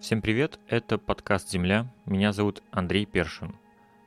Всем 0.00 0.22
привет, 0.22 0.60
это 0.68 0.96
подкаст 0.96 1.50
«Земля», 1.50 1.92
меня 2.06 2.32
зовут 2.32 2.62
Андрей 2.70 3.04
Першин. 3.04 3.56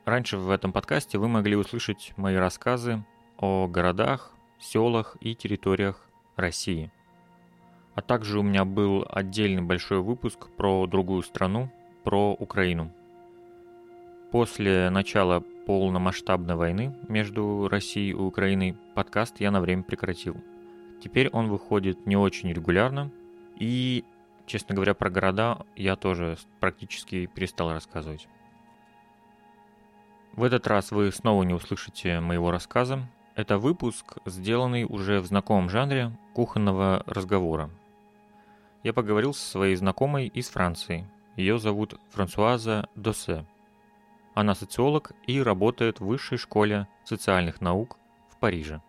Раньше 0.06 0.38
в 0.38 0.48
этом 0.48 0.72
подкасте 0.72 1.18
вы 1.18 1.28
могли 1.28 1.54
услышать 1.54 2.14
мои 2.16 2.34
рассказы 2.36 3.04
о 3.36 3.68
городах, 3.68 4.32
селах 4.58 5.18
и 5.20 5.34
территориях 5.34 6.08
России. 6.34 6.90
А 7.94 8.00
также 8.00 8.38
у 8.38 8.42
меня 8.42 8.64
был 8.64 9.06
отдельный 9.06 9.60
большой 9.60 10.00
выпуск 10.00 10.48
про 10.56 10.86
другую 10.86 11.22
страну, 11.22 11.70
про 12.04 12.32
Украину. 12.32 12.90
После 14.30 14.88
начала 14.88 15.40
полномасштабной 15.66 16.54
войны 16.54 16.96
между 17.06 17.68
Россией 17.70 18.12
и 18.12 18.14
Украиной 18.14 18.78
подкаст 18.94 19.40
я 19.40 19.50
на 19.50 19.60
время 19.60 19.82
прекратил. 19.82 20.36
Теперь 21.04 21.28
он 21.28 21.48
выходит 21.50 22.06
не 22.06 22.16
очень 22.16 22.50
регулярно, 22.50 23.10
и, 23.58 24.04
честно 24.46 24.74
говоря, 24.74 24.94
про 24.94 25.10
города 25.10 25.64
я 25.76 25.96
тоже 25.96 26.36
практически 26.60 27.26
перестал 27.26 27.72
рассказывать. 27.72 28.28
В 30.34 30.44
этот 30.44 30.66
раз 30.66 30.90
вы 30.90 31.12
снова 31.12 31.42
не 31.42 31.54
услышите 31.54 32.20
моего 32.20 32.50
рассказа. 32.50 33.06
Это 33.34 33.58
выпуск, 33.58 34.16
сделанный 34.24 34.84
уже 34.84 35.20
в 35.20 35.26
знакомом 35.26 35.68
жанре 35.68 36.12
кухонного 36.34 37.02
разговора. 37.06 37.70
Я 38.82 38.92
поговорил 38.92 39.32
со 39.34 39.46
своей 39.46 39.76
знакомой 39.76 40.26
из 40.26 40.48
Франции. 40.48 41.06
Ее 41.36 41.58
зовут 41.58 41.98
Франсуаза 42.10 42.88
Досе. 42.94 43.46
Она 44.34 44.54
социолог 44.54 45.12
и 45.26 45.40
работает 45.40 46.00
в 46.00 46.06
высшей 46.06 46.38
школе 46.38 46.88
социальных 47.04 47.60
наук 47.60 47.96
в 48.30 48.38
Париже. 48.38 48.80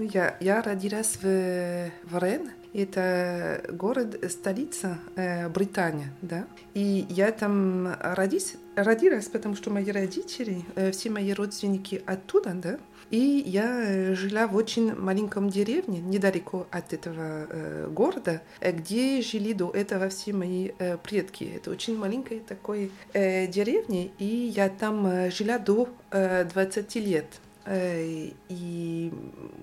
Я, 0.00 0.36
я 0.40 0.62
родилась 0.62 1.18
в, 1.20 1.90
в 2.04 2.18
Рен. 2.18 2.50
Это 2.72 3.64
город, 3.72 4.16
столица 4.30 4.98
э, 5.16 5.48
Британии, 5.48 6.06
да. 6.22 6.46
И 6.72 7.04
я 7.10 7.32
там 7.32 7.94
родилась, 8.00 8.54
родилась, 8.76 9.26
потому 9.26 9.56
что 9.56 9.70
мои 9.70 9.90
родители, 9.90 10.64
э, 10.76 10.92
все 10.92 11.10
мои 11.10 11.32
родственники 11.32 12.00
оттуда, 12.06 12.52
да. 12.54 12.78
И 13.10 13.42
я 13.44 13.82
э, 13.82 14.14
жила 14.14 14.46
в 14.46 14.54
очень 14.54 14.94
маленьком 14.94 15.50
деревне, 15.50 15.98
недалеко 15.98 16.68
от 16.70 16.92
этого 16.92 17.46
э, 17.50 17.88
города, 17.90 18.40
э, 18.60 18.70
где 18.72 19.20
жили 19.20 19.52
до 19.52 19.70
этого 19.70 20.08
все 20.08 20.32
мои 20.32 20.70
э, 20.78 20.96
предки. 20.96 21.52
Это 21.56 21.72
очень 21.72 21.98
маленькая 21.98 22.38
такой 22.38 22.92
э, 23.12 23.48
деревня, 23.48 24.08
и 24.18 24.24
я 24.24 24.68
там 24.68 25.06
э, 25.06 25.30
жила 25.32 25.58
до 25.58 25.88
э, 26.12 26.44
20 26.44 26.94
лет. 26.96 27.26
Э, 27.72 28.30
и, 28.48 29.12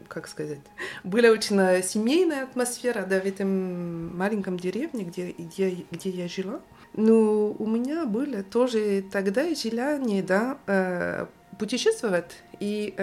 как 0.08 0.30
сказать, 0.30 0.61
была 1.03 1.27
очень 1.27 1.59
э, 1.59 1.83
семейная 1.83 2.44
атмосфера 2.44 3.05
да, 3.05 3.19
в 3.19 3.25
этом 3.25 4.16
маленьком 4.17 4.58
деревне, 4.58 5.03
где, 5.03 5.31
где, 5.38 5.86
где 5.91 6.09
я 6.11 6.30
жила. 6.30 6.61
Но 6.94 7.52
у 7.52 7.67
меня 7.67 8.05
было 8.05 8.44
тоже 8.44 9.03
тогда 9.11 9.53
желание 9.53 10.23
да, 10.23 10.58
э, 10.67 11.25
путешествовать 11.59 12.44
и 12.61 12.95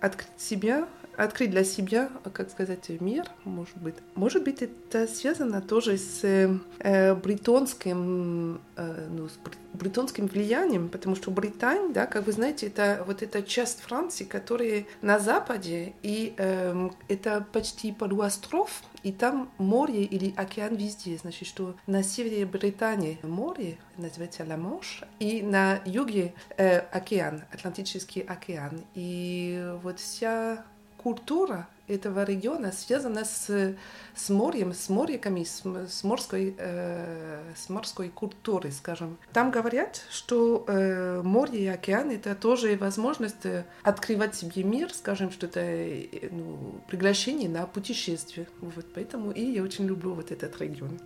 открыть 0.00 0.28
себя 0.38 0.88
открыть 1.16 1.50
для 1.50 1.64
себя, 1.64 2.10
как 2.32 2.50
сказать, 2.50 2.88
мир, 3.00 3.26
может 3.44 3.76
быть. 3.76 3.94
Может 4.14 4.44
быть, 4.44 4.62
это 4.62 5.06
связано 5.06 5.60
тоже 5.60 5.98
с 5.98 6.24
э, 6.24 7.14
бритонским, 7.14 8.60
э, 8.76 9.08
ну, 9.10 9.28
с 9.28 9.38
бритонским 9.74 10.26
влиянием, 10.26 10.88
потому 10.88 11.16
что 11.16 11.30
Британия, 11.30 11.92
да, 11.92 12.06
как 12.06 12.26
вы 12.26 12.32
знаете, 12.32 12.66
это 12.68 13.04
вот 13.06 13.22
эта 13.22 13.42
часть 13.42 13.80
Франции, 13.80 14.24
которая 14.24 14.86
на 15.02 15.18
западе, 15.18 15.94
и 16.02 16.34
э, 16.36 16.90
это 17.08 17.46
почти 17.52 17.92
полуостров, 17.92 18.82
и 19.02 19.12
там 19.12 19.50
море 19.58 20.04
или 20.04 20.32
океан 20.36 20.76
везде. 20.76 21.16
Значит, 21.16 21.46
что 21.48 21.76
на 21.86 22.02
севере 22.02 22.46
Британии 22.46 23.18
море, 23.22 23.78
называется 23.98 24.44
Ла 24.48 24.56
Манш, 24.56 25.02
и 25.18 25.42
на 25.42 25.80
юге 25.84 26.34
э, 26.56 26.78
океан, 26.78 27.44
Атлантический 27.52 28.22
океан. 28.22 28.80
И 28.94 29.74
вот 29.82 29.98
вся 29.98 30.64
культура 31.04 31.68
этого 31.86 32.24
региона 32.24 32.72
связана 32.72 33.26
с, 33.26 33.76
с 34.14 34.30
морем, 34.30 34.72
с 34.72 34.88
моряками, 34.88 35.44
с, 35.44 35.62
с, 35.88 36.02
морской, 36.02 36.54
э, 36.56 37.42
с 37.54 37.68
морской 37.68 38.08
культурой, 38.08 38.72
скажем. 38.72 39.18
Там 39.34 39.50
говорят, 39.50 40.00
что 40.10 40.64
э, 40.66 41.20
море 41.22 41.64
и 41.64 41.66
океан— 41.66 42.10
это 42.18 42.34
тоже 42.34 42.76
возможность 42.76 43.44
э, 43.44 43.66
открывать 43.82 44.34
себе 44.34 44.62
мир, 44.62 44.94
скажем, 44.94 45.30
что 45.30 45.44
это 45.44 45.60
э, 45.60 46.30
ну, 46.30 46.80
приглашение 46.88 47.50
на 47.50 47.66
путешествие. 47.66 48.46
Вот 48.62 48.86
поэтому 48.94 49.30
и 49.30 49.42
я 49.42 49.62
очень 49.62 49.86
люблю 49.86 50.14
вот 50.14 50.32
этот 50.32 50.58
регион. 50.62 50.98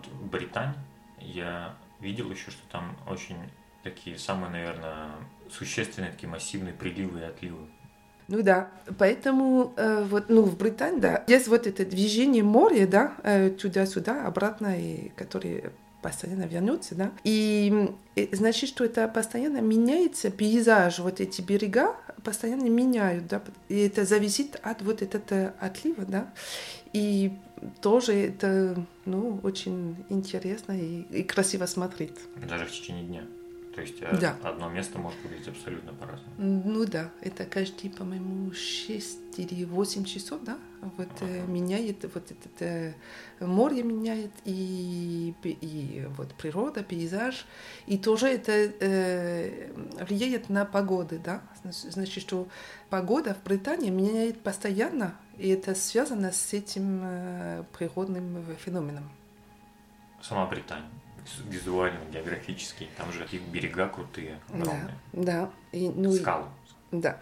Вот 0.00 0.30
Британь, 0.30 0.74
я 1.18 1.74
видел 2.00 2.30
еще, 2.30 2.50
что 2.50 2.62
там 2.70 2.96
очень 3.06 3.36
такие 3.82 4.18
самые, 4.18 4.50
наверное, 4.50 5.10
существенные 5.50 6.12
такие 6.12 6.28
массивные 6.28 6.72
приливы 6.72 7.20
и 7.20 7.24
отливы. 7.24 7.58
Ну 8.28 8.42
да, 8.42 8.70
поэтому 8.98 9.74
э, 9.76 10.04
вот, 10.04 10.28
ну, 10.28 10.42
в 10.42 10.56
Британии, 10.56 11.00
да, 11.00 11.24
есть 11.26 11.48
вот 11.48 11.66
это 11.66 11.84
движение 11.84 12.44
моря, 12.44 12.86
да, 12.86 13.14
э, 13.24 13.50
туда-сюда, 13.50 14.24
обратно, 14.24 14.78
и 14.78 15.08
которое 15.16 15.72
постоянно 16.00 16.44
вернется, 16.44 16.94
да. 16.94 17.10
И, 17.24 17.90
и 18.14 18.28
значит, 18.32 18.68
что 18.68 18.84
это 18.84 19.08
постоянно 19.08 19.60
меняется 19.60 20.30
пейзаж, 20.30 21.00
вот 21.00 21.20
эти 21.20 21.42
берега 21.42 21.96
постоянно 22.22 22.68
меняют, 22.68 23.26
да, 23.26 23.42
и 23.68 23.80
это 23.80 24.04
зависит 24.04 24.60
от 24.62 24.80
вот 24.82 25.02
этого 25.02 25.52
отлива, 25.58 26.04
да. 26.04 26.32
И 26.92 27.32
тоже 27.80 28.12
это 28.14 28.76
ну, 29.04 29.40
очень 29.42 29.96
интересно 30.08 30.72
и, 30.72 31.02
и 31.10 31.22
красиво 31.22 31.66
смотреть. 31.66 32.18
Даже 32.48 32.66
в 32.66 32.70
течение 32.70 33.04
дня. 33.04 33.22
То 33.74 33.82
есть 33.82 33.96
э, 34.00 34.18
да. 34.20 34.36
одно 34.42 34.68
место 34.68 34.98
может 34.98 35.22
выглядеть 35.22 35.48
абсолютно 35.48 35.92
по-разному. 35.92 36.34
Ну 36.38 36.84
да, 36.86 37.10
это 37.20 37.44
каждый, 37.44 37.90
по-моему, 37.90 38.52
6 38.52 39.38
или 39.38 39.64
8 39.64 40.04
часов, 40.04 40.42
да, 40.42 40.58
вот 40.96 41.08
ага. 41.20 41.46
меняет, 41.46 42.02
вот 42.12 42.32
это 42.32 42.94
море 43.38 43.84
меняет, 43.84 44.32
и, 44.44 45.34
и 45.44 46.04
вот 46.16 46.34
природа, 46.34 46.82
пейзаж, 46.82 47.46
и 47.86 47.96
тоже 47.96 48.26
это 48.26 48.52
э, 48.52 49.72
влияет 50.04 50.48
на 50.48 50.64
погоду, 50.64 51.20
да, 51.24 51.40
значит, 51.62 52.22
что 52.22 52.48
погода 52.88 53.34
в 53.34 53.44
Британии 53.44 53.90
меняет 53.90 54.40
постоянно, 54.40 55.14
и 55.38 55.48
это 55.48 55.76
связано 55.76 56.32
с 56.32 56.52
этим 56.52 57.00
э, 57.04 57.64
природным 57.78 58.44
феноменом. 58.56 59.08
Сама 60.20 60.46
Британия 60.46 60.90
визуально, 61.48 62.00
географически, 62.12 62.88
там 62.96 63.12
же 63.12 63.20
такие 63.20 63.42
берега 63.42 63.88
крутые, 63.88 64.38
огромные. 64.48 64.94
Да, 65.12 65.22
да. 65.22 65.50
И, 65.72 65.88
ну, 65.88 66.12
Скалы. 66.12 66.46
Да. 66.90 67.18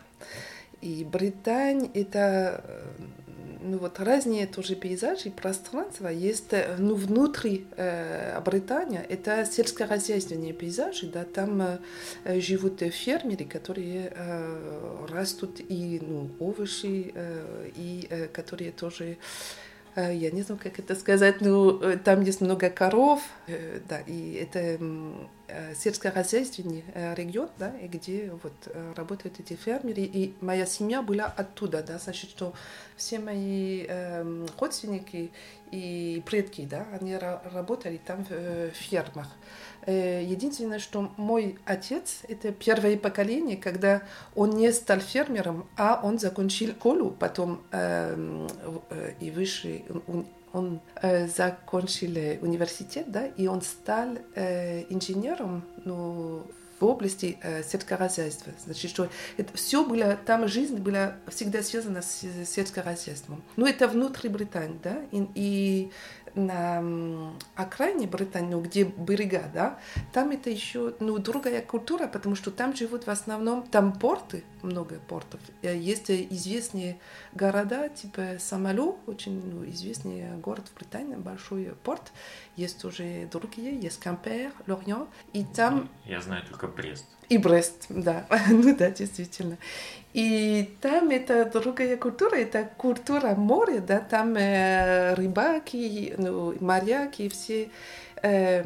И 0.80 1.04
Британия 1.04 1.90
это 1.92 2.62
ну 3.60 3.78
вот 3.78 3.98
разные 4.00 4.46
тоже 4.46 4.74
пейзажи, 4.74 5.30
пространства 5.30 6.08
есть, 6.08 6.54
ну 6.78 6.94
внутри 6.94 7.66
э, 7.76 8.40
Британии 8.40 9.00
это 9.00 9.44
сельскохозяйственные 9.44 10.52
пейзажи, 10.52 11.08
да, 11.08 11.24
там 11.24 11.60
э, 12.24 12.40
живут 12.40 12.80
фермеры, 12.80 13.44
которые 13.44 14.12
э, 14.14 15.06
растут 15.10 15.60
и 15.60 16.00
ну 16.02 16.30
овощи 16.38 17.12
э, 17.14 17.70
и 17.74 18.06
э, 18.08 18.28
которые 18.28 18.72
тоже 18.72 19.18
Э, 19.18 19.67
я 20.00 20.30
не 20.30 20.42
знаю, 20.42 20.60
как 20.62 20.78
это 20.78 20.94
сказать, 20.94 21.40
но 21.40 21.78
э, 21.82 21.96
там 21.96 22.22
есть 22.22 22.40
много 22.40 22.70
коров, 22.70 23.20
э, 23.46 23.80
да, 23.88 24.00
и 24.00 24.34
это 24.34 24.78
сельскохозяйственный 25.74 26.84
регион, 27.16 27.48
да, 27.58 27.72
где 27.82 28.30
вот 28.42 28.52
работают 28.94 29.40
эти 29.40 29.54
фермеры, 29.54 30.02
и 30.02 30.34
моя 30.42 30.66
семья 30.66 31.00
была 31.00 31.24
оттуда, 31.24 31.82
да, 31.82 31.98
значит, 31.98 32.28
что 32.28 32.52
все 32.98 33.18
мои 33.18 33.86
родственники 34.58 35.30
и 35.70 36.22
предки, 36.26 36.66
да, 36.70 36.86
они 37.00 37.16
работали 37.16 37.96
там 37.96 38.26
в 38.28 38.72
фермах. 38.72 39.28
Э, 39.88 40.22
единственное, 40.22 40.80
что 40.80 41.10
мой 41.16 41.56
отец— 41.64 42.18
это 42.28 42.52
первое 42.52 42.98
поколение, 42.98 43.56
когда 43.56 44.02
он 44.34 44.50
не 44.50 44.70
стал 44.70 45.00
фермером, 45.00 45.66
а 45.78 45.98
он 46.02 46.18
закончил 46.18 46.72
школу, 46.72 47.10
потом 47.10 47.62
э, 47.70 48.46
э, 48.90 49.12
и 49.18 49.30
высший, 49.30 49.86
он, 50.06 50.26
он 50.52 50.80
э, 51.00 51.26
закончил 51.28 52.10
университет, 52.42 53.10
да, 53.10 53.28
и 53.28 53.46
он 53.46 53.62
стал 53.62 54.18
э, 54.34 54.82
инженером 54.90 55.64
ну, 55.86 56.42
в 56.78 56.84
области 56.84 57.38
э, 57.42 57.62
сельскохозяйства. 57.62 58.52
Значит, 58.62 58.90
что 58.90 59.08
это 59.38 59.56
все 59.56 59.84
было, 59.84 60.18
там 60.26 60.48
жизнь 60.48 60.76
была 60.76 61.14
всегда 61.28 61.62
связана 61.62 62.02
с 62.02 62.26
сельскохозяйством. 62.44 63.42
Но 63.56 63.66
это 63.66 63.88
внутри 63.88 64.28
Британии, 64.28 64.78
да, 64.82 65.00
и, 65.12 65.26
и 65.34 65.90
на 66.38 67.32
окраине 67.54 68.06
Британии, 68.06 68.50
ну, 68.52 68.60
где 68.60 68.84
берега, 68.84 69.50
да, 69.52 69.78
там 70.12 70.30
это 70.30 70.50
еще, 70.50 70.94
ну, 71.00 71.18
другая 71.18 71.62
культура, 71.62 72.06
потому 72.06 72.34
что 72.34 72.50
там 72.50 72.74
живут 72.74 73.06
в 73.06 73.10
основном, 73.10 73.62
там 73.62 73.92
порты, 73.92 74.44
много 74.62 74.98
портов. 75.08 75.40
Э, 75.62 75.76
есть 75.76 76.10
известные 76.10 76.98
города, 77.32 77.88
типа 77.88 78.36
Самалу, 78.38 78.98
очень 79.06 79.42
ну, 79.44 79.68
известный 79.68 80.36
город 80.38 80.68
в 80.68 80.74
Британии, 80.74 81.16
большой 81.16 81.74
порт. 81.82 82.12
Есть 82.56 82.84
уже 82.84 83.28
другие, 83.30 83.78
есть 83.78 84.00
Кампер, 84.00 84.52
Лорион, 84.66 85.08
и 85.32 85.44
там... 85.44 85.88
Я 86.04 86.20
знаю 86.20 86.44
только 86.48 86.68
Брест. 86.68 87.06
И 87.28 87.36
Брест, 87.36 87.86
да, 87.90 88.26
ну 88.48 88.74
да, 88.74 88.90
действительно. 88.90 89.58
И 90.14 90.74
там 90.80 91.10
это 91.10 91.44
другая 91.44 91.96
культура, 91.98 92.36
это 92.36 92.68
культура 92.76 93.34
моря, 93.34 93.80
да, 93.80 94.00
там 94.00 94.34
э, 94.36 95.14
рыбаки, 95.14 96.14
ну, 96.16 96.54
моряки, 96.60 97.28
все. 97.28 97.68
Э, 98.22 98.62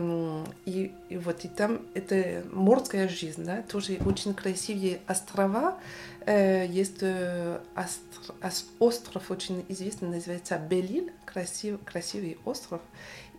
и, 0.65 0.93
и 1.09 1.17
вот 1.17 1.45
и 1.45 1.49
там 1.49 1.83
это 1.95 2.45
морская 2.53 3.09
жизнь, 3.09 3.45
да, 3.45 3.63
тоже 3.63 3.99
очень 4.07 4.35
красивые 4.35 5.01
острова. 5.09 5.79
Э, 6.25 6.67
есть 6.67 7.03
э, 7.03 7.59
остр, 7.75 8.35
остров 8.79 9.31
очень 9.31 9.65
известный, 9.69 10.09
называется 10.09 10.57
Белиль, 10.59 11.13
красив, 11.27 11.81
красивый 11.85 12.39
остров. 12.45 12.81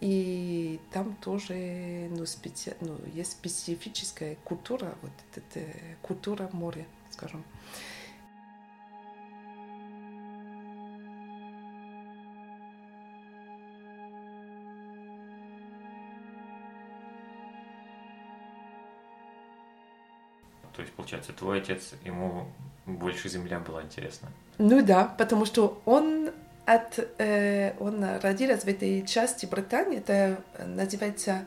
И 0.04 0.82
там 0.92 1.16
тоже 1.16 2.10
ну, 2.12 2.26
специ... 2.26 2.76
ну, 2.82 2.98
есть 3.14 3.32
специфическая 3.32 4.36
культура, 4.44 4.96
вот 5.02 5.12
эта 5.34 5.66
культура 6.02 6.50
моря, 6.52 6.86
скажем. 7.10 7.46
То 20.74 20.82
есть, 20.82 20.92
получается, 20.96 21.32
твой 21.32 21.60
отец, 21.60 21.94
ему 22.04 22.48
больше 22.86 23.30
земля 23.30 23.60
была 23.60 23.84
интересна? 23.84 24.28
Ну 24.58 24.84
да, 24.84 25.06
потому 25.06 25.46
что 25.46 25.82
он 25.86 26.23
от, 26.65 27.00
э, 27.18 27.74
он 27.80 28.04
родился 28.21 28.65
в 28.65 28.69
этой 28.69 29.06
части 29.06 29.45
Британии, 29.45 29.98
это 29.98 30.42
называется 30.65 31.45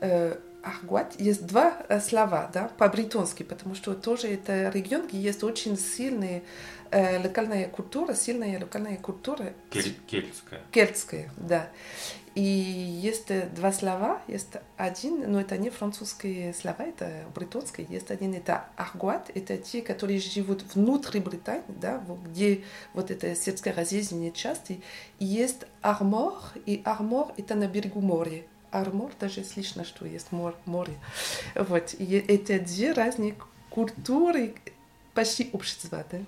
э, 0.00 0.36
Аргуат. 0.64 1.20
Есть 1.20 1.46
два 1.46 1.76
э, 1.88 2.00
слова, 2.00 2.50
да, 2.52 2.70
по-британски, 2.78 3.42
потому 3.42 3.74
что 3.74 3.94
тоже 3.94 4.28
это 4.28 4.70
регион, 4.70 5.06
где 5.06 5.18
есть 5.18 5.42
очень 5.44 5.76
сильная 5.78 6.42
э, 6.90 7.22
локальная 7.22 7.68
культура, 7.68 8.14
сильная 8.14 8.58
локальная 8.58 8.96
культура. 8.96 9.52
Кель, 9.70 9.94
кельтская. 10.06 10.60
Кельтская, 10.70 11.30
да. 11.36 11.68
И 12.34 12.42
есть 12.42 13.30
два 13.54 13.72
слова, 13.72 14.20
есть 14.26 14.56
один, 14.76 15.30
но 15.30 15.40
это 15.40 15.56
не 15.56 15.70
французские 15.70 16.52
слова, 16.52 16.82
это 16.82 17.24
британские. 17.32 17.86
Есть 17.88 18.10
один, 18.10 18.34
это 18.34 18.64
аргуат, 18.76 19.30
это 19.36 19.56
те, 19.56 19.82
которые 19.82 20.18
живут 20.18 20.64
внутри 20.74 21.20
Британии, 21.20 21.62
да, 21.68 22.02
где 22.26 22.64
вот 22.92 23.12
это 23.12 23.36
сельская 23.36 23.84
жизнь 23.84 24.32
часто. 24.32 24.72
И 24.72 24.80
есть 25.20 25.64
армор, 25.80 26.34
и 26.66 26.82
армор 26.84 27.32
это 27.36 27.54
на 27.54 27.68
берегу 27.68 28.00
моря. 28.00 28.42
Армор 28.72 29.12
даже 29.20 29.44
слышно, 29.44 29.84
что 29.84 30.04
есть 30.04 30.32
море. 30.32 30.98
Вот. 31.54 31.94
И 31.96 32.16
это 32.16 32.58
две 32.58 32.92
разные 32.92 33.36
культуры 33.70 34.56
почти 35.14 35.50
общества, 35.52 36.04
да. 36.10 36.18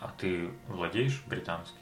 А 0.00 0.12
ты 0.18 0.50
владеешь 0.66 1.22
британским? 1.28 1.76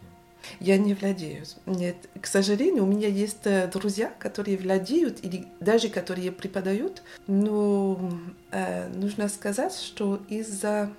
Я 0.61 0.79
не 0.79 0.95
владею. 0.95 1.45
Нет, 1.67 1.97
к 2.21 2.27
сожалению, 2.27 2.85
у 2.85 2.87
меня 2.87 3.09
есть 3.09 3.45
э, 3.45 3.69
друзья, 3.69 4.13
которые 4.19 4.57
владеют 4.57 5.25
или 5.25 5.47
даже 5.61 5.89
которые 5.89 6.33
преподают. 6.33 7.03
Но 7.27 8.11
э, 8.51 8.89
нужно 8.89 9.29
сказать, 9.29 9.75
что 9.75 10.21
из-за 10.29 10.93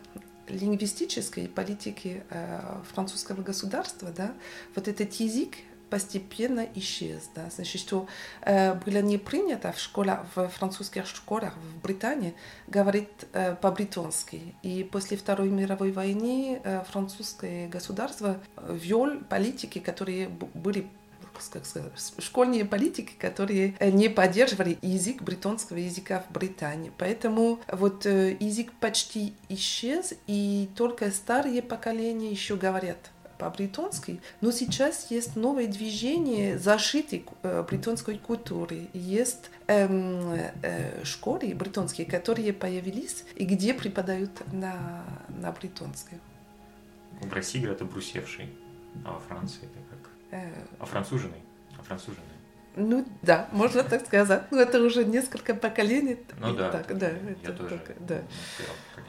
лингвистической 0.47 1.47
политики 1.47 2.23
э, 2.29 2.59
французского 2.93 3.41
государства, 3.41 4.09
да, 4.15 4.33
вот 4.75 4.87
этот 4.87 5.13
язык 5.13 5.55
постепенно 5.89 6.67
исчез. 6.75 7.29
Да? 7.35 7.49
Значит, 7.49 7.81
что 7.81 8.07
э, 8.41 8.73
было 8.73 9.01
не 9.01 9.17
принято 9.17 9.71
в 9.71 9.79
школах, 9.79 10.25
в 10.35 10.47
французских 10.49 11.07
школах 11.07 11.55
в 11.57 11.81
Британии 11.81 12.33
говорить 12.67 13.09
э, 13.33 13.55
по-британски. 13.55 14.55
И 14.63 14.83
после 14.83 15.17
Второй 15.17 15.49
мировой 15.49 15.91
войны 15.91 16.61
э, 16.63 16.83
французское 16.89 17.67
государство 17.67 18.39
ввел 18.69 19.19
политики, 19.29 19.79
которые 19.79 20.29
были 20.29 20.87
как 21.33 21.65
сказать, 21.65 21.91
школьные 22.17 22.65
политики, 22.65 23.13
которые 23.15 23.75
не 23.79 24.09
поддерживали 24.09 24.79
язык 24.81 25.21
британского 25.21 25.77
языка 25.77 26.23
в 26.27 26.33
Британии. 26.33 26.91
Поэтому 26.97 27.59
вот 27.71 28.05
язык 28.05 28.71
почти 28.79 29.35
исчез, 29.47 30.15
и 30.25 30.67
только 30.75 31.11
старые 31.11 31.61
поколения 31.61 32.31
еще 32.31 32.55
говорят 32.55 32.97
по-британски, 33.37 34.21
но 34.41 34.51
сейчас 34.51 35.11
есть 35.11 35.35
новое 35.35 35.67
движение 35.67 36.57
защиты 36.57 37.25
э, 37.43 37.63
британской 37.63 38.17
культуры. 38.17 38.87
Есть 38.93 39.49
эм, 39.67 40.33
э, 40.61 41.03
школы 41.03 41.53
британские, 41.53 42.07
которые 42.07 42.53
появились 42.53 43.23
и 43.35 43.45
где 43.45 43.73
преподают 43.73 44.31
на, 44.51 45.03
на 45.29 45.51
британском. 45.51 46.19
В 47.21 47.33
России 47.33 47.59
говорят 47.59 47.81
обрусевший, 47.81 48.49
а 49.05 49.13
во 49.13 49.19
Франции 49.19 49.63
это 49.63 49.79
как? 49.89 50.09
Э... 50.31 50.51
А 50.79 50.85
француженный? 50.85 51.41
А 51.79 51.83
француженный? 51.83 52.23
Ну 52.75 53.07
да, 53.23 53.47
можно 53.51 53.83
так 53.83 54.05
сказать. 54.05 54.51
Но 54.51 54.59
это 54.59 54.79
уже 54.81 55.03
несколько 55.03 55.55
поколений. 55.55 56.19
Ну 56.39 56.53
да, 56.53 56.69
так, 56.69 56.95
да 56.97 57.09
я 57.43 57.51
тоже 57.51 57.79
так, 57.79 58.05
да. 58.05 58.21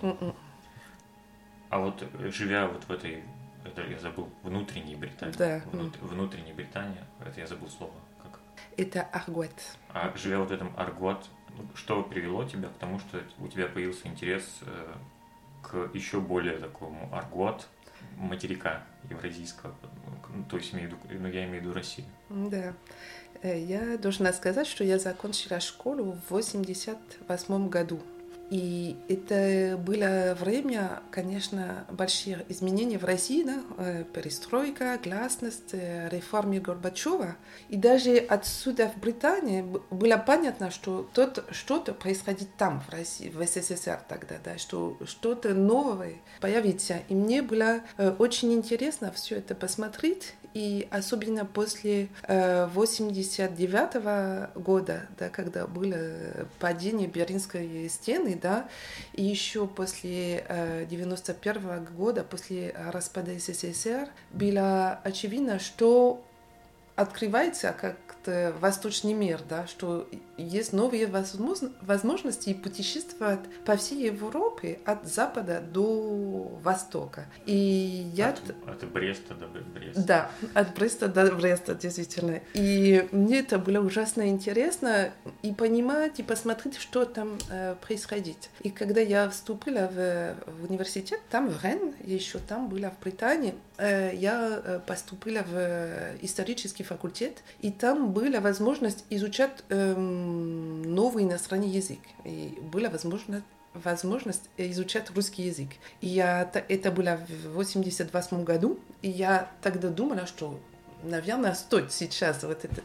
М-м. 0.00 0.34
А 1.68 1.78
вот 1.78 2.02
э, 2.02 2.30
живя 2.30 2.66
вот 2.66 2.84
в 2.84 2.90
этой 2.90 3.22
это 3.64 3.82
я 3.82 3.98
забыл, 3.98 4.28
внутренней 4.42 4.96
Британии. 4.96 5.34
Да. 5.36 5.62
Внут, 5.72 5.96
внутренней 6.00 6.52
Британии, 6.52 7.00
это 7.20 7.40
я 7.40 7.46
забыл 7.46 7.68
слово. 7.68 7.94
Как? 8.22 8.40
Это 8.76 9.02
аргот. 9.02 9.52
А 9.90 10.12
живя 10.16 10.38
вот 10.38 10.50
в 10.50 10.52
этом 10.52 10.72
аргот, 10.76 11.28
ну, 11.56 11.64
что 11.74 12.02
привело 12.02 12.44
тебя 12.44 12.68
к 12.68 12.78
тому, 12.78 12.98
что 12.98 13.22
у 13.38 13.48
тебя 13.48 13.66
появился 13.66 14.08
интерес 14.08 14.44
э, 14.62 14.94
к 15.62 15.90
еще 15.94 16.20
более 16.20 16.58
такому 16.58 17.08
аргот 17.12 17.68
материка 18.16 18.84
евразийского, 19.10 19.74
ну, 20.34 20.44
то 20.44 20.56
есть 20.56 20.74
имею 20.74 20.90
в 20.90 21.04
виду, 21.10 21.20
ну, 21.20 21.28
я 21.28 21.44
имею 21.44 21.60
в 21.60 21.64
виду 21.64 21.74
Россию. 21.74 22.06
Да. 22.28 22.74
Э, 23.42 23.58
я 23.58 23.96
должна 23.98 24.32
сказать, 24.32 24.66
что 24.66 24.84
я 24.84 24.98
закончила 24.98 25.60
школу 25.60 26.12
в 26.12 26.30
88 26.30 27.68
году. 27.68 28.00
И 28.50 28.96
это 29.08 29.76
было 29.76 30.34
время, 30.38 31.02
конечно, 31.10 31.84
больших 31.90 32.38
изменений 32.48 32.96
в 32.96 33.04
России, 33.04 33.42
да? 33.42 33.62
Э, 33.76 34.04
перестройка, 34.04 34.98
гласность, 35.02 35.72
э, 35.72 36.08
реформы 36.10 36.58
Горбачева. 36.58 37.36
И 37.68 37.76
даже 37.76 38.16
отсюда 38.16 38.88
в 38.88 39.00
Британии 39.00 39.62
было 39.90 40.16
понятно, 40.16 40.70
что 40.70 41.08
тут 41.12 41.44
что-то 41.50 41.92
происходит 41.92 42.48
там, 42.56 42.80
в 42.80 42.90
России, 42.90 43.28
в 43.28 43.44
СССР 43.44 44.00
тогда, 44.08 44.36
да, 44.42 44.56
что 44.56 44.96
что-то 45.04 45.52
новое 45.52 46.14
появится. 46.40 47.00
И 47.08 47.14
мне 47.14 47.42
было 47.42 47.80
э, 47.98 48.14
очень 48.18 48.54
интересно 48.54 49.12
все 49.12 49.36
это 49.36 49.54
посмотреть 49.54 50.34
и 50.58 50.88
особенно 50.90 51.44
после 51.46 52.08
89 52.26 53.90
э, 53.94 54.48
года, 54.56 55.06
да, 55.16 55.28
когда 55.28 55.68
было 55.68 56.48
падение 56.58 57.06
Берлинской 57.06 57.88
стены, 57.88 58.36
да, 58.42 58.68
и 59.12 59.22
еще 59.22 59.68
после 59.68 60.44
91 60.90 61.62
э, 61.64 61.80
года, 61.96 62.24
после 62.24 62.74
распада 62.90 63.38
СССР, 63.38 64.08
было 64.32 64.98
очевидно, 65.04 65.60
что 65.60 66.24
открывается 66.96 67.72
как-то 67.72 68.07
восточный 68.60 69.14
мир, 69.14 69.40
да, 69.48 69.66
что 69.66 70.08
есть 70.36 70.72
новые 70.72 71.06
возможности 71.06 72.54
путешествовать 72.54 73.40
по 73.64 73.76
всей 73.76 74.06
Европе 74.06 74.78
от 74.84 75.06
запада 75.06 75.60
до 75.60 76.58
востока. 76.62 77.26
И 77.46 78.10
я... 78.14 78.30
От, 78.30 78.40
от 78.66 78.90
Бреста 78.90 79.34
до 79.34 79.46
Бреста. 79.46 80.02
Да, 80.02 80.30
от 80.54 80.74
Бреста 80.74 81.08
до 81.08 81.34
Бреста, 81.34 81.74
действительно. 81.74 82.40
И 82.54 83.08
мне 83.12 83.40
это 83.40 83.58
было 83.58 83.80
ужасно 83.80 84.28
интересно 84.28 85.12
и 85.42 85.52
понимать, 85.52 86.20
и 86.20 86.22
посмотреть, 86.22 86.76
что 86.76 87.04
там 87.04 87.38
э, 87.50 87.74
происходит. 87.80 88.50
И 88.60 88.70
когда 88.70 89.00
я 89.00 89.28
вступила 89.28 89.88
в, 89.92 90.36
в 90.46 90.70
университет, 90.70 91.20
там 91.30 91.48
в 91.48 91.64
Рен, 91.64 91.94
еще 92.04 92.38
там 92.38 92.68
была, 92.68 92.90
в 92.90 92.98
Британии, 93.00 93.54
я 93.78 94.82
поступила 94.86 95.42
в 95.42 96.16
исторический 96.22 96.82
факультет, 96.82 97.42
и 97.60 97.70
там 97.70 98.12
была 98.12 98.40
возможность 98.40 99.04
изучать 99.10 99.64
эм, 99.68 100.82
новый 100.82 101.24
иностранный 101.24 101.68
язык. 101.68 102.00
И 102.24 102.58
была 102.72 102.90
возможность 102.90 103.44
возможность 103.74 104.48
изучать 104.56 105.10
русский 105.14 105.44
язык. 105.44 105.68
И 106.00 106.08
я, 106.08 106.50
это 106.68 106.90
было 106.90 107.20
в 107.28 107.54
88 107.54 108.44
году, 108.44 108.78
и 109.02 109.10
я 109.10 109.50
тогда 109.62 109.88
думала, 109.88 110.26
что 110.26 110.58
наверное, 111.02 111.54
стоит 111.54 111.92
сейчас 111.92 112.42
вот 112.42 112.64
этот, 112.64 112.84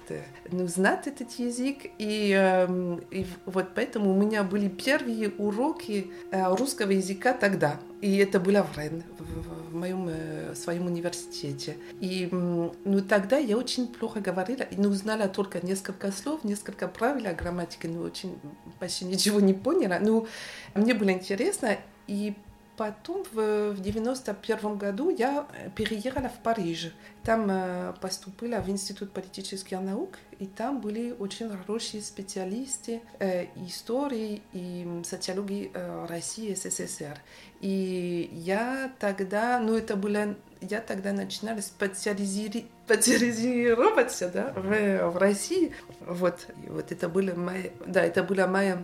ну, 0.52 0.68
знать 0.68 1.08
этот 1.08 1.32
язык. 1.34 1.86
И, 1.98 2.34
э, 2.36 2.98
и 3.12 3.26
вот 3.46 3.70
поэтому 3.76 4.12
у 4.12 4.22
меня 4.22 4.44
были 4.44 4.68
первые 4.68 5.30
уроки 5.30 6.12
э, 6.32 6.56
русского 6.56 6.92
языка 6.92 7.34
тогда. 7.34 7.80
И 8.02 8.18
это 8.18 8.40
было 8.40 8.64
в 8.64 8.78
РЕН, 8.78 9.04
в, 9.20 9.76
моем 9.76 10.10
э, 10.10 10.56
своем 10.56 10.86
университете. 10.86 11.78
И 12.00 12.30
ну, 12.32 13.02
тогда 13.08 13.38
я 13.38 13.58
очень 13.58 13.88
плохо 13.88 14.20
говорила, 14.20 14.62
и 14.62 14.76
ну, 14.78 14.92
знала 14.94 15.28
только 15.28 15.66
несколько 15.66 16.12
слов, 16.12 16.44
несколько 16.44 16.88
правил 16.88 17.34
грамматики, 17.36 17.88
но 17.88 18.02
очень 18.02 18.38
почти 18.80 19.06
ничего 19.06 19.40
не 19.40 19.54
поняла. 19.54 20.00
Но 20.00 20.28
мне 20.76 20.94
было 20.94 21.10
интересно, 21.12 21.78
и 22.08 22.36
Потом 22.76 23.24
в, 23.32 23.72
в 23.72 23.82
91 23.82 24.78
году 24.78 25.10
я 25.10 25.48
переехала 25.76 26.30
в 26.30 26.40
Париж. 26.42 26.92
Там 27.24 27.48
э, 27.50 27.94
поступила 28.02 28.60
в 28.60 28.70
Институт 28.70 29.12
политических 29.12 29.80
наук, 29.80 30.18
и 30.40 30.48
там 30.48 30.82
были 30.82 31.16
очень 31.18 31.50
хорошие 31.50 32.02
специалисты 32.02 33.02
э, 33.20 33.46
истории 33.68 34.42
и 34.54 35.02
социологии 35.06 35.72
э, 35.74 36.06
России 36.08 36.50
и 36.50 36.56
СССР. 36.56 37.20
И 37.62 38.30
я 38.34 38.92
тогда, 39.00 39.60
ну 39.60 39.76
это 39.76 39.96
было, 39.96 40.36
я 40.60 40.82
тогда 40.82 41.14
начинала 41.14 41.62
специализировать 41.62 42.66
специализироваться 42.86 44.30
да, 44.30 44.52
в, 44.56 45.12
в 45.12 45.18
России. 45.18 45.74
Вот, 46.02 46.48
и 46.66 46.70
вот 46.70 46.92
это 46.92 47.08
было 47.08 47.34
моя, 47.36 47.70
да, 47.86 48.04
это 48.04 48.24
была 48.24 48.48
моя 48.48 48.84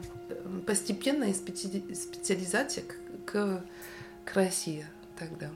постепенная 0.65 1.34
специализация 1.34 2.84
к 3.31 3.63
к 4.25 4.36
России 4.36 4.86
тогда. 5.17 5.50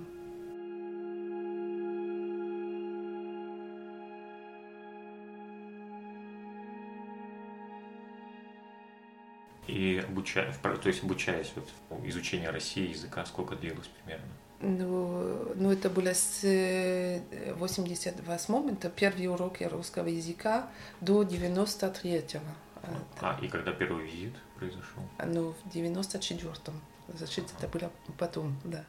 И 9.67 10.03
обучая, 10.07 10.53
то 10.61 10.87
есть 10.87 11.03
обучаясь 11.03 11.51
вот 11.55 11.67
изучение 12.05 12.49
России 12.49 12.89
языка, 12.89 13.25
сколько 13.25 13.55
длилось 13.55 13.87
примерно? 13.87 14.27
Ну, 14.59 15.53
ну 15.55 15.71
это 15.71 15.89
было 15.89 16.13
с 16.13 16.41
88 17.55 18.71
это 18.71 18.89
первые 18.89 19.29
уроки 19.29 19.63
русского 19.63 20.07
языка 20.07 20.69
до 21.01 21.23
93-го. 21.23 22.39
А, 23.21 23.39
и 23.41 23.47
когда 23.47 23.71
первый 23.71 24.05
визит 24.05 24.33
произошел? 24.57 25.03
Ну, 25.25 25.53
в 25.53 25.75
94-м. 25.75 26.81
Значит, 27.07 27.45
это 27.57 27.67
было 27.67 27.91
потом, 28.17 28.55
да. 28.63 28.83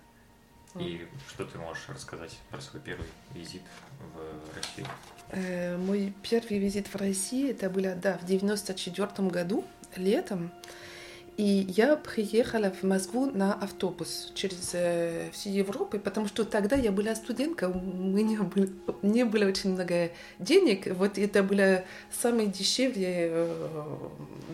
И 0.78 1.06
что 1.28 1.44
ты 1.44 1.56
можешь 1.58 1.88
рассказать 1.88 2.36
про 2.50 2.60
свой 2.60 2.82
первый 2.82 3.06
визит 3.32 3.62
в 4.12 4.56
Россию? 4.56 4.88
Э, 5.30 5.76
мой 5.76 6.12
первый 6.28 6.58
визит 6.58 6.88
в 6.88 6.96
Россию, 6.96 7.50
это 7.50 7.70
было, 7.70 7.94
да, 7.94 8.18
в 8.18 8.26
94 8.26 9.28
году, 9.28 9.64
летом. 9.94 10.50
И 11.36 11.66
я 11.76 11.96
приехала 11.96 12.70
в 12.70 12.84
Москву 12.84 13.26
на 13.26 13.54
автобус 13.54 14.32
через 14.34 14.70
э, 14.72 15.30
всю 15.32 15.50
Европу, 15.50 15.98
потому 15.98 16.28
что 16.28 16.44
тогда 16.44 16.76
я 16.76 16.92
была 16.92 17.14
студентка, 17.16 17.68
у 17.68 17.78
меня 17.78 18.42
был, 18.42 18.68
не 19.02 19.24
было 19.24 19.46
очень 19.46 19.72
много 19.72 20.10
денег. 20.38 20.86
Вот 20.94 21.18
это 21.18 21.42
был 21.42 21.58
самый 22.12 22.46
дешевый 22.46 23.04
э, 23.06 23.78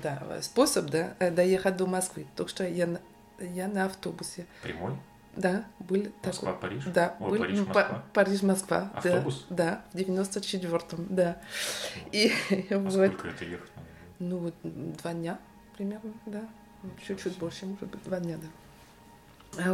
да, 0.02 0.22
способ 0.42 0.86
да, 0.86 1.14
доехать 1.18 1.76
до 1.76 1.86
Москвы. 1.86 2.26
Так 2.34 2.48
что 2.48 2.66
я, 2.66 2.98
я 3.40 3.68
на 3.68 3.86
автобусе. 3.86 4.46
Прямой? 4.62 4.96
Да, 5.36 5.64
был 5.78 6.06
Москва, 6.24 6.52
такой. 6.52 6.68
Париж? 6.68 6.84
Да, 6.86 7.16
О, 7.20 7.30
был 7.30 7.38
Париж, 7.38 7.58
Москва. 7.60 8.04
Париж, 8.12 8.42
Москва. 8.42 8.90
Автобус? 8.94 9.46
Да, 9.48 9.82
да 9.92 10.04
в 10.04 10.08
94-м, 10.08 11.06
да. 11.08 11.40
И 12.10 12.32
а 12.70 12.78
вот, 12.78 12.92
сколько 12.92 13.28
это 13.28 13.44
ехать? 13.44 13.70
Ну, 14.18 14.52
два 14.62 15.12
дня 15.12 15.38
примерно, 15.76 16.12
да. 16.26 16.42
Чуть-чуть 17.06 17.38
больше, 17.38 17.66
может 17.66 17.88
быть, 17.88 18.02
два 18.04 18.18
дня, 18.18 18.38
да. 18.38 18.48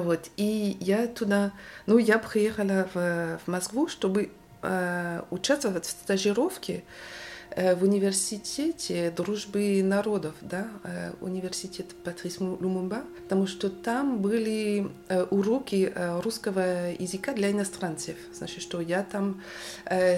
Вот, 0.02 0.30
и 0.36 0.76
я 0.80 1.06
туда, 1.06 1.52
ну, 1.86 1.98
я 1.98 2.18
приехала 2.18 2.88
в, 2.94 3.38
в 3.44 3.48
Москву, 3.48 3.88
чтобы 3.88 4.30
э, 4.62 5.22
участвовать 5.30 5.84
в 5.84 5.90
стажировке 5.90 6.84
в 7.54 7.82
университете 7.82 9.10
дружбы 9.10 9.82
народов, 9.82 10.34
да, 10.40 10.68
э, 10.84 11.12
университет 11.20 11.86
Патрис 12.04 12.40
Лумумба, 12.40 13.04
потому 13.22 13.46
что 13.46 13.70
там 13.70 14.18
были 14.18 14.90
э, 15.08 15.22
уроки 15.24 15.92
русского 16.22 16.92
языка 16.92 17.32
для 17.32 17.50
иностранцев. 17.50 18.16
Значит, 18.32 18.62
что 18.62 18.80
я 18.80 19.02
там 19.02 19.42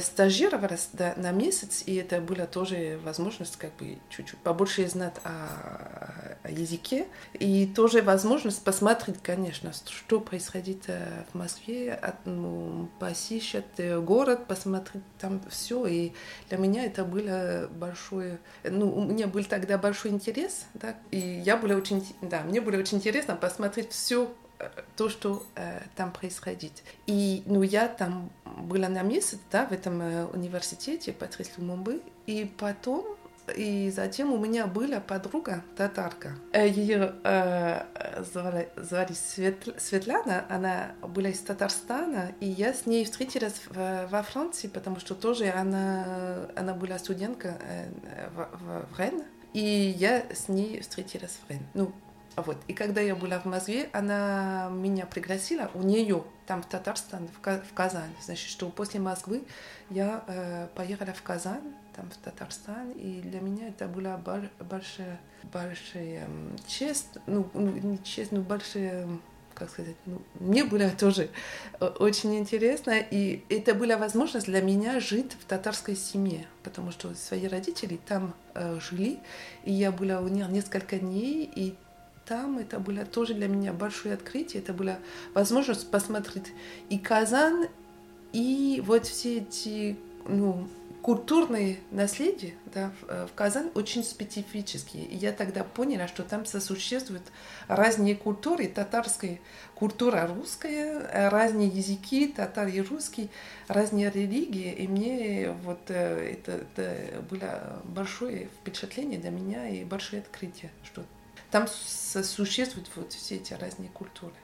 стажировалась 0.03 0.89
да, 0.93 1.15
на 1.17 1.31
месяц, 1.31 1.83
и 1.87 1.97
это 1.97 2.21
была 2.21 2.47
тоже 2.47 2.99
возможность 3.05 3.57
как 3.57 3.75
бы 3.77 3.99
чуть-чуть 4.11 4.39
побольше 4.39 4.89
знать 4.89 5.15
о, 5.25 6.37
о 6.43 6.51
языке, 6.51 7.07
и 7.35 7.67
тоже 7.67 8.03
возможность 8.03 8.63
посмотреть, 8.65 9.19
конечно, 9.23 9.73
что 9.73 10.21
происходит 10.21 10.87
в 10.87 11.35
Москве, 11.39 12.01
ну, 12.25 12.89
посещать 12.99 13.65
город, 14.03 14.47
посмотреть 14.47 15.05
там 15.19 15.41
все, 15.51 15.87
и 15.87 16.13
для 16.49 16.59
меня 16.59 16.85
это 16.85 17.05
было 17.05 17.18
было 17.19 17.69
большое, 17.69 18.39
ну, 18.65 18.95
у 18.95 19.05
меня 19.05 19.27
был 19.27 19.45
тогда 19.45 19.79
большой 19.79 20.11
интерес, 20.11 20.67
да, 20.75 20.97
и 21.11 21.19
я 21.19 21.57
была 21.57 21.75
очень, 21.75 22.05
да, 22.23 22.43
мне 22.43 22.61
было 22.61 22.77
очень 22.77 22.99
интересно 22.99 23.37
посмотреть 23.37 23.91
все 23.91 24.33
э, 24.59 24.69
то, 24.97 25.09
что 25.09 25.45
э, 25.57 25.81
там 25.97 26.13
происходит. 26.13 26.83
И, 27.07 27.43
ну, 27.47 27.63
я 27.63 27.89
там 27.89 28.31
была 28.45 28.89
на 28.89 29.03
месяц, 29.03 29.39
да, 29.51 29.67
в 29.67 29.73
этом 29.73 30.01
э, 30.01 30.25
университете 30.27 31.13
Патрис 31.13 31.51
Лумумбы, 31.57 32.03
и 32.27 32.51
потом 32.59 33.18
и 33.57 33.91
затем 33.91 34.33
у 34.33 34.39
меня 34.39 34.67
была 34.67 35.01
подруга 35.01 35.63
татарка. 35.77 36.33
Э, 36.53 36.69
Ее 36.69 37.15
э, 37.25 38.23
звали, 38.25 38.69
звали 38.77 39.13
Светл, 39.13 39.71
Светлана, 39.79 40.45
она 40.49 40.93
была 41.03 41.29
из 41.29 41.41
Татарстана, 41.41 42.33
и 42.41 42.47
я 42.47 42.73
с 42.73 42.87
ней 42.87 43.05
встретилась 43.05 43.61
в, 43.69 44.07
во 44.09 44.23
Франции, 44.23 44.69
потому 44.69 45.01
что 45.01 45.15
тоже 45.15 45.51
она, 45.51 46.49
она 46.57 46.75
была 46.75 46.99
студентка 46.99 47.59
э, 47.63 47.89
в, 48.35 48.49
в, 48.59 48.95
в 48.95 48.99
Рен, 48.99 49.23
и 49.53 49.61
я 49.61 50.25
с 50.33 50.49
ней 50.49 50.81
встретилась 50.81 51.39
в 51.47 51.51
Рен. 51.51 51.67
Ну, 51.75 51.93
вот. 52.37 52.57
И 52.69 52.73
когда 52.73 53.01
я 53.01 53.17
была 53.17 53.41
в 53.41 53.47
Москве, 53.47 53.89
она 53.93 54.69
меня 54.71 55.07
пригласила 55.07 55.71
у 55.75 55.83
нее, 55.83 56.23
там 56.47 56.63
в 56.63 56.67
Татарстан, 56.67 57.29
в, 57.29 57.41
в 57.43 57.75
Казань. 57.75 58.15
Значит, 58.23 58.49
что 58.49 58.69
после 58.69 59.01
Москвы 59.01 59.43
я 59.91 60.23
э, 60.27 60.69
поехала 60.75 61.13
в 61.13 61.23
Казань, 61.23 61.75
там 61.99 62.09
в 62.11 62.17
Татарстан, 62.19 62.93
и 62.93 63.21
для 63.21 63.41
меня 63.41 63.69
это 63.69 63.89
была 63.89 64.17
большая, 64.17 65.21
большая 65.53 66.29
честь, 66.69 67.19
ну, 67.27 67.51
ну, 67.55 67.73
не 67.73 68.03
честь, 68.03 68.31
но 68.31 68.41
большая 68.41 69.09
как 69.55 69.71
сказать, 69.71 69.97
ну, 70.07 70.23
мне 70.39 70.63
было 70.63 70.89
тоже 70.91 71.31
э, 71.81 71.85
очень 71.85 72.39
интересно, 72.39 72.95
и 72.97 73.43
это 73.49 73.75
была 73.75 73.97
возможность 73.97 74.47
для 74.47 74.63
меня 74.63 75.01
жить 75.01 75.33
в 75.33 75.45
татарской 75.47 75.97
семье, 75.97 76.47
потому 76.63 76.93
что 76.93 77.13
свои 77.17 77.49
родители 77.49 77.99
там 78.07 78.35
э, 78.55 78.79
жили, 78.79 79.19
и 79.65 79.73
я 79.73 79.91
была 79.91 80.21
у 80.21 80.29
них 80.29 80.49
несколько 80.49 81.01
дней, 81.01 81.51
и 81.53 81.75
там 82.25 82.59
это 82.59 82.79
было 82.79 83.05
тоже 83.05 83.35
для 83.35 83.49
меня 83.49 83.73
большое 83.73 84.15
открытие, 84.15 84.63
это 84.63 84.73
была 84.73 84.99
возможность 85.35 85.91
посмотреть 85.91 86.53
и 86.89 86.97
Казань, 86.97 87.67
и 88.33 88.81
вот 88.87 89.07
все 89.07 89.39
эти 89.39 89.97
ну, 90.29 90.69
культурные 91.03 91.79
наследия 91.91 92.55
да, 92.67 92.93
в, 93.01 93.29
в 93.29 93.35
Казани 93.35 93.71
очень 93.75 94.05
специфические. 94.05 95.05
И 95.05 95.17
я 95.17 95.33
тогда 95.33 95.65
поняла, 95.65 96.09
что 96.09 96.23
там 96.23 96.45
сосуществуют 96.45 97.23
разные 97.67 98.15
культуры, 98.15 98.69
татарская 98.69 99.41
культура 99.75 100.27
русская, 100.27 101.31
разные 101.31 101.69
языки, 101.69 102.29
татар 102.29 102.69
и 102.69 102.81
русский, 102.81 103.31
разные 103.69 104.11
религии. 104.11 104.73
И 104.73 104.89
мне 104.89 105.55
вот 105.65 105.81
э, 105.89 106.35
это, 106.35 106.53
это 106.53 107.23
было 107.23 107.83
большое 107.85 108.49
впечатление 108.61 109.19
для 109.19 109.31
меня 109.31 109.69
и 109.69 109.85
большое 109.85 110.23
открытие, 110.23 110.71
что 110.85 111.05
там 111.51 111.67
сосуществуют 111.69 112.91
вот 112.95 113.13
все 113.13 113.37
эти 113.37 113.55
разные 113.55 113.89
культуры 113.91 114.35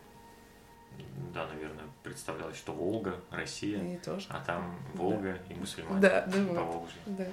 да, 1.33 1.47
наверное, 1.47 1.85
представлялось, 2.03 2.57
что 2.57 2.73
Волга, 2.73 3.21
Россия, 3.31 3.83
и 3.83 3.97
тоже. 3.99 4.27
а 4.29 4.43
там 4.45 4.77
Волга 4.95 5.39
да. 5.49 5.55
и 5.55 5.59
мусульмане 5.59 6.01
да, 6.01 6.27
да, 6.27 6.55
по 6.55 6.63
Волжье. 6.63 7.01
Да. 7.07 7.27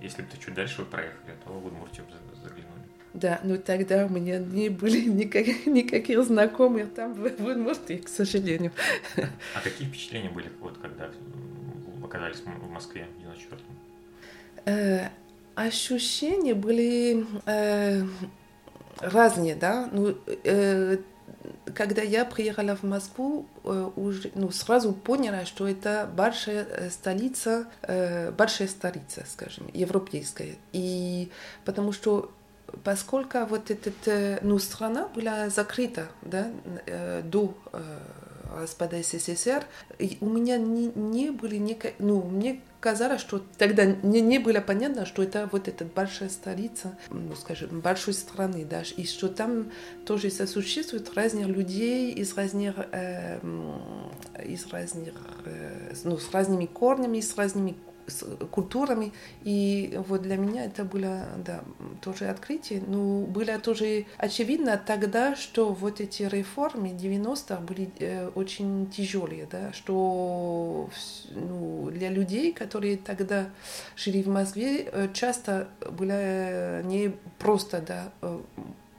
Если 0.00 0.22
бы 0.22 0.28
ты 0.28 0.38
чуть 0.38 0.54
дальше 0.54 0.84
проехали, 0.84 1.34
то 1.44 1.52
в 1.52 1.66
Удмуртию 1.66 2.06
заглянули. 2.42 2.70
Да, 3.12 3.40
но 3.42 3.56
тогда 3.56 4.06
у 4.06 4.08
меня 4.08 4.38
не 4.38 4.68
были 4.68 5.00
никак, 5.08 5.66
никаких 5.66 6.22
знакомых 6.24 6.94
там 6.94 7.14
в 7.14 7.24
Удмуртии, 7.24 7.96
к 7.96 8.08
сожалению. 8.08 8.72
А 9.16 9.60
какие 9.62 9.88
впечатления 9.88 10.30
были, 10.30 10.50
вот, 10.60 10.78
когда 10.78 11.10
оказались 12.02 12.40
в 12.40 12.70
Москве 12.70 13.06
в 13.16 13.20
94 13.20 13.62
э, 14.66 15.08
Ощущения 15.54 16.54
были 16.54 17.26
э, 17.46 18.02
разные, 19.00 19.54
да. 19.56 19.88
Ну, 19.92 20.16
э, 20.44 20.98
когда 21.74 22.02
я 22.02 22.24
приехала 22.24 22.76
в 22.76 22.82
Москву, 22.82 23.46
э, 23.64 23.90
уже, 23.96 24.30
ну, 24.34 24.50
сразу 24.50 24.92
поняла, 24.92 25.44
что 25.44 25.68
это 25.68 26.08
большая 26.14 26.64
э, 26.64 26.90
столица, 26.90 27.66
э, 27.82 28.30
большая 28.32 28.68
столица, 28.68 29.24
скажем, 29.30 29.70
европейская. 29.72 30.56
И 30.72 31.30
потому 31.64 31.92
что 31.92 32.30
поскольку 32.84 33.38
вот 33.46 33.70
эта 33.70 34.38
ну, 34.42 34.58
страна 34.58 35.08
была 35.08 35.48
закрыта 35.48 36.06
да, 36.22 36.48
до 37.24 37.54
распада 38.56 39.02
СССР, 39.02 39.64
у 40.20 40.26
меня 40.26 40.56
не, 40.56 40.86
не 40.86 41.30
были 41.30 41.56
никак, 41.56 41.94
ну, 41.98 42.22
мне 42.22 42.60
казалось, 42.80 43.20
что 43.20 43.42
тогда 43.58 43.84
не, 43.84 44.20
не 44.20 44.38
было 44.38 44.60
понятно, 44.60 45.06
что 45.06 45.22
это 45.22 45.48
вот 45.52 45.68
эта 45.68 45.84
большая 45.84 46.30
столица, 46.30 46.96
ну, 47.10 47.34
скажем, 47.36 47.80
большой 47.80 48.14
страны, 48.14 48.64
да, 48.64 48.82
и 48.96 49.04
что 49.04 49.28
там 49.28 49.70
тоже 50.06 50.30
сосуществуют 50.30 51.14
разных 51.14 51.46
людей 51.46 52.12
из 52.12 52.34
разных, 52.34 52.74
э, 52.92 53.38
из 54.44 54.66
разных, 54.68 55.14
э, 55.44 55.92
ну, 56.04 56.16
с 56.16 56.32
разными 56.32 56.66
корнями, 56.66 57.20
с 57.20 57.36
разными 57.36 57.76
с 58.06 58.24
культурами. 58.50 59.12
И 59.42 59.98
вот 60.08 60.22
для 60.22 60.36
меня 60.36 60.64
это 60.64 60.84
было 60.84 61.26
да, 61.44 61.62
тоже 62.00 62.26
открытие. 62.26 62.82
Но 62.86 63.22
было 63.22 63.58
тоже 63.58 64.06
очевидно 64.16 64.80
тогда, 64.84 65.36
что 65.36 65.72
вот 65.72 66.00
эти 66.00 66.22
реформы 66.24 66.88
90-х 66.88 67.60
были 67.60 67.90
э, 67.98 68.28
очень 68.34 68.90
тяжелые, 68.90 69.46
да, 69.50 69.72
что 69.72 70.90
ну, 71.30 71.90
для 71.90 72.10
людей, 72.10 72.52
которые 72.52 72.96
тогда 72.96 73.50
жили 73.96 74.22
в 74.22 74.28
Москве, 74.28 74.88
э, 74.90 75.08
часто 75.12 75.68
было 75.90 76.82
не 76.82 77.12
просто 77.38 77.80
да, 77.80 78.12
э, 78.22 78.40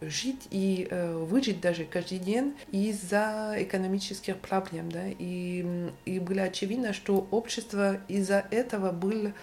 жить 0.02 0.48
и 0.50 0.88
э, 0.90 1.16
выжить 1.16 1.62
даже 1.62 1.86
каждый 1.86 2.18
день 2.18 2.56
из-за 2.72 3.56
экономических 3.58 4.38
проблем. 4.38 4.92
Да? 4.92 5.04
И, 5.08 5.90
и 6.06 6.20
было 6.20 6.44
очевидно, 6.44 6.94
что 6.94 7.28
общество 7.32 8.00
из-за 8.08 8.46
этого 8.52 8.92
было 8.92 9.34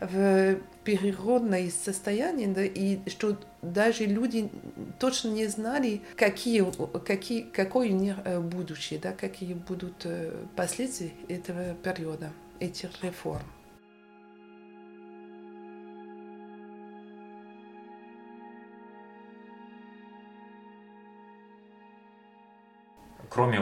в 0.00 0.56
переродное 0.84 1.70
состояние, 1.70 2.48
да, 2.48 2.62
и 2.64 2.98
что 3.08 3.36
даже 3.62 4.04
люди 4.04 4.50
точно 4.98 5.28
не 5.30 5.46
знали, 5.46 6.02
какие, 6.16 6.64
какие, 7.00 7.42
какое 7.42 7.90
у 7.90 7.94
них 7.94 8.16
э, 8.24 8.40
будущее, 8.40 9.00
да, 9.00 9.12
какие 9.12 9.54
будут 9.54 10.04
э, 10.04 10.32
последствия 10.56 11.12
этого 11.28 11.74
периода, 11.74 12.32
этих 12.60 12.90
реформ. 13.02 13.42
Кроме 23.38 23.60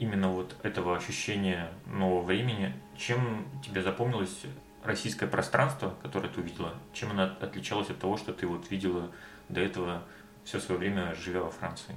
именно 0.00 0.30
вот 0.30 0.56
этого 0.64 0.96
ощущения 0.96 1.70
нового 1.86 2.22
времени, 2.22 2.74
чем 2.96 3.46
тебе 3.64 3.80
запомнилось 3.80 4.46
российское 4.82 5.28
пространство, 5.28 5.94
которое 6.02 6.28
ты 6.28 6.40
увидела? 6.40 6.74
Чем 6.92 7.12
оно 7.12 7.30
отличалось 7.40 7.88
от 7.88 8.00
того, 8.00 8.16
что 8.16 8.32
ты 8.32 8.48
вот 8.48 8.68
видела 8.72 9.12
до 9.48 9.60
этого 9.60 10.02
все 10.42 10.58
свое 10.58 10.80
время, 10.80 11.14
живя 11.14 11.42
во 11.42 11.52
Франции? 11.52 11.94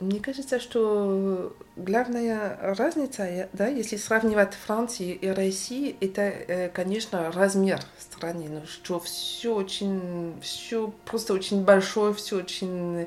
Мне 0.00 0.18
кажется, 0.18 0.58
что 0.58 1.56
главная 1.76 2.58
разница, 2.76 3.48
да, 3.52 3.68
если 3.68 3.96
сравнивать 3.96 4.54
Францию 4.54 5.18
и 5.18 5.28
Россию, 5.28 5.94
это, 6.00 6.22
э, 6.22 6.68
конечно, 6.68 7.30
размер 7.30 7.80
страны, 8.00 8.46
ну, 8.48 8.66
что 8.66 8.98
все 8.98 9.54
очень, 9.54 10.34
все 10.42 10.92
просто 11.04 11.32
очень 11.32 11.62
большое, 11.64 12.12
все 12.12 12.38
очень... 12.38 13.06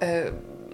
Э, 0.00 0.30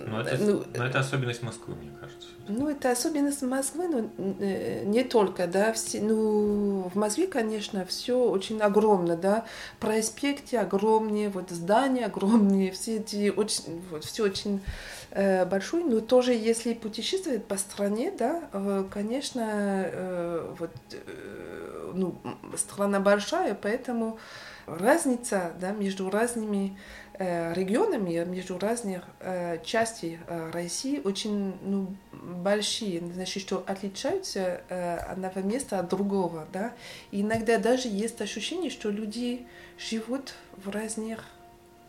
но, 0.07 0.21
это, 0.21 0.45
ну, 0.45 0.65
но 0.75 0.87
это 0.87 1.01
особенность 1.01 1.43
Москвы, 1.43 1.75
мне 1.77 1.93
кажется. 1.99 2.29
Ну, 2.47 2.69
это 2.69 2.91
особенность 2.91 3.41
Москвы, 3.41 3.89
но 3.89 4.11
э, 4.19 4.85
не 4.85 5.03
только, 5.03 5.47
да, 5.47 5.73
все, 5.73 6.01
ну, 6.03 6.91
в 6.93 6.95
Москве, 6.95 7.27
конечно, 7.27 7.87
все 7.87 8.19
очень 8.19 8.61
огромно, 8.61 9.17
да, 9.17 9.47
проспекты 9.81 10.59
огромнее, 10.59 11.31
вот 11.31 11.49
здания 11.49 12.05
огромнее, 12.05 12.71
все 12.73 12.99
эти 12.99 13.33
очень, 13.35 13.83
вот, 13.91 14.05
все 14.05 14.25
очень 14.25 14.61
большой, 15.15 15.85
но 15.85 16.01
тоже 16.01 16.33
если 16.33 16.75
путешествовать 16.75 17.45
по 17.45 17.57
стране, 17.57 18.13
да, 18.19 18.49
э, 18.53 18.85
конечно, 18.91 19.43
э, 19.47 20.55
вот, 20.59 20.73
ну, 21.95 22.17
страна 22.57 22.99
большая, 22.99 23.55
поэтому 23.55 24.19
разница 24.67 25.53
да, 25.61 25.71
между 25.71 26.11
разными 26.11 26.77
регионами, 27.17 28.25
между 28.25 28.59
разных 28.59 29.05
частей 29.63 30.19
России 30.53 31.01
очень 31.05 31.55
ну, 31.63 31.95
большие, 32.11 33.01
значит, 33.13 33.41
что 33.41 33.63
отличаются 33.65 34.63
одного 35.09 35.41
места 35.43 35.79
от 35.79 35.89
другого, 35.89 36.49
да. 36.53 36.73
И 37.13 37.21
иногда 37.21 37.59
даже 37.59 37.87
есть 37.87 38.21
ощущение, 38.21 38.69
что 38.69 38.91
люди 38.91 39.47
живут 39.79 40.35
в 40.57 40.71
разных 40.71 41.21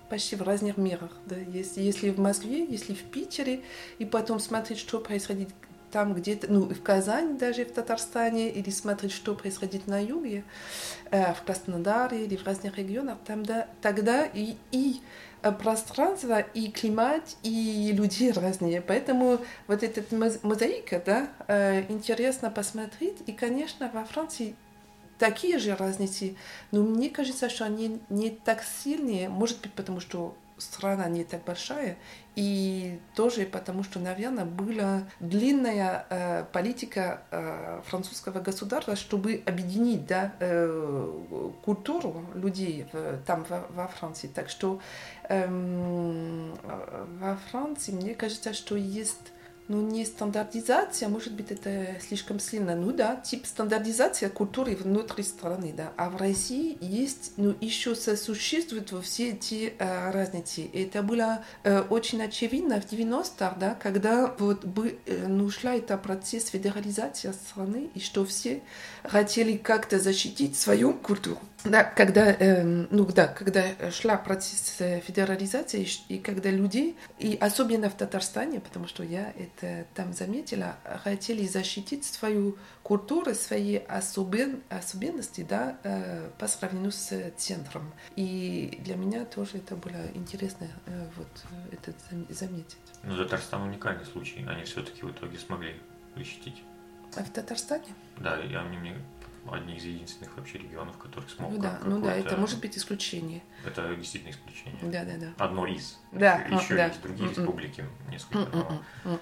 почти 0.09 0.35
в 0.35 0.41
разных 0.41 0.77
мирах. 0.77 1.11
Да? 1.25 1.35
Если, 1.35 1.81
если 1.81 2.09
в 2.09 2.19
Москве, 2.19 2.65
если 2.65 2.93
в 2.93 3.03
Питере, 3.03 3.61
и 3.99 4.05
потом 4.05 4.39
смотреть, 4.39 4.79
что 4.79 4.99
происходит 4.99 5.49
там 5.95 6.13
где-то, 6.13 6.51
ну, 6.51 6.63
в 6.63 6.81
Казани 6.81 7.37
даже, 7.37 7.63
в 7.63 7.71
Татарстане, 7.71 8.49
или 8.49 8.69
смотреть, 8.69 9.13
что 9.13 9.33
происходит 9.33 9.87
на 9.87 10.03
юге, 10.03 10.43
э, 11.09 11.33
в 11.33 11.41
Краснодаре 11.43 12.25
или 12.25 12.35
в 12.35 12.45
разных 12.45 12.77
регионах, 12.77 13.17
там, 13.25 13.45
да, 13.45 13.67
тогда 13.81 14.25
и, 14.25 14.55
и 14.73 14.99
э, 15.41 15.51
пространство, 15.53 16.39
и 16.41 16.69
климат, 16.69 17.23
и 17.43 17.91
люди 17.93 18.29
разные. 18.35 18.81
Поэтому 18.81 19.39
вот 19.67 19.83
эта 19.83 20.03
мозаика, 20.43 21.01
да, 21.05 21.29
э, 21.47 21.83
интересно 21.87 22.51
посмотреть. 22.51 23.19
И, 23.25 23.31
конечно, 23.31 23.89
во 23.93 24.03
Франции 24.03 24.55
такие 25.17 25.59
же 25.59 25.75
разницы, 25.75 26.35
но 26.71 26.83
мне 26.83 27.09
кажется, 27.09 27.49
что 27.49 27.65
они 27.65 28.01
не 28.09 28.29
так 28.29 28.63
сильные, 28.63 29.29
может 29.29 29.61
быть, 29.61 29.73
потому 29.73 29.99
что 29.99 30.35
страна 30.57 31.07
не 31.09 31.23
так 31.23 31.43
большая, 31.43 31.97
и 32.35 32.99
тоже 33.15 33.45
потому, 33.45 33.83
что, 33.83 33.99
наверное, 33.99 34.45
была 34.45 35.03
длинная 35.19 36.05
э, 36.09 36.45
политика 36.51 37.21
э, 37.31 37.81
французского 37.85 38.39
государства, 38.39 38.95
чтобы 38.95 39.41
объединить 39.45 40.05
да, 40.05 40.33
э, 40.39 41.51
культуру 41.63 42.25
людей 42.33 42.87
в, 42.91 43.17
там, 43.25 43.45
во, 43.49 43.65
во 43.69 43.87
Франции. 43.87 44.27
Так 44.27 44.49
что 44.49 44.79
э, 45.29 45.47
во 47.19 47.37
Франции, 47.51 47.91
мне 47.91 48.15
кажется, 48.15 48.53
что 48.53 48.75
есть 48.75 49.31
ну, 49.67 49.81
не 49.81 50.05
стандартизация, 50.05 51.09
может 51.09 51.33
быть, 51.33 51.51
это 51.51 51.95
слишком 52.07 52.39
сильно. 52.39 52.75
Ну 52.75 52.91
да, 52.91 53.15
тип 53.15 53.45
стандартизация 53.45 54.29
культуры 54.29 54.75
внутри 54.75 55.23
страны, 55.23 55.73
да. 55.75 55.91
А 55.97 56.09
в 56.09 56.17
России 56.17 56.77
есть, 56.81 57.33
ну, 57.37 57.55
еще 57.61 57.95
сосуществуют 57.95 58.93
все 59.03 59.31
эти 59.31 59.73
э, 59.77 60.11
разницы. 60.11 60.61
И 60.61 60.83
это 60.83 61.01
было 61.01 61.43
э, 61.63 61.81
очень 61.81 62.21
очевидно 62.21 62.79
в 62.79 62.91
90-х, 62.91 63.55
да, 63.59 63.73
когда 63.75 64.35
вот 64.37 64.65
бы, 64.65 64.99
э, 65.05 65.27
ну, 65.27 65.49
шла 65.49 65.75
это 65.75 65.97
процесс 65.97 66.47
федерализации 66.47 67.31
страны, 67.31 67.89
и 67.95 67.99
что 67.99 68.23
все 68.25 68.61
хотели 69.03 69.57
как-то 69.57 69.99
защитить 69.99 70.57
свою 70.57 70.93
культуру. 70.93 71.39
Да, 71.63 71.83
когда, 71.83 72.31
э, 72.31 72.63
ну 72.63 73.05
да, 73.05 73.27
когда 73.27 73.63
шла 73.89 74.17
процесс 74.17 74.75
федерализации, 74.77 75.87
и 76.09 76.19
когда 76.19 76.51
люди, 76.51 76.95
и 77.17 77.35
особенно 77.41 77.89
в 77.89 77.95
Татарстане, 77.95 78.59
потому 78.59 78.87
что 78.87 79.01
я 79.03 79.33
это 79.35 79.54
там 79.93 80.13
заметила, 80.13 80.77
хотели 81.03 81.45
защитить 81.47 82.05
свою 82.05 82.57
культуру, 82.83 83.33
свои 83.33 83.77
особен, 83.77 84.63
особенности, 84.69 85.45
да, 85.47 85.77
э, 85.83 86.29
по 86.37 86.47
сравнению 86.47 86.91
с 86.91 87.31
центром. 87.37 87.91
И 88.15 88.79
для 88.83 88.95
меня 88.95 89.25
тоже 89.25 89.57
это 89.57 89.75
было 89.75 90.07
интересно 90.13 90.67
э, 90.85 91.07
вот 91.17 91.27
это 91.71 91.93
заметить. 92.29 92.77
Но 93.03 93.17
Татарстан 93.17 93.61
уникальный 93.61 94.05
случай, 94.05 94.45
они 94.47 94.63
все-таки 94.63 95.03
в 95.03 95.11
итоге 95.11 95.37
смогли 95.37 95.75
защитить. 96.15 96.63
А 97.15 97.23
в 97.23 97.29
Татарстане? 97.29 97.93
Да, 98.17 98.39
и 98.39 98.53
они 98.53 98.77
мне 98.77 98.95
одни 99.51 99.77
из 99.77 99.83
единственных 99.83 100.35
вообще 100.37 100.57
регионов, 100.57 100.97
которых 100.97 101.29
смог. 101.29 101.51
Ну 101.51 101.59
да, 101.59 101.79
ну 101.83 102.01
да, 102.01 102.15
это 102.15 102.37
может 102.37 102.59
быть 102.59 102.77
исключение. 102.77 103.43
Это 103.65 103.95
действительно 103.95 104.31
исключение. 104.31 104.79
Да, 104.83 105.05
да, 105.05 105.17
да. 105.17 105.45
Одно 105.45 105.67
из. 105.67 105.99
Да. 106.11 106.41
Еще 106.49 106.75
да. 106.75 106.87
есть 106.87 107.01
другие 107.01 107.29
mm-mm. 107.29 107.39
республики, 107.39 107.85
несколько. 108.09 108.37
Но 108.39 108.83
mm-mm. 109.03 109.19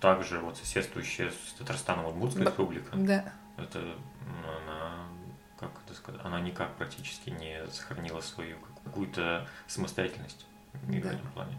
Также 0.00 0.40
вот 0.40 0.56
соседствующая 0.56 1.30
с 1.30 1.52
Татарстаном 1.58 2.06
Удмуртская 2.06 2.46
республика. 2.46 2.96
Да. 2.96 3.32
Это 3.56 3.80
она 4.44 5.06
как 5.58 5.70
это 5.84 5.94
сказать, 5.94 6.20
она 6.24 6.40
никак 6.40 6.74
практически 6.76 7.30
не 7.30 7.66
сохранила 7.70 8.20
свою 8.20 8.56
какую-то 8.84 9.48
самостоятельность 9.66 10.46
да. 10.74 10.78
в 10.92 11.06
этом 11.06 11.32
плане. 11.32 11.58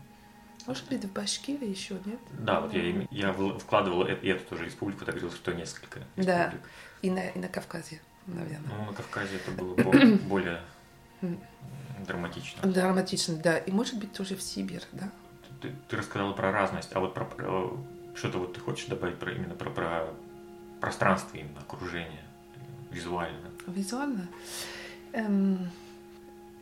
Может 0.66 0.90
быть, 0.90 1.04
в 1.06 1.14
Башкирии 1.14 1.70
еще, 1.70 1.96
нет? 2.06 2.20
Да, 2.32 2.60
вот 2.60 2.74
я, 2.74 3.08
я 3.10 3.34
вкладывал 3.34 4.04
эту 4.04 4.44
тоже 4.46 4.66
республику, 4.66 5.06
так 5.06 5.16
говорил, 5.16 5.32
что 5.32 5.54
несколько 5.54 6.00
республик. 6.00 6.26
Да, 6.28 6.54
и 7.02 7.10
на, 7.10 7.28
и 7.30 7.40
на 7.40 7.48
Кавказе, 7.48 8.02
наверное. 8.26 8.70
Ну, 8.78 8.86
на 8.86 8.94
Кавказе 8.94 9.38
это 9.38 9.52
было 9.52 9.76
более, 10.28 10.62
драматично. 12.06 12.70
Драматично, 12.70 13.38
да. 13.38 13.58
И 13.58 13.72
может 13.72 13.98
быть 13.98 14.12
тоже 14.12 14.36
в 14.36 14.42
Сибирь, 14.42 14.84
да? 14.92 15.10
Ты, 15.62 15.74
ты 15.88 15.96
рассказала 15.96 16.34
про 16.34 16.52
разность, 16.52 16.90
а 16.94 17.00
вот 17.00 17.14
про 17.14 17.26
что-то 18.18 18.40
вот 18.40 18.54
ты 18.54 18.60
хочешь 18.60 18.88
добавить 18.88 19.18
про 19.18 19.32
именно 19.32 19.54
про, 19.54 19.70
про 19.70 20.08
пространство 20.82 21.38
именно, 21.38 21.60
окружение, 21.60 22.24
визуально? 22.92 23.52
Визуально? 23.68 24.28
Эм... 25.14 25.70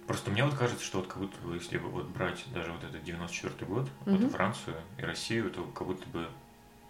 Просто 0.06 0.30
мне 0.30 0.44
вот 0.44 0.54
кажется, 0.54 0.86
что 0.86 1.00
вот 1.00 1.08
как 1.08 1.18
будто 1.18 1.42
бы, 1.42 1.56
если 1.56 1.78
вот 1.78 2.08
брать 2.10 2.46
даже 2.54 2.72
вот 2.72 2.84
этот 2.84 3.04
94 3.04 3.66
год, 3.66 3.90
угу. 4.06 4.18
вот 4.18 4.32
Францию 4.32 4.76
и 5.00 5.02
Россию, 5.02 5.50
то 5.50 5.64
как 5.64 5.88
будто 5.88 6.08
бы, 6.10 6.28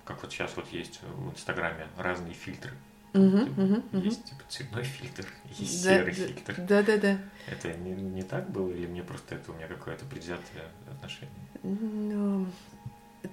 как 0.04 0.22
вот 0.22 0.32
сейчас 0.32 0.52
вот 0.58 0.68
есть 0.70 1.00
в 1.02 1.32
Инстаграме 1.32 1.88
разные 1.98 2.34
фильтры. 2.34 2.74
Угу, 3.14 3.38
угу, 3.38 3.84
есть 4.04 4.26
типа 4.26 4.42
цветной 4.50 4.84
фильтр, 4.84 5.26
есть 5.58 5.86
да, 5.86 5.92
серый 5.92 6.14
да, 6.14 6.28
фильтр. 6.28 6.56
Да, 6.58 6.84
да, 6.84 6.98
да. 6.98 7.18
Это 7.48 7.74
не, 7.78 7.92
не 7.92 8.24
так 8.24 8.50
было, 8.50 8.70
или 8.72 8.88
мне 8.88 9.04
просто 9.04 9.36
это 9.36 9.54
у 9.54 9.56
меня 9.56 9.68
какое-то 9.68 10.04
предвзятое 10.06 10.66
отношение? 10.92 11.32
Ну, 11.64 12.46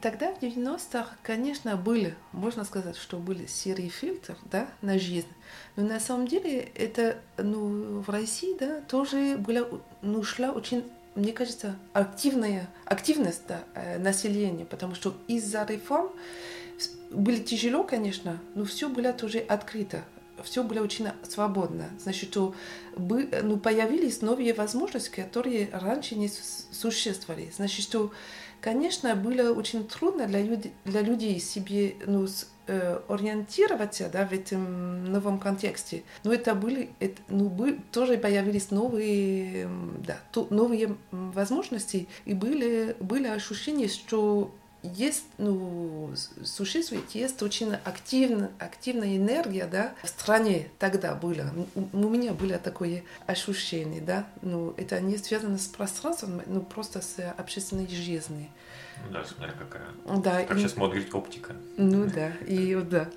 тогда 0.01 0.33
в 0.33 0.43
90-х, 0.43 1.17
конечно, 1.23 1.77
были, 1.77 2.15
можно 2.33 2.65
сказать, 2.65 2.97
что 2.97 3.19
были 3.19 3.47
серый 3.47 3.89
фильтр, 3.89 4.37
да, 4.45 4.69
на 4.81 4.99
жизнь. 4.99 5.29
Но 5.77 5.85
на 5.85 6.01
самом 6.01 6.27
деле 6.27 6.71
это, 6.75 7.19
ну, 7.39 8.01
в 8.01 8.09
России, 8.09 8.57
да, 8.59 8.81
тоже 8.83 9.37
была, 9.37 9.67
ну, 10.03 10.23
шла 10.23 10.53
очень 10.53 10.85
мне 11.15 11.33
кажется, 11.33 11.77
активная 11.93 12.71
активность 12.87 13.43
да, 13.47 13.65
э, 13.75 13.99
населения, 13.99 14.65
потому 14.65 14.95
что 14.95 15.15
из-за 15.29 15.65
реформ 15.65 16.11
было 17.11 17.39
тяжело, 17.39 17.85
конечно, 17.85 18.41
но 18.55 18.65
все 18.65 18.89
было 18.89 19.13
тоже 19.13 19.39
открыто, 19.39 20.05
все 20.43 20.63
было 20.63 20.81
очень 20.83 21.09
свободно. 21.29 21.91
Значит, 21.99 22.31
что 22.31 22.55
ну, 22.97 23.59
появились 23.59 24.23
новые 24.23 24.55
возможности, 24.55 25.11
которые 25.11 25.69
раньше 25.73 26.15
не 26.15 26.31
существовали. 26.71 27.53
Значит, 27.55 27.85
что, 27.85 28.13
конечно, 28.63 29.15
было 29.15 29.53
очень 29.53 29.87
трудно 29.87 30.27
для, 30.27 30.41
людей, 30.41 30.73
для 30.85 31.03
людей 31.03 31.39
себе 31.41 31.97
ну, 32.07 32.27
э, 32.69 33.01
ориентироваться 33.09 34.09
да, 34.11 34.27
в 34.27 34.33
этом 34.33 35.05
новом 35.05 35.39
контексте. 35.39 36.05
Но 36.25 36.33
это 36.33 36.55
были, 36.55 36.91
это, 37.01 37.21
ну, 37.29 37.51
были, 37.51 37.81
тоже 37.91 38.17
появились 38.17 38.71
новые, 38.71 39.69
да, 40.07 40.17
то, 40.31 40.47
новые 40.49 40.97
возможности, 41.11 42.09
и 42.25 42.33
были, 42.33 42.97
были 43.01 43.27
ощущения, 43.27 43.89
что 43.89 44.55
есть, 44.83 45.25
ну, 45.39 46.13
существует, 46.45 47.11
есть 47.13 47.43
очень 47.43 47.75
активно, 47.75 48.51
активная 48.59 49.17
энергия, 49.17 49.67
да, 49.67 49.95
в 50.03 50.09
стране 50.09 50.69
тогда 50.79 51.15
было. 51.15 51.53
У 51.93 52.09
меня 52.09 52.33
было 52.33 52.59
такое 52.59 53.05
ощущение, 53.27 54.01
да, 54.01 54.27
ну, 54.43 54.75
это 54.77 55.01
не 55.01 55.17
связано 55.19 55.59
с 55.59 55.67
пространством, 55.67 56.43
ну, 56.47 56.61
просто 56.61 57.01
с 57.01 57.31
общественной 57.33 57.89
жизнью. 57.89 58.49
Да, 59.11 59.25
смотря 59.25 59.53
какая. 59.53 59.89
Да. 60.23 60.45
Как 60.45 60.57
и... 60.57 60.61
сейчас 60.61 60.77
модно 60.77 60.95
говорить 60.95 61.15
оптика. 61.15 61.55
Ну 61.77 62.09
да, 62.09 62.31
и 62.47 62.75
да. 62.77 63.11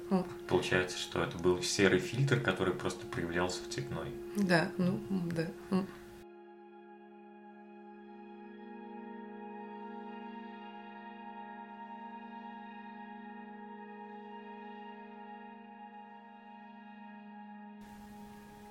Получается, 0.48 0.98
что 0.98 1.24
это 1.24 1.38
был 1.38 1.62
серый 1.62 2.00
фильтр, 2.00 2.40
который 2.40 2.74
просто 2.74 3.06
проявлялся 3.06 3.62
в 3.64 3.72
цветной. 3.72 4.08
Да, 4.36 4.70
ну 4.78 5.00
да. 5.10 5.48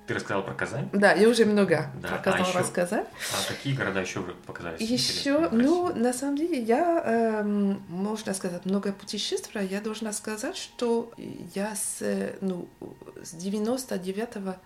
Ты 0.06 0.14
рассказал 0.14 0.44
про 0.44 0.52
Казань? 0.52 0.90
Да, 0.92 1.12
я 1.12 1.28
уже 1.28 1.46
много 1.46 1.90
да. 2.00 2.08
про 2.08 2.18
Казань 2.18 2.42
а 2.44 2.48
еще, 2.48 2.58
рассказала. 2.58 3.06
А 3.32 3.48
какие 3.48 3.74
города 3.74 4.00
еще 4.00 4.22
показались? 4.46 4.80
Еще, 4.80 5.48
ну, 5.50 5.94
на 5.94 6.12
самом 6.12 6.36
деле, 6.36 6.60
я, 6.60 7.02
эм, 7.40 7.82
можно 7.88 8.34
сказать, 8.34 8.66
много 8.66 8.92
путешествовала. 8.92 9.66
Я 9.66 9.80
должна 9.80 10.12
сказать, 10.12 10.56
что 10.56 11.10
я 11.54 11.74
с, 11.74 12.02
ну, 12.42 12.68
с 13.22 13.30
99 13.32 14.36
-го 14.36 14.54
Э, 14.54 14.56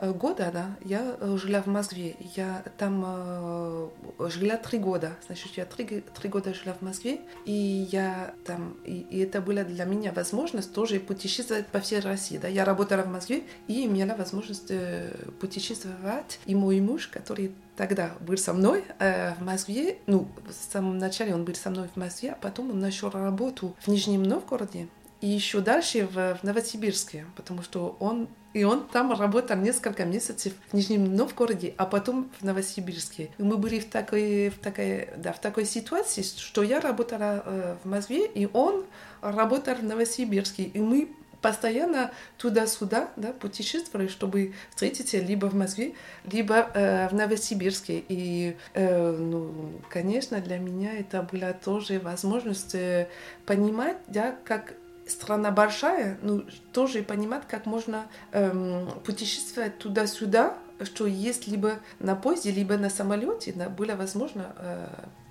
года, 0.00 0.50
да, 0.52 0.76
я 0.84 1.16
э, 1.20 1.36
жила 1.36 1.60
в 1.62 1.66
Москве. 1.66 2.16
Я 2.36 2.62
там 2.76 3.02
э, 3.04 3.88
жила 4.28 4.56
три 4.56 4.78
года. 4.78 5.16
Значит, 5.26 5.52
я 5.56 5.64
три, 5.64 6.02
три 6.14 6.28
года 6.28 6.54
жила 6.54 6.74
в 6.74 6.82
Москве, 6.82 7.20
и 7.44 7.88
я 7.90 8.34
там, 8.44 8.76
и, 8.84 9.06
и 9.10 9.20
это 9.20 9.40
была 9.40 9.64
для 9.64 9.84
меня 9.84 10.12
возможность 10.12 10.72
тоже 10.72 11.00
путешествовать 11.00 11.66
по 11.66 11.80
всей 11.80 12.00
России. 12.00 12.38
Да. 12.38 12.48
Я 12.48 12.64
работала 12.64 13.02
в 13.02 13.08
Москве 13.08 13.42
и 13.66 13.86
имела 13.86 14.14
возможность 14.14 14.70
э, 14.70 15.10
путешествовать. 15.40 16.38
И 16.46 16.54
мой 16.54 16.80
муж, 16.80 17.08
который 17.08 17.52
тогда 17.76 18.12
был 18.20 18.36
со 18.36 18.52
мной 18.52 18.84
э, 18.98 19.34
в 19.34 19.42
Москве, 19.42 19.98
ну, 20.06 20.28
в 20.46 20.72
самом 20.72 20.98
начале 20.98 21.34
он 21.34 21.44
был 21.44 21.54
со 21.54 21.70
мной 21.70 21.88
в 21.94 21.96
Москве, 21.96 22.32
а 22.32 22.38
потом 22.40 22.70
он 22.70 22.80
нашел 22.80 23.10
работу 23.10 23.76
в 23.80 23.88
Нижнем 23.88 24.22
Новгороде 24.22 24.88
и 25.20 25.26
еще 25.26 25.60
дальше 25.60 26.06
в, 26.06 26.38
в 26.38 26.42
Новосибирске, 26.42 27.26
потому 27.36 27.62
что 27.62 27.96
он 28.00 28.28
и 28.54 28.64
он 28.64 28.88
там 28.88 29.12
работал 29.12 29.56
несколько 29.58 30.04
месяцев 30.06 30.54
в 30.70 30.74
Нижнем 30.74 31.14
Новгороде, 31.14 31.74
а 31.76 31.84
потом 31.84 32.30
в 32.40 32.44
Новосибирске. 32.44 33.30
И 33.36 33.42
мы 33.42 33.58
были 33.58 33.78
в 33.78 33.88
такой, 33.90 34.48
в 34.48 34.58
такой, 34.58 35.10
да, 35.18 35.32
в 35.32 35.38
такой 35.38 35.66
ситуации, 35.66 36.22
что 36.22 36.62
я 36.62 36.80
работала 36.80 37.42
э, 37.44 37.76
в 37.84 37.88
Москве, 37.88 38.26
и 38.26 38.48
он 38.50 38.86
работал 39.20 39.74
в 39.74 39.84
Новосибирске. 39.84 40.64
И 40.64 40.80
мы 40.80 41.10
постоянно 41.40 42.10
туда-сюда 42.36 43.10
да, 43.16 43.32
путешествовали, 43.32 44.08
чтобы 44.08 44.54
встретиться 44.70 45.18
либо 45.18 45.46
в 45.46 45.54
Москве, 45.54 45.94
либо 46.24 46.70
э, 46.74 47.08
в 47.08 47.14
Новосибирске. 47.14 48.02
И, 48.08 48.56
э, 48.74 49.12
ну, 49.12 49.72
конечно, 49.88 50.40
для 50.40 50.58
меня 50.58 50.98
это 50.98 51.22
была 51.22 51.52
тоже 51.52 52.00
возможность 52.00 52.74
э, 52.74 53.08
понимать, 53.46 53.98
да, 54.08 54.36
как 54.44 54.74
страна 55.08 55.50
большая, 55.50 56.18
ну, 56.22 56.44
тоже 56.72 57.02
понимать, 57.02 57.42
как 57.48 57.66
можно 57.66 58.06
эм, 58.32 58.90
путешествовать 59.04 59.78
туда-сюда, 59.78 60.58
что 60.84 61.06
есть 61.06 61.48
либо 61.48 61.80
на 61.98 62.14
поезде, 62.14 62.50
либо 62.50 62.76
на 62.76 62.90
самолете, 62.90 63.52
да, 63.52 63.68
было 63.68 63.94
возможно 63.94 64.52
э, 64.56 64.86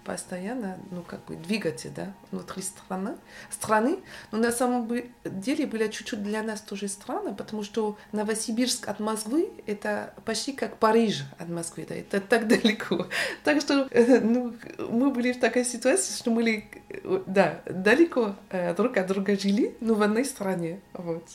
постоянно, 0.07 0.79
ну, 0.89 1.03
как 1.03 1.25
бы 1.25 1.35
двигаться, 1.35 1.89
да, 1.89 2.13
внутри 2.31 2.63
страны, 2.63 3.17
страны. 3.51 3.99
Но 4.31 4.37
на 4.37 4.53
самом 4.53 4.89
деле 5.25 5.67
было 5.67 5.89
чуть-чуть 5.89 6.23
для 6.23 6.41
нас 6.43 6.61
тоже 6.61 6.87
странно, 6.87 7.33
потому 7.33 7.61
что 7.61 7.97
Новосибирск 8.13 8.87
от 8.87 9.01
Москвы— 9.01 9.49
это 9.65 10.13
почти 10.23 10.53
как 10.53 10.77
Париж 10.77 11.25
от 11.37 11.49
Москвы, 11.49 11.85
да, 11.87 11.95
это 11.95 12.21
так 12.21 12.47
далеко. 12.53 13.07
Так 13.43 13.59
что, 13.59 13.87
э, 13.91 14.19
ну, 14.21 14.55
мы 14.89 15.11
были 15.11 15.33
в 15.33 15.41
такой 15.41 15.65
ситуации, 15.65 16.13
что 16.13 16.31
мы, 16.31 16.37
были, 16.37 16.69
да, 17.25 17.61
далеко 17.65 18.35
э, 18.49 18.73
друг 18.75 18.95
от 18.95 19.07
друга 19.07 19.37
жили, 19.37 19.75
но 19.81 19.93
в 19.95 20.01
одной 20.01 20.23
стране, 20.23 20.79
вот. 20.93 21.25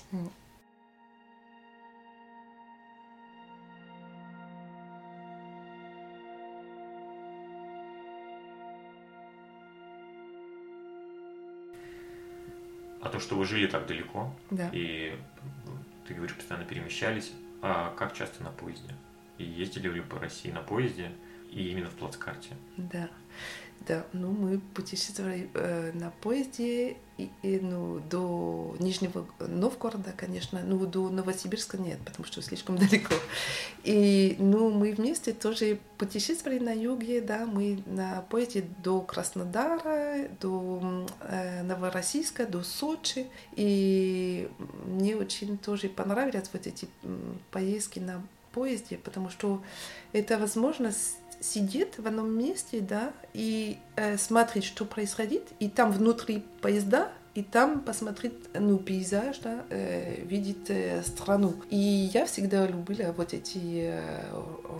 Что 13.22 13.36
вы 13.36 13.46
жили 13.46 13.66
так 13.66 13.86
далеко, 13.86 14.34
да. 14.50 14.68
и 14.72 15.18
ты 16.06 16.14
говоришь, 16.14 16.36
постоянно 16.36 16.66
перемещались, 16.66 17.32
а 17.62 17.94
как 17.96 18.12
часто 18.12 18.42
на 18.42 18.50
поезде? 18.50 18.94
И 19.38 19.44
ездили 19.44 19.88
ли 19.88 20.00
по 20.00 20.18
России 20.18 20.50
на 20.50 20.60
поезде, 20.60 21.12
и 21.50 21.68
именно 21.68 21.88
в 21.88 21.94
плацкарте? 21.94 22.50
Да. 22.76 23.08
Да, 23.88 24.04
ну 24.12 24.30
мы 24.30 24.58
путешествовали 24.58 25.48
э, 25.54 25.92
на 25.94 26.10
поезде 26.10 26.96
и, 27.18 27.30
и, 27.42 27.58
ну, 27.58 28.00
до 28.00 28.76
Нижнего 28.78 29.26
Новгорода, 29.40 30.12
конечно, 30.16 30.60
ну 30.64 30.84
до 30.86 31.08
Новосибирска 31.08 31.78
нет, 31.78 31.98
потому 32.04 32.24
что 32.24 32.42
слишком 32.42 32.76
далеко. 32.78 33.14
И 33.82 34.36
ну 34.38 34.70
мы 34.70 34.92
вместе 34.92 35.32
тоже 35.32 35.78
путешествовали 35.98 36.58
на 36.58 36.72
юге, 36.72 37.20
да, 37.20 37.46
мы 37.46 37.82
на 37.86 38.22
поезде 38.22 38.64
до 38.82 39.00
Краснодара, 39.00 40.28
до 40.40 41.06
э, 41.20 41.62
Новороссийска, 41.62 42.46
до 42.46 42.62
Сочи. 42.62 43.26
И 43.56 44.48
мне 44.86 45.16
очень 45.16 45.58
тоже 45.58 45.88
понравились 45.88 46.50
вот 46.52 46.66
эти 46.66 46.88
поездки 47.50 47.98
на 47.98 48.22
поезде, 48.52 48.98
потому 48.98 49.30
что 49.30 49.62
это 50.12 50.38
возможность 50.38 51.16
сидит 51.42 51.98
в 51.98 52.06
одном 52.06 52.30
месте, 52.30 52.80
да, 52.80 53.12
и 53.34 53.78
э, 53.96 54.16
смотрит, 54.16 54.64
что 54.64 54.84
происходит, 54.84 55.42
и 55.58 55.68
там 55.68 55.92
внутри 55.92 56.44
поезда 56.60 57.12
и 57.34 57.42
там 57.42 57.80
посмотреть 57.80 58.34
ну, 58.52 58.76
пейзаж, 58.78 59.38
да, 59.38 59.64
э, 59.70 60.22
видеть 60.24 60.68
э, 60.68 61.02
страну. 61.02 61.54
И 61.70 62.10
я 62.12 62.26
всегда 62.26 62.66
любила 62.66 63.12
вот 63.12 63.32
эти 63.32 63.90
э, 63.90 64.02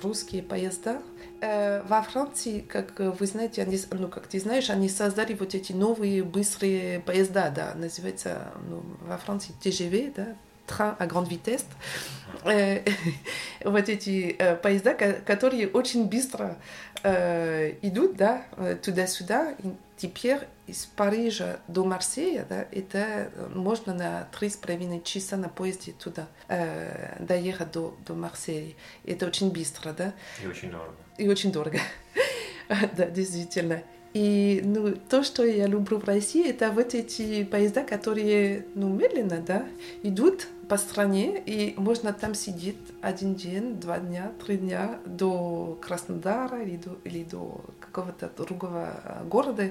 русские 0.03 0.43
поезда. 0.43 1.01
Э, 1.41 1.83
во 1.83 2.03
Франции, 2.03 2.61
как 2.61 2.99
вы 2.99 3.27
знаете, 3.27 3.63
они, 3.63 3.79
ну, 3.93 4.09
как 4.09 4.27
ты 4.27 4.39
знаешь, 4.39 4.69
они 4.69 4.91
создали 4.91 5.33
вот 5.33 5.55
эти 5.55 5.73
новые 5.73 6.23
быстрые 6.23 7.01
поезда, 7.01 7.51
да, 7.51 7.73
называется 7.75 8.53
ну, 8.69 8.83
во 9.01 9.17
Франции 9.17 9.55
TGV, 9.63 10.13
да, 10.15 10.37
train 10.67 10.97
à 10.99 11.07
grande 11.07 11.29
vitesse. 11.29 11.67
Э, 12.45 12.81
вот 13.65 13.89
эти 13.89 14.35
э, 14.39 14.57
поезда, 14.57 14.95
которые 14.95 15.69
очень 15.69 16.07
быстро 16.09 16.57
э, 17.03 17.75
идут, 17.83 18.17
да, 18.17 18.45
туда-сюда. 18.83 19.55
Теперь 19.97 20.41
из 20.67 20.87
Парижа 20.87 21.61
до 21.69 21.85
Марсея, 21.85 22.45
да, 22.49 22.67
это 22.73 23.31
можно 23.55 23.95
на 23.95 24.25
три 24.37 24.49
с 24.49 24.57
половиной 24.57 25.01
часа 25.03 25.37
на 25.37 25.49
поезде 25.49 25.93
туда 25.93 26.27
э, 26.49 27.17
доехать 27.21 27.71
до, 27.73 27.97
до 28.07 28.15
Марсея. 28.15 28.73
Это 29.05 29.27
очень 29.27 29.53
быстро, 29.53 29.93
да. 29.93 30.13
И 30.43 30.47
очень 30.47 30.71
дорого. 30.71 30.95
И 31.19 31.29
очень 31.29 31.53
дорого. 31.53 31.79
да, 32.97 33.07
действительно. 33.07 33.83
И 34.13 34.61
ну, 34.65 34.95
то, 35.09 35.23
что 35.23 35.45
я 35.45 35.67
люблю 35.67 35.99
в 35.99 36.05
России, 36.05 36.49
это 36.49 36.71
вот 36.71 36.95
эти 36.95 37.45
поезда, 37.45 37.83
которые 37.83 38.67
ну, 38.75 38.89
медленно 38.89 39.39
да, 39.39 39.67
идут 40.03 40.49
по 40.69 40.77
стране, 40.77 41.43
и 41.45 41.75
можно 41.79 42.13
там 42.13 42.35
сидеть 42.35 42.77
один 43.01 43.35
день, 43.35 43.81
два 43.81 43.99
дня, 43.99 44.33
три 44.45 44.59
дня 44.59 44.99
до 45.07 45.79
Краснодара 45.81 46.63
или 46.63 46.77
до, 46.77 46.97
или 47.05 47.25
до 47.25 47.65
какого-то 47.81 48.31
другого 48.37 48.91
города. 49.25 49.71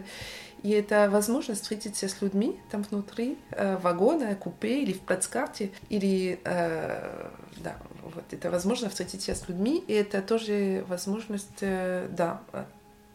И 0.64 0.70
это 0.70 1.10
возможность 1.10 1.62
встретиться 1.62 2.08
с 2.08 2.22
людьми 2.22 2.60
там 2.70 2.84
внутри 2.84 3.38
э, 3.52 3.78
вагона, 3.78 4.36
купе 4.36 4.84
или 4.84 4.94
в 4.94 5.02
плацкарте, 5.02 5.72
или 5.90 6.40
э, 6.44 7.30
да, 7.64 7.78
вот 8.04 8.26
это 8.32 8.52
возможность 8.52 8.92
встретиться 8.94 9.34
с 9.34 9.48
людьми, 9.48 9.84
и 9.88 9.94
это 9.94 10.22
тоже 10.22 10.84
возможность, 10.88 11.62
э, 11.62 12.08
да, 12.12 12.42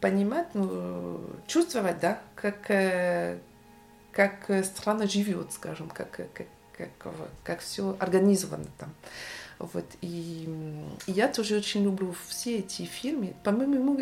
понимать, 0.01 0.47
ну, 0.53 1.21
чувствовать, 1.47 1.99
да, 1.99 2.19
как, 2.35 2.69
э, 2.69 3.39
как 4.11 4.49
страна 4.63 5.07
живет, 5.07 5.53
скажем, 5.53 5.89
как, 5.89 6.11
как, 6.11 6.47
как, 6.77 7.13
как 7.43 7.59
все 7.59 7.95
организовано 7.99 8.67
там. 8.77 8.93
Вот. 9.59 9.85
И, 10.01 10.47
я 11.07 11.27
тоже 11.27 11.57
очень 11.57 11.83
люблю 11.83 12.13
все 12.27 12.59
эти 12.59 12.83
фильмы. 12.83 13.33
По-моему, 13.43 13.99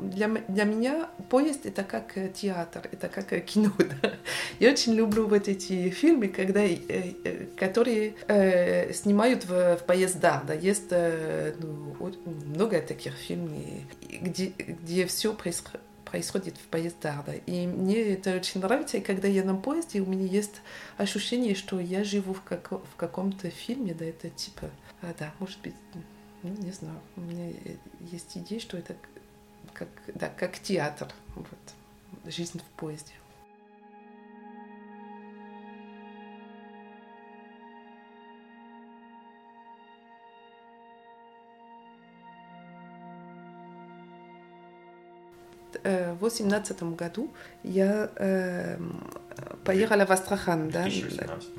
для, 0.00 0.28
для 0.48 0.64
меня 0.64 1.10
поезд 1.28 1.66
это 1.66 1.84
как 1.84 2.14
театр, 2.34 2.88
это 2.90 3.08
как 3.08 3.44
кино. 3.44 3.70
Да? 4.02 4.14
Я 4.60 4.72
очень 4.72 4.94
люблю 4.94 5.26
вот 5.26 5.46
эти 5.48 5.90
фильмы, 5.90 6.28
когда, 6.28 6.64
э, 6.64 6.78
э, 6.88 7.46
которые 7.56 8.14
э, 8.28 8.92
снимают 8.94 9.44
в, 9.44 9.76
в 9.76 9.84
поездах. 9.84 10.46
Да? 10.46 10.54
Есть 10.54 10.86
э, 10.90 11.54
ну, 11.58 12.14
много 12.24 12.80
таких 12.80 13.14
фильмов, 13.14 13.52
где, 14.00 14.52
где 14.56 15.06
все 15.06 15.34
происходит 15.34 15.80
происходит 16.14 16.54
в 16.56 16.68
поездах. 16.68 17.24
Да. 17.26 17.34
И 17.34 17.66
мне 17.66 18.12
это 18.12 18.36
очень 18.36 18.60
нравится, 18.60 18.98
и 18.98 19.00
когда 19.00 19.26
я 19.26 19.42
на 19.42 19.56
поезде, 19.56 20.00
у 20.00 20.06
меня 20.06 20.26
есть 20.26 20.60
ощущение, 20.96 21.56
что 21.56 21.80
я 21.80 22.04
живу 22.04 22.34
в, 22.34 22.42
как, 22.42 22.70
в 22.70 22.96
каком-то 22.96 23.50
фильме, 23.50 23.94
да, 23.94 24.04
это 24.04 24.30
типа 24.30 24.70
да, 25.18 25.32
может 25.38 25.60
быть, 25.60 25.74
ну, 26.42 26.50
не 26.50 26.72
знаю, 26.72 27.00
у 27.16 27.20
меня 27.20 27.52
есть 28.00 28.36
идея, 28.36 28.60
что 28.60 28.76
это 28.78 28.96
как, 29.72 29.88
да, 30.14 30.28
как 30.28 30.58
театр, 30.58 31.08
вот, 31.34 32.32
жизнь 32.32 32.60
в 32.60 32.78
поезде. 32.78 33.12
в 46.14 46.30
2018 46.30 46.82
году 46.96 47.30
я 47.62 48.10
э, 48.16 48.78
поехала 49.64 50.06
в 50.06 50.10
Астрахан. 50.10 50.70
Да, 50.70 50.88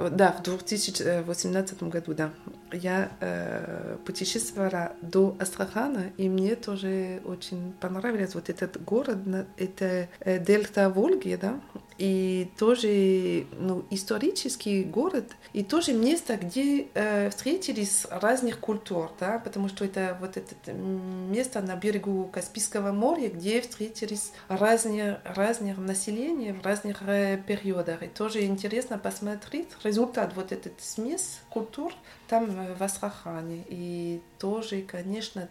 да, 0.10 0.32
в 0.32 0.44
2018 0.44 1.84
году, 1.84 2.14
да. 2.14 2.32
Я 2.76 3.10
э, 3.22 3.98
путешествовала 4.06 4.94
до 5.02 5.36
Астрахана, 5.40 6.12
и 6.18 6.30
мне 6.30 6.56
тоже 6.56 7.22
очень 7.26 7.74
понравилось 7.80 8.36
вот 8.36 8.50
этот 8.50 8.84
город, 8.84 9.18
это 9.58 10.08
э, 10.20 10.40
дельта 10.40 10.90
Волги, 10.90 11.38
да, 11.42 11.60
и 11.98 12.50
тоже 12.58 13.48
ну, 13.58 13.86
исторический 13.90 14.84
город, 14.84 15.32
и 15.54 15.64
тоже 15.64 15.94
место, 15.94 16.38
где 16.38 16.88
э, 16.94 17.30
встретились 17.30 18.06
разных 18.10 18.60
культур, 18.60 19.12
да, 19.20 19.40
потому 19.40 19.70
что 19.70 19.86
это 19.86 20.18
вот 20.20 20.38
это 20.38 20.74
место 20.74 21.62
на 21.62 21.76
берегу 21.76 22.30
Каспийского 22.32 22.92
моря, 22.92 23.30
где 23.30 23.62
встретились 23.62 24.32
разные, 24.50 25.22
разные 25.24 25.76
населения 25.76 26.54
в 26.54 26.66
разных 26.66 27.02
э, 27.04 27.42
периодах. 27.46 28.04
И 28.04 28.08
тоже 28.08 28.44
интересно 28.46 28.98
посмотреть 28.98 29.70
результат 29.84 30.34
вот 30.36 30.52
этот 30.52 30.74
смесь 30.80 31.40
культур 31.50 31.94
там 32.28 32.46
э, 32.60 32.76
в 32.76 32.82
Астрахане. 32.82 33.64
И 33.70 34.22
тоже, 34.40 34.82
конечно, 34.82 35.48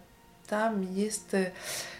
там 0.48 0.80
есть, 0.80 1.32
э, 1.32 1.52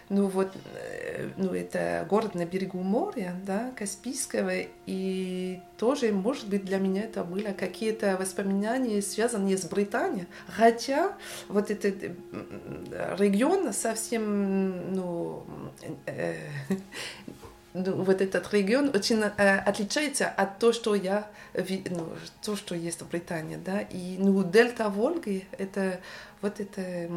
ну 0.09 0.27
вот, 0.27 0.53
э, 0.75 1.31
ну 1.37 1.55
это 1.55 2.07
город 2.09 2.35
на 2.35 2.45
берегу 2.45 2.79
моря, 2.79 3.37
да, 3.47 3.73
Каспийского, 3.77 4.53
и 4.87 5.61
тоже, 5.79 6.13
может 6.13 6.49
быть, 6.49 6.65
для 6.65 6.79
меня 6.79 7.03
это 7.03 7.25
были 7.25 7.53
какие-то 7.53 8.17
воспоминания, 8.19 9.03
связанные 9.03 9.57
с 9.57 9.65
Британией, 9.65 10.27
хотя 10.47 11.17
вот 11.49 11.71
этот 11.71 12.17
регион 13.19 13.73
совсем, 13.73 14.95
ну, 14.95 15.45
э, 16.07 16.37
вот 17.75 18.21
этот 18.21 18.53
регион 18.53 18.91
очень 18.95 19.21
э, 19.21 19.59
отличается 19.59 20.29
от 20.29 20.59
того, 20.59 20.73
что 20.73 20.95
я 20.95 21.29
ну, 21.91 22.09
то, 22.43 22.57
что 22.57 22.75
есть 22.75 23.03
в 23.03 23.09
Британии, 23.09 23.57
да, 23.57 23.81
и 23.81 24.17
ну 24.19 24.45
дельта 24.45 24.89
Волги 24.89 25.47
это 25.59 26.01
вот 26.41 26.61
это 26.61 27.11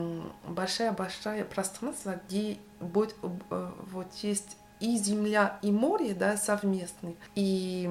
большая-большая 0.48 1.46
пространство, 1.46 2.20
где 2.28 2.58
будет, 2.80 3.16
э, 3.22 3.72
вот 3.92 4.08
есть 4.24 4.58
и 4.80 4.98
земля, 4.98 5.58
и 5.62 5.72
море, 5.72 6.14
да, 6.14 6.38
совместны. 6.38 7.16
И, 7.36 7.90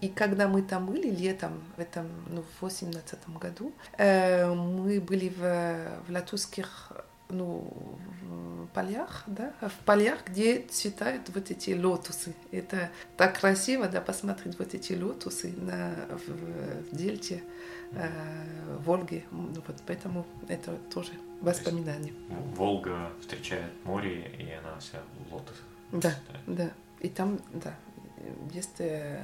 и 0.00 0.08
когда 0.08 0.48
мы 0.48 0.62
там 0.62 0.86
были 0.86 1.08
летом, 1.08 1.62
в 1.76 1.80
этом, 1.80 2.08
ну, 2.28 2.42
в 2.58 2.62
18 2.62 3.28
году, 3.38 3.72
э, 3.96 4.52
мы 4.52 5.00
были 5.00 5.28
в, 5.28 6.04
в 6.06 6.10
Латузских 6.10 6.92
ну, 7.28 7.72
в 8.22 8.66
полях, 8.68 9.24
да, 9.26 9.52
в 9.60 9.84
полях, 9.84 10.18
где 10.26 10.60
цветают 10.62 11.28
вот 11.34 11.50
эти 11.50 11.70
лотусы. 11.70 12.34
Это 12.50 12.90
так 13.16 13.38
красиво, 13.40 13.88
да, 13.88 14.00
посмотреть 14.00 14.58
вот 14.58 14.74
эти 14.74 14.92
лотусы 14.92 15.52
на, 15.56 15.94
в, 16.10 16.90
в 16.90 16.96
дельте 16.96 17.42
э, 17.92 18.08
Волги. 18.84 19.24
Ну, 19.30 19.62
вот 19.66 19.76
поэтому 19.86 20.26
это 20.48 20.76
тоже 20.92 21.12
воспоминание. 21.40 22.14
Волга 22.54 23.12
встречает 23.20 23.72
море, 23.84 24.30
и 24.38 24.50
она 24.52 24.78
вся 24.78 24.98
в 25.28 25.34
лотосах. 25.34 25.64
Да, 25.92 26.14
да. 26.46 26.70
И 27.00 27.08
там, 27.08 27.38
да, 27.52 27.74
есть 28.52 28.80
э, 28.80 29.20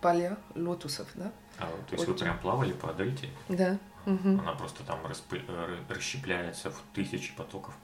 поля 0.00 0.36
лотусов, 0.54 1.08
да. 1.14 1.32
А, 1.58 1.66
то 1.66 1.92
есть 1.92 2.04
Очень. 2.04 2.12
вы 2.12 2.18
прям 2.18 2.38
плавали 2.40 2.72
по 2.72 2.92
дельте? 2.92 3.28
Да. 3.48 3.78
Угу. 4.06 4.40
Она 4.40 4.52
просто 4.52 4.84
там 4.84 5.04
распы... 5.04 5.42
расщепляется 5.88 6.70
в 6.70 6.82
тысячи 6.94 7.34
потоков, 7.34 7.74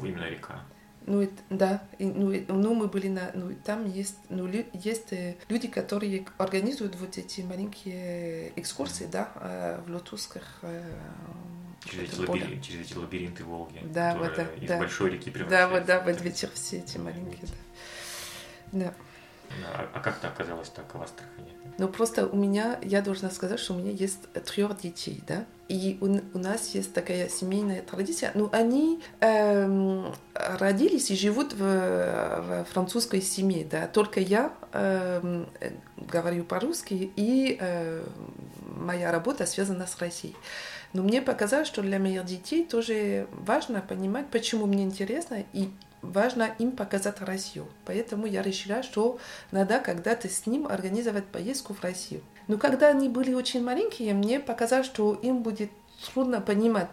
именно 0.00 0.28
река. 0.28 0.60
Ну, 1.06 1.22
это, 1.22 1.42
да, 1.48 1.82
и, 1.98 2.04
ну, 2.04 2.30
и, 2.30 2.44
ну, 2.46 2.74
мы 2.74 2.86
были 2.86 3.08
на, 3.08 3.30
ну, 3.34 3.54
там 3.64 3.90
есть, 3.90 4.18
ну, 4.28 4.46
есть 4.74 5.12
э, 5.12 5.36
люди, 5.48 5.66
которые 5.66 6.26
организуют 6.36 6.94
вот 6.96 7.16
эти 7.16 7.40
маленькие 7.40 8.52
экскурсии, 8.56 9.08
да, 9.10 9.32
э, 9.36 9.80
в 9.86 9.90
лотусках. 9.90 10.58
Э, 10.62 10.94
через 11.84 12.12
эти, 12.12 12.20
лабиринты, 12.20 12.60
через 12.60 12.86
эти 12.86 12.96
лабиринты 12.98 13.44
Волги, 13.44 13.80
да, 13.82 14.14
вот, 14.18 14.34
да, 14.36 14.42
из 14.60 14.68
да. 14.68 14.78
большой 14.78 15.12
реки 15.12 15.30
превращаются. 15.30 15.68
Да, 15.68 15.68
вот, 15.68 15.86
да, 15.86 16.00
вот 16.12 16.20
ветер 16.20 16.50
все 16.52 16.78
эти 16.78 16.98
маленькие, 16.98 17.48
да. 18.72 18.84
да. 18.84 18.94
А, 19.74 19.88
а 19.94 20.00
как 20.00 20.18
ты 20.18 20.26
оказалась 20.26 20.68
так 20.68 20.94
в 20.94 21.02
Астрахани? 21.02 21.50
Ну, 21.78 21.88
просто 21.88 22.26
у 22.26 22.36
меня, 22.36 22.78
я 22.82 23.00
должна 23.00 23.30
сказать, 23.30 23.58
что 23.58 23.74
у 23.74 23.78
меня 23.78 23.90
есть 23.90 24.30
трех 24.44 24.78
детей, 24.80 25.22
да, 25.26 25.46
и 25.68 25.96
у, 26.00 26.06
у 26.36 26.38
нас 26.38 26.74
есть 26.74 26.92
такая 26.92 27.28
семейная 27.28 27.80
традиция. 27.80 28.32
Ну, 28.34 28.50
они 28.52 29.00
эм, 29.20 30.14
родились 30.34 31.10
и 31.10 31.16
живут 31.16 31.54
в, 31.54 31.58
в 31.58 32.66
французской 32.70 33.22
семье, 33.22 33.64
да, 33.64 33.86
только 33.86 34.20
я 34.20 34.52
эм, 34.72 35.48
говорю 35.96 36.44
по-русски, 36.44 37.10
и 37.16 37.56
э, 37.58 38.04
моя 38.76 39.10
работа 39.10 39.46
связана 39.46 39.86
с 39.86 39.96
Россией. 39.98 40.36
Но 40.92 41.02
мне 41.02 41.22
показалось, 41.22 41.68
что 41.68 41.82
для 41.82 41.98
моих 41.98 42.24
детей 42.24 42.66
тоже 42.66 43.26
важно 43.30 43.80
понимать, 43.80 44.28
почему 44.30 44.66
мне 44.66 44.82
интересно, 44.82 45.44
и 45.52 45.70
важно 46.02 46.54
им 46.58 46.72
показать 46.72 47.20
Россию. 47.20 47.66
Поэтому 47.84 48.26
я 48.26 48.42
решила, 48.42 48.82
что 48.82 49.18
надо 49.50 49.80
когда-то 49.80 50.28
с 50.28 50.46
ним 50.46 50.66
организовать 50.66 51.26
поездку 51.26 51.74
в 51.74 51.82
Россию. 51.82 52.22
Но 52.48 52.58
когда 52.58 52.88
они 52.88 53.08
были 53.08 53.32
очень 53.34 53.62
маленькие, 53.62 54.14
мне 54.14 54.40
показалось, 54.40 54.86
что 54.86 55.14
им 55.14 55.42
будет 55.42 55.70
трудно 56.06 56.40
понимать, 56.40 56.88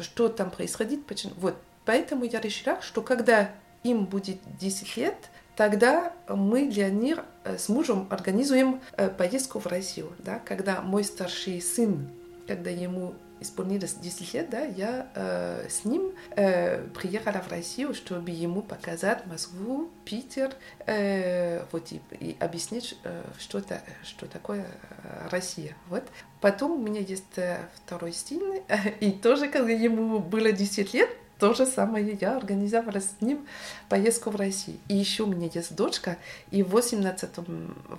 что 0.00 0.28
там 0.28 0.50
происходит. 0.50 1.06
Почему. 1.06 1.32
Вот. 1.36 1.56
Поэтому 1.84 2.24
я 2.24 2.40
решила, 2.40 2.80
что 2.82 3.02
когда 3.02 3.50
им 3.82 4.04
будет 4.04 4.38
10 4.58 4.96
лет, 4.96 5.16
тогда 5.56 6.12
мы 6.28 6.70
для 6.70 6.88
них 6.90 7.18
э, 7.44 7.58
с 7.58 7.68
мужем 7.68 8.06
организуем 8.10 8.80
э, 8.96 9.08
поездку 9.08 9.58
в 9.58 9.66
Россию. 9.66 10.12
Да? 10.18 10.38
Когда 10.38 10.80
мой 10.82 11.04
старший 11.04 11.60
сын, 11.60 12.08
когда 12.46 12.70
ему 12.70 13.14
исполнилось 13.42 13.94
10 13.94 14.34
лет, 14.34 14.50
да, 14.50 14.62
я 14.62 15.08
э, 15.14 15.66
с 15.68 15.84
ним 15.84 16.12
э, 16.30 16.82
приехала 16.94 17.40
в 17.40 17.50
Россию, 17.50 17.94
чтобы 17.94 18.30
ему 18.30 18.62
показать 18.62 19.26
Москву, 19.26 19.90
Питер, 20.04 20.54
э, 20.86 21.64
вот, 21.72 21.92
и, 21.92 22.00
и 22.18 22.36
объяснить, 22.40 22.96
э, 23.04 23.22
что, 23.38 23.58
это, 23.58 23.82
что 24.04 24.26
такое 24.26 24.66
э, 25.04 25.28
Россия. 25.30 25.76
Вот. 25.88 26.04
Потом 26.40 26.72
у 26.72 26.78
меня 26.78 27.00
есть 27.00 27.36
э, 27.36 27.58
второй 27.74 28.12
сын, 28.12 28.40
и 29.00 29.12
тоже, 29.12 29.48
когда 29.48 29.72
ему 29.72 30.18
было 30.18 30.52
10 30.52 30.94
лет, 30.94 31.10
то 31.38 31.54
же 31.54 31.66
самое 31.66 32.16
я 32.20 32.36
организовала 32.36 33.00
с 33.00 33.20
ним 33.20 33.46
поездку 33.88 34.30
в 34.30 34.36
Россию. 34.36 34.78
И 34.88 34.96
еще 34.96 35.24
у 35.24 35.26
меня 35.26 35.48
есть 35.52 35.74
дочка, 35.74 36.18
и 36.50 36.62
в 36.62 36.70
18, 36.70 37.30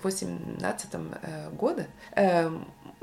18 0.02 0.88
э, 0.94 1.50
году 1.50 1.82
э, 2.16 2.50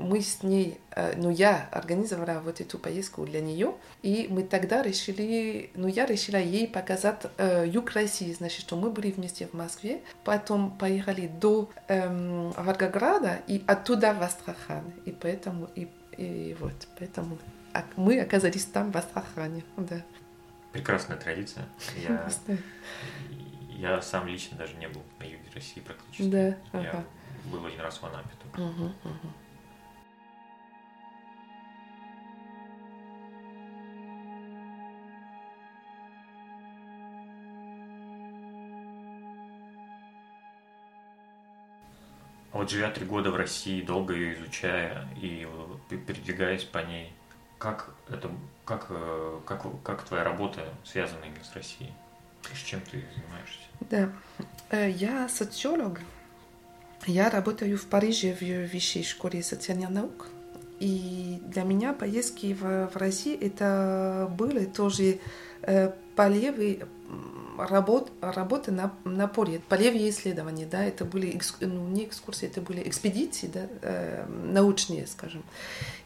мы 0.01 0.21
с 0.21 0.43
ней, 0.43 0.79
э, 0.95 1.13
ну 1.15 1.29
я 1.29 1.69
организовала 1.71 2.39
вот 2.39 2.59
эту 2.59 2.77
поездку 2.77 3.25
для 3.25 3.41
нее, 3.41 3.73
и 4.01 4.27
мы 4.29 4.43
тогда 4.43 4.81
решили, 4.81 5.69
ну 5.75 5.87
я 5.87 6.05
решила 6.05 6.37
ей 6.37 6.67
показать 6.67 7.21
э, 7.37 7.65
юг 7.67 7.91
России, 7.91 8.33
значит, 8.33 8.61
что 8.61 8.75
мы 8.75 8.89
были 8.89 9.11
вместе 9.11 9.47
в 9.47 9.53
Москве, 9.53 10.01
потом 10.23 10.71
поехали 10.71 11.27
до 11.27 11.69
э, 11.87 12.51
Волгограда 12.57 13.39
и 13.47 13.63
оттуда 13.67 14.13
в 14.13 14.21
Астрахань, 14.21 14.91
и 15.05 15.11
поэтому, 15.11 15.69
и, 15.75 15.87
и 16.17 16.55
вот, 16.59 16.87
поэтому 16.97 17.37
мы 17.95 18.19
оказались 18.19 18.65
там 18.65 18.91
в 18.91 18.97
Астрахане, 18.97 19.63
да. 19.77 20.01
Прекрасная 20.71 21.17
традиция. 21.17 21.65
Я, 21.97 22.29
я 23.69 24.01
сам 24.01 24.27
лично 24.27 24.57
даже 24.57 24.75
не 24.75 24.87
был 24.87 25.03
на 25.19 25.23
юге 25.23 25.43
России 25.53 25.81
практически. 25.81 26.29
Да. 26.29 26.47
Я 26.47 26.57
ага. 26.73 27.05
был 27.45 27.65
один 27.65 27.81
раз 27.81 28.01
в 28.01 28.05
Анапе 28.05 28.29
только. 28.41 28.59
Угу, 28.61 28.85
угу. 28.85 29.33
Вот 42.53 42.69
живя 42.69 42.91
три 42.91 43.05
года 43.05 43.31
в 43.31 43.35
России, 43.35 43.81
долго 43.81 44.13
ее 44.13 44.35
изучая 44.35 45.07
и 45.15 45.47
передвигаясь 45.89 46.63
по 46.63 46.77
ней, 46.79 47.11
как 47.61 47.93
это, 48.09 48.31
как, 48.65 48.87
э, 48.89 49.39
как, 49.45 49.83
как 49.83 50.03
твоя 50.03 50.23
работа 50.23 50.67
связана 50.83 51.23
именно 51.25 51.43
с 51.43 51.53
Россией? 51.53 51.93
С 52.51 52.57
чем 52.57 52.81
ты 52.81 53.03
занимаешься? 53.13 53.59
Да, 53.81 54.11
э, 54.71 54.89
я 54.89 55.29
социолог. 55.29 56.01
Я 57.05 57.29
работаю 57.29 57.77
в 57.77 57.85
Париже 57.85 58.33
в 58.33 58.71
высшей 58.73 59.03
школе 59.03 59.43
социальных 59.43 59.91
наук. 59.91 60.27
И 60.81 61.39
для 61.45 61.61
меня 61.61 61.93
поездки 61.93 62.57
в, 62.59 62.87
в 62.87 62.97
России 62.97 63.37
это 63.39 64.27
были 64.35 64.65
тоже 64.65 65.19
э, 65.61 65.91
полевые 66.15 66.87
работ, 67.55 68.11
работы 68.19 68.71
на, 68.71 68.91
на 69.03 69.27
поле, 69.27 69.61
полевые 69.69 70.09
исследования, 70.09 70.65
да, 70.65 70.83
это 70.83 71.05
были, 71.05 71.39
ну, 71.59 71.87
не 71.87 72.05
экскурсии, 72.05 72.47
это 72.47 72.61
были 72.61 72.81
экспедиции, 72.87 73.45
да, 73.53 73.67
э, 73.83 74.25
научные, 74.27 75.05
скажем. 75.05 75.43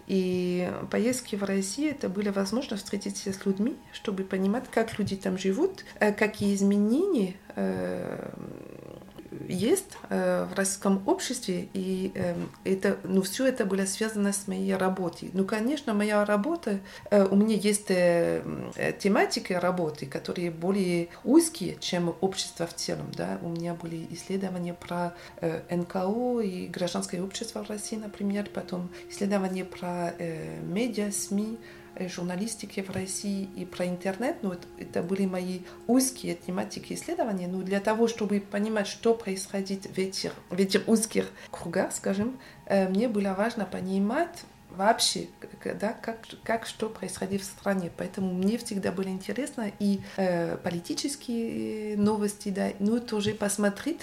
И 0.07 0.69
поездки 0.91 1.37
в 1.37 1.43
Россию 1.43 1.91
это 1.91 2.09
были 2.09 2.27
возможность 2.27 2.83
встретиться 2.83 3.31
с 3.31 3.45
людьми, 3.45 3.77
чтобы 3.93 4.23
понимать, 4.23 4.65
как 4.69 4.99
люди 4.99 5.15
там 5.15 5.37
живут, 5.37 5.85
э, 6.01 6.11
какие 6.11 6.53
изменения 6.53 7.35
э, 7.55 8.29
есть 9.47 9.97
э, 10.09 10.45
в 10.45 10.53
российском 10.55 11.03
обществе, 11.07 11.67
и 11.73 12.11
э, 12.15 12.35
это, 12.63 12.97
ну, 13.03 13.21
все 13.21 13.47
это 13.47 13.65
было 13.65 13.85
связано 13.85 14.33
с 14.33 14.47
моей 14.47 14.75
работой. 14.75 15.29
Ну, 15.33 15.45
конечно, 15.45 15.93
моя 15.93 16.23
работа, 16.25 16.79
э, 17.09 17.25
у 17.25 17.35
меня 17.35 17.55
есть 17.55 17.89
э, 17.89 18.43
тематики 18.99 19.53
работы, 19.53 20.05
которые 20.05 20.51
более 20.51 21.09
узкие, 21.23 21.77
чем 21.79 22.15
общество 22.21 22.67
в 22.67 22.73
целом, 22.73 23.11
да. 23.15 23.39
У 23.41 23.49
меня 23.49 23.73
были 23.73 24.07
исследования 24.11 24.73
про 24.73 25.13
НКО 25.41 26.41
и 26.41 26.67
гражданское 26.67 27.21
общество 27.21 27.63
в 27.63 27.69
России, 27.69 27.95
например, 27.95 28.49
потом 28.53 28.89
исследования 29.09 29.65
про 29.65 30.13
медиа, 30.63 31.11
СМИ, 31.11 31.57
журналистики 31.99 32.81
в 32.81 32.89
России 32.89 33.49
и 33.55 33.65
про 33.65 33.87
интернет, 33.87 34.37
ну, 34.41 34.51
это, 34.51 34.67
это 34.77 35.03
были 35.03 35.25
мои 35.25 35.61
узкие 35.87 36.35
тематики 36.35 36.93
исследования, 36.93 37.47
но 37.47 37.61
для 37.61 37.79
того, 37.79 38.07
чтобы 38.07 38.39
понимать, 38.39 38.87
что 38.87 39.13
происходит 39.13 39.85
в 39.85 39.97
этих, 39.97 40.33
в 40.49 40.59
этих 40.59 40.87
узких 40.87 41.29
кругах, 41.51 41.93
скажем, 41.93 42.37
э, 42.65 42.87
мне 42.89 43.07
было 43.07 43.33
важно 43.33 43.65
понимать 43.65 44.43
вообще, 44.75 45.27
да, 45.63 45.93
как, 45.93 46.19
как 46.43 46.65
что 46.65 46.89
происходит 46.89 47.41
в 47.41 47.45
стране. 47.45 47.91
Поэтому 47.95 48.33
мне 48.33 48.57
всегда 48.57 48.91
было 48.91 49.07
интересно 49.07 49.71
и 49.79 50.01
э, 50.17 50.57
политические 50.57 51.97
новости, 51.97 52.49
да, 52.49 52.71
ну, 52.79 52.99
тоже 52.99 53.33
посмотреть, 53.33 54.01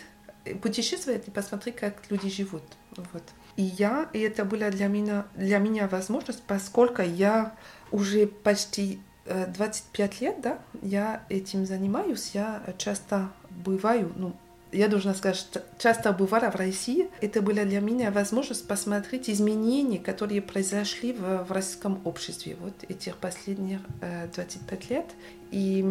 путешествовать 0.62 1.28
и 1.28 1.30
посмотреть, 1.30 1.76
как 1.76 1.94
люди 2.10 2.30
живут. 2.30 2.62
Вот. 2.96 3.22
И 3.56 3.62
я, 3.62 4.08
и 4.12 4.20
это 4.20 4.44
была 4.44 4.70
для 4.70 4.86
меня, 4.86 5.26
для 5.36 5.58
меня 5.58 5.86
возможность, 5.86 6.42
поскольку 6.42 7.02
я 7.02 7.54
уже 7.92 8.26
почти 8.26 9.00
25 9.26 10.20
лет, 10.20 10.40
да, 10.40 10.58
я 10.82 11.22
этим 11.28 11.64
занимаюсь, 11.64 12.30
я 12.34 12.62
часто 12.78 13.30
бываю, 13.50 14.12
ну, 14.16 14.34
я 14.72 14.88
должна 14.88 15.14
сказать, 15.14 15.36
что 15.36 15.62
часто 15.78 16.12
бывала 16.12 16.50
в 16.50 16.56
России. 16.56 17.10
Это 17.20 17.42
была 17.42 17.64
для 17.64 17.80
меня 17.80 18.10
возможность 18.10 18.66
посмотреть 18.66 19.28
изменения, 19.28 19.98
которые 19.98 20.40
произошли 20.40 21.12
в, 21.12 21.44
в 21.44 21.52
российском 21.52 22.00
обществе 22.04 22.56
вот 22.58 22.72
этих 22.88 23.16
последних 23.16 23.80
э, 24.00 24.28
25 24.34 24.90
лет. 24.90 25.06
И, 25.50 25.84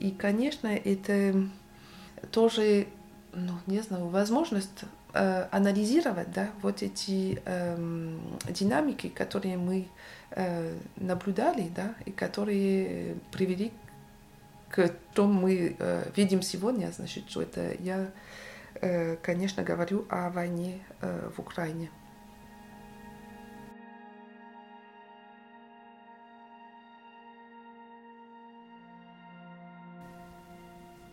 и, 0.00 0.10
конечно, 0.10 0.68
это 0.68 1.48
тоже, 2.30 2.86
ну, 3.32 3.52
не 3.66 3.80
знаю, 3.80 4.08
возможность 4.08 4.84
э, 5.14 5.48
анализировать, 5.50 6.30
да, 6.32 6.50
вот 6.60 6.82
эти 6.82 7.40
э, 7.44 8.18
динамики, 8.50 9.08
которые 9.08 9.56
мы 9.56 9.80
э, 9.80 9.84
наблюдали, 10.96 11.70
да, 11.74 11.94
и 12.04 12.10
которые 12.10 13.16
привели 13.32 13.72
к 14.70 14.88
тому 15.14 15.40
мы 15.40 15.76
э, 15.78 16.10
видим 16.16 16.42
сегодня, 16.42 16.90
значит, 16.90 17.30
что 17.30 17.42
это 17.42 17.74
я, 17.80 18.10
э, 18.74 19.16
конечно, 19.16 19.62
говорю 19.62 20.06
о 20.08 20.30
войне 20.30 20.80
э, 21.00 21.30
в 21.34 21.40
Украине. 21.40 21.90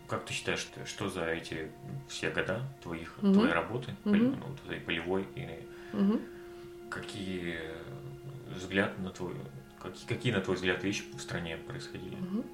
Как 0.08 0.26
ты 0.26 0.34
считаешь, 0.34 0.70
что 0.84 1.08
за 1.08 1.24
эти 1.24 1.70
все 2.08 2.30
года 2.30 2.62
твоих, 2.82 3.16
mm-hmm. 3.18 3.32
твоей 3.32 3.52
работы, 3.52 3.94
mm-hmm. 4.04 4.36
ну, 4.46 4.56
твоей 4.64 4.80
полевой, 4.80 5.26
и 5.34 5.48
mm-hmm. 5.92 6.88
какие 6.90 7.58
взгляд 8.54 8.98
на 8.98 9.10
твой, 9.10 9.34
какие, 9.82 10.06
какие 10.06 10.32
на 10.32 10.40
твой 10.40 10.56
взгляд 10.56 10.82
вещи 10.82 11.04
в 11.16 11.20
стране 11.20 11.56
происходили? 11.56 12.16
Mm-hmm. 12.16 12.44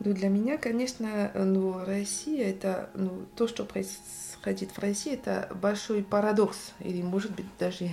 Ну, 0.00 0.12
для 0.12 0.28
меня, 0.28 0.58
конечно, 0.58 1.30
ну, 1.34 1.84
Россия 1.84 2.50
это, 2.50 2.90
ну, 2.94 3.26
то, 3.36 3.46
что 3.46 3.64
происходит 3.64 4.70
в 4.72 4.78
России, 4.78 5.14
это 5.14 5.48
большой 5.54 6.02
парадокс, 6.02 6.72
или, 6.80 7.00
может 7.00 7.34
быть, 7.34 7.46
даже 7.58 7.90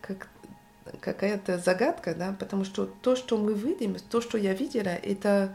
как 0.00 0.28
какая-то 1.00 1.58
загадка, 1.58 2.14
да, 2.14 2.36
потому 2.38 2.64
что 2.64 2.86
то, 2.86 3.16
что 3.16 3.38
мы 3.38 3.54
видим, 3.54 3.96
то, 4.10 4.20
что 4.20 4.36
я 4.36 4.52
видела, 4.52 4.90
это 4.90 5.54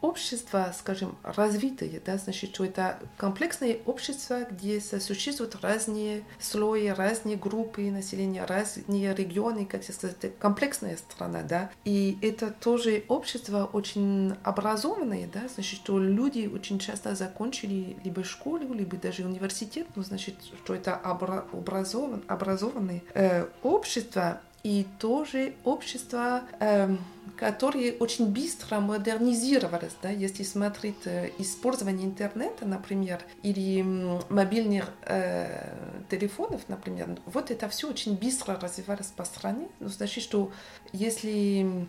общество, 0.00 0.72
скажем, 0.76 1.16
развитое, 1.22 2.00
да, 2.04 2.16
значит, 2.16 2.54
что 2.54 2.64
это 2.64 2.98
комплексное 3.18 3.78
общество, 3.86 4.46
где 4.50 4.80
существуют 4.80 5.56
разные 5.62 6.24
слои, 6.40 6.88
разные 6.88 7.36
группы 7.36 7.90
населения, 7.90 8.44
разные 8.44 9.14
регионы, 9.14 9.64
как 9.64 9.84
сказать, 9.84 10.38
комплексная 10.38 10.96
страна, 10.96 11.42
да, 11.42 11.70
и 11.84 12.18
это 12.22 12.50
тоже 12.50 13.04
общество 13.08 13.68
очень 13.72 14.34
образованное, 14.42 15.28
да, 15.32 15.42
значит, 15.52 15.80
что 15.80 15.98
люди 15.98 16.50
очень 16.52 16.78
часто 16.78 17.14
закончили 17.14 17.96
либо 18.04 18.24
школу, 18.24 18.72
либо 18.74 18.96
даже 18.96 19.24
университет, 19.24 19.86
ну, 19.94 20.02
значит, 20.02 20.36
что 20.64 20.74
это 20.74 20.94
образован, 20.96 22.22
образованное 22.26 23.02
э, 23.14 23.46
общество, 23.62 24.40
и 24.62 24.86
тоже 24.98 25.54
общество, 25.64 26.42
э, 26.60 26.96
которое 27.36 27.94
очень 27.94 28.26
быстро 28.32 28.78
модернизировалось, 28.78 29.94
да, 30.00 30.10
если 30.10 30.44
смотреть 30.44 31.04
э, 31.06 31.30
использование 31.38 32.06
интернета, 32.06 32.64
например, 32.64 33.20
или 33.42 33.82
мобильных 34.30 34.92
э, 35.02 35.74
телефонов, 36.08 36.60
например, 36.68 37.18
вот 37.26 37.50
это 37.50 37.68
все 37.68 37.88
очень 37.88 38.16
быстро 38.16 38.58
развивалось 38.60 39.08
по 39.08 39.24
стране. 39.24 39.68
Ну, 39.80 39.88
значит, 39.88 40.22
что 40.22 40.52
если 40.92 41.88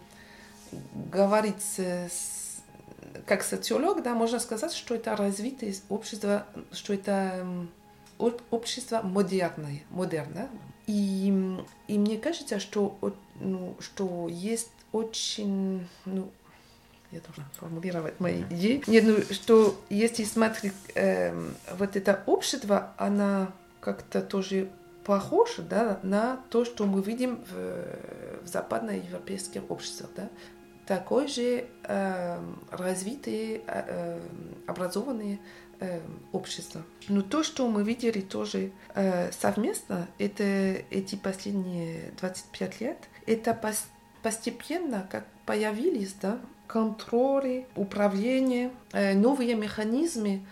говорить 1.11 1.61
с, 1.61 2.63
как 3.27 3.43
социолог, 3.43 4.01
да, 4.01 4.15
можно 4.15 4.39
сказать, 4.39 4.73
что 4.73 4.95
это 4.95 5.15
развитое 5.15 5.75
общество, 5.89 6.47
что 6.71 6.93
это 6.93 7.45
общество 8.49 9.01
модерное, 9.03 9.83
модерное. 9.91 10.49
И, 10.87 11.57
и 11.87 11.97
мне 11.97 12.17
кажется, 12.17 12.59
что, 12.59 12.97
ну, 13.39 13.75
что 13.79 14.27
есть 14.29 14.71
очень, 14.91 15.87
ну, 16.05 16.29
я 17.11 17.21
должна 17.21 17.45
формулировать 17.53 18.19
мои 18.19 18.41
идеи. 18.43 18.83
Нет, 18.87 19.03
ну, 19.05 19.33
что 19.33 19.79
если 19.89 20.23
смотреть 20.23 20.73
э, 20.95 21.33
вот 21.77 21.95
это 21.95 22.23
общество, 22.25 22.93
она 22.97 23.53
как-то 23.79 24.21
тоже 24.21 24.69
похожа 25.03 25.61
да, 25.61 25.99
на 26.03 26.39
то, 26.49 26.65
что 26.65 26.85
мы 26.85 27.01
видим 27.01 27.43
в, 27.51 28.43
в 28.43 28.47
западноевропейских 28.47 29.69
обществах. 29.69 30.09
Да? 30.15 30.29
Такой 30.87 31.27
же 31.27 31.65
э, 31.83 32.39
развитые, 32.71 33.61
э, 33.67 34.19
образованные 34.67 35.39
э, 35.83 35.99
общества. 36.31 36.81
Но 37.09 37.21
то, 37.21 37.43
что 37.43 37.67
мы 37.67 37.83
видели 37.83 38.21
тоже 38.21 38.71
э, 38.95 39.31
совместно, 39.31 40.07
это 40.17 40.43
эти 40.43 41.15
последние 41.15 42.13
25 42.19 42.81
лет, 42.81 42.97
это 43.27 43.53
пос 43.53 43.85
постепенно 44.21 45.05
как 45.11 45.25
появились 45.45 46.13
да, 46.21 46.39
контроли, 46.67 47.67
управление, 47.75 48.71
э, 48.93 49.13
новые 49.13 49.55
механизмы 49.55 50.45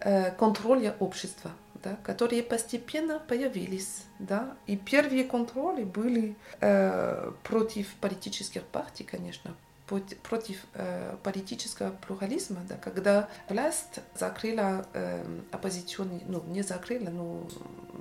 э, 0.00 0.30
контроля 0.32 0.94
общества. 1.00 1.50
Да, 1.82 1.98
которые 2.02 2.42
постепенно 2.42 3.18
появились. 3.18 4.04
Да? 4.18 4.56
И 4.66 4.74
первые 4.74 5.24
контроли 5.24 5.84
были 5.84 6.34
э, 6.62 7.30
против 7.42 7.94
политических 8.00 8.62
партий, 8.62 9.04
конечно, 9.04 9.54
против 9.86 10.64
э, 10.74 11.16
политического 11.22 11.90
плурализма, 11.90 12.60
да, 12.68 12.76
когда 12.76 13.28
власть 13.48 14.00
закрыла 14.18 14.86
э, 14.94 15.24
оппозиционные, 15.50 16.22
ну 16.26 16.42
не 16.46 16.62
закрыла, 16.62 17.10
но 17.10 17.46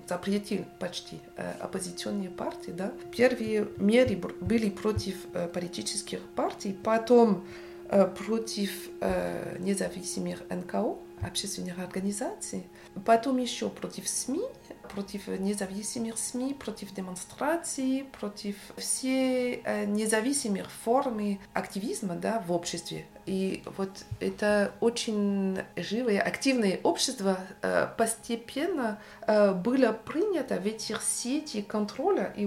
запретил 0.07 0.65
почти 0.79 1.19
э, 1.35 1.53
оппозиционные 1.59 2.29
партии, 2.29 2.71
да. 2.71 2.93
Первые 3.15 3.67
меры 3.77 4.15
были 4.15 4.69
против 4.69 5.15
э, 5.33 5.47
политических 5.47 6.21
партий, 6.35 6.77
потом 6.83 7.45
э, 7.89 8.07
против 8.07 8.71
э, 9.01 9.57
независимых 9.59 10.39
НКО, 10.49 10.95
общественных 11.21 11.79
организаций, 11.79 12.65
потом 13.05 13.37
еще 13.37 13.69
против 13.69 14.07
СМИ, 14.07 14.43
против 14.89 15.27
независимых 15.27 16.17
СМИ, 16.17 16.53
против 16.53 16.93
демонстраций, 16.93 18.07
против 18.19 18.55
все 18.77 19.55
э, 19.55 19.85
независимых 19.85 20.69
формы 20.69 21.39
активизма 21.53 22.15
да, 22.15 22.39
в 22.45 22.51
обществе. 22.51 23.05
И 23.25 23.63
вот 23.77 23.89
это 24.19 24.73
очень 24.81 25.59
живое, 25.75 26.19
активное 26.19 26.79
общество 26.83 27.37
э, 27.61 27.87
постепенно 27.97 28.99
э, 29.25 29.53
было 29.53 29.93
принято 29.93 30.59
в 30.59 30.65
этих 30.65 31.01
сети 31.01 31.61
контроля 31.61 32.33
и 32.35 32.45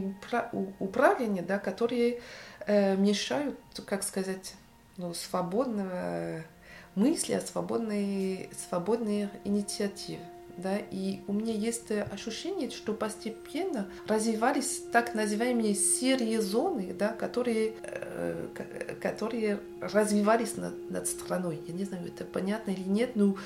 управления, 0.79 1.43
да, 1.43 1.59
которые 1.59 2.21
мешают, 2.69 3.57
как 3.87 4.03
сказать, 4.03 4.55
ну, 4.97 5.15
свободного 5.15 6.43
мысли, 6.97 7.41
свободной, 7.47 8.51
свободной 8.69 9.29
инициативы 9.45 10.25
да, 10.57 10.79
и 10.91 11.21
у 11.27 11.33
меня 11.33 11.53
есть 11.53 11.91
ощущение, 11.91 12.71
что 12.71 12.95
постепенно 12.95 13.89
развивались 14.07 14.83
так 14.91 15.15
называемые 15.15 15.75
серии 15.75 16.39
зоны, 16.39 16.95
да, 16.99 17.09
которые, 17.09 17.75
э, 17.83 18.49
которые 19.01 19.61
развивались 19.81 20.57
над, 20.57 20.91
над 20.91 21.07
страной. 21.07 21.61
Я 21.67 21.75
не 21.75 21.85
знаю, 21.85 22.07
это 22.07 22.25
понятно 22.25 22.71
или 22.71 22.89
нет, 22.89 23.17
но 23.17 23.37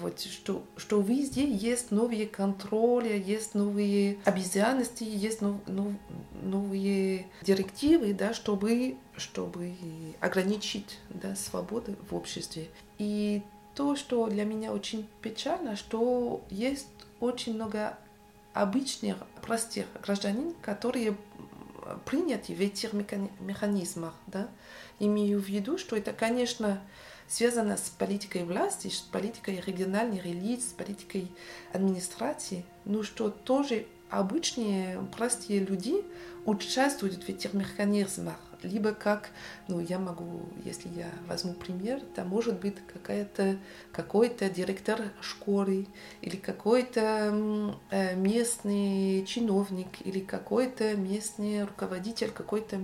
вот 0.00 0.20
что, 0.20 0.64
что 0.76 1.00
везде 1.00 1.48
есть 1.48 1.90
новые 1.90 2.26
контроли, 2.26 3.22
есть 3.24 3.54
новые 3.54 4.18
обязанности, 4.24 5.04
есть 5.04 5.42
нов, 5.42 5.56
нов, 5.66 5.92
новые 6.42 7.26
директивы, 7.42 8.14
да, 8.14 8.32
чтобы, 8.32 8.96
чтобы 9.16 9.72
ограничить 10.20 10.98
да, 11.10 11.36
свободы 11.36 11.96
в 12.08 12.14
обществе. 12.14 12.68
И 12.98 13.42
то, 13.76 13.94
что 13.94 14.26
для 14.26 14.44
меня 14.44 14.72
очень 14.72 15.06
печально, 15.20 15.76
что 15.76 16.42
есть 16.50 16.88
очень 17.20 17.54
много 17.54 17.96
обычных, 18.54 19.18
простых 19.42 19.86
гражданин, 20.02 20.54
которые 20.62 21.16
приняты 22.06 22.54
в 22.54 22.60
этих 22.60 22.94
механизмах. 22.94 24.14
Да? 24.26 24.48
Имею 24.98 25.40
в 25.40 25.46
виду, 25.46 25.76
что 25.76 25.94
это, 25.94 26.12
конечно, 26.12 26.80
связано 27.28 27.76
с 27.76 27.90
политикой 27.90 28.44
власти, 28.44 28.88
с 28.88 29.00
политикой 29.00 29.62
региональных 29.64 30.24
лиц, 30.24 30.70
с 30.70 30.72
политикой 30.72 31.30
администрации, 31.72 32.64
но 32.86 33.02
что 33.02 33.28
тоже 33.30 33.86
обычные 34.08 35.00
простые 35.16 35.60
люди 35.60 36.02
участвуют 36.46 37.24
в 37.24 37.28
этих 37.28 37.52
механизмах 37.52 38.36
либо 38.62 38.92
как, 38.92 39.30
ну, 39.68 39.80
я 39.80 39.98
могу, 39.98 40.40
если 40.64 40.88
я 40.88 41.10
возьму 41.28 41.54
пример, 41.54 41.98
это 41.98 42.24
может 42.24 42.60
быть 42.60 42.76
какая-то, 42.92 43.56
какой-то 43.92 44.48
директор 44.50 45.00
школы, 45.20 45.86
или 46.20 46.36
какой-то 46.36 47.74
э, 47.90 48.14
местный 48.16 49.24
чиновник, 49.26 49.88
или 50.04 50.20
какой-то 50.20 50.96
местный 50.96 51.64
руководитель 51.64 52.30
какой-то 52.30 52.78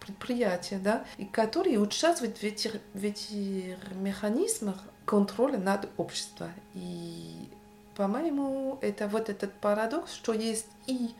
предприятия, 0.00 0.78
да, 0.78 1.04
и 1.18 1.24
который 1.24 1.80
участвует 1.82 2.38
в 2.38 2.44
этих, 2.44 2.76
в 2.94 3.04
этих 3.04 3.92
механизмах 3.94 4.76
контроля 5.04 5.58
над 5.58 5.88
обществом. 5.96 6.50
И, 6.74 7.48
по-моему, 7.94 8.78
это 8.82 9.08
вот 9.08 9.28
этот 9.28 9.52
парадокс, 9.54 10.12
что 10.12 10.32
есть 10.32 10.66
и 10.86 11.10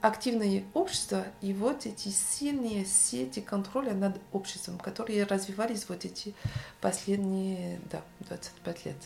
активное 0.00 0.64
общество 0.74 1.24
и 1.40 1.52
вот 1.52 1.86
эти 1.86 2.08
сильные 2.08 2.84
сети 2.84 3.40
контроля 3.40 3.92
над 3.94 4.20
обществом, 4.32 4.78
которые 4.78 5.24
развивались 5.24 5.88
вот 5.88 6.04
эти 6.04 6.34
последние 6.80 7.80
да, 7.90 8.02
25 8.20 8.86
лет. 8.86 8.96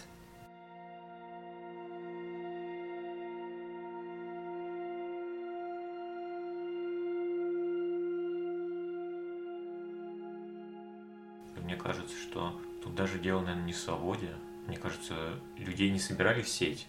Мне 11.56 11.76
кажется, 11.76 12.16
что 12.16 12.60
тут 12.82 12.94
даже 12.94 13.18
дело, 13.18 13.40
наверное, 13.40 13.64
не 13.64 13.72
в 13.72 13.78
свободе. 13.78 14.34
Мне 14.66 14.76
кажется, 14.76 15.38
людей 15.56 15.90
не 15.90 16.00
собирали 16.00 16.42
в 16.42 16.48
сеть 16.48 16.86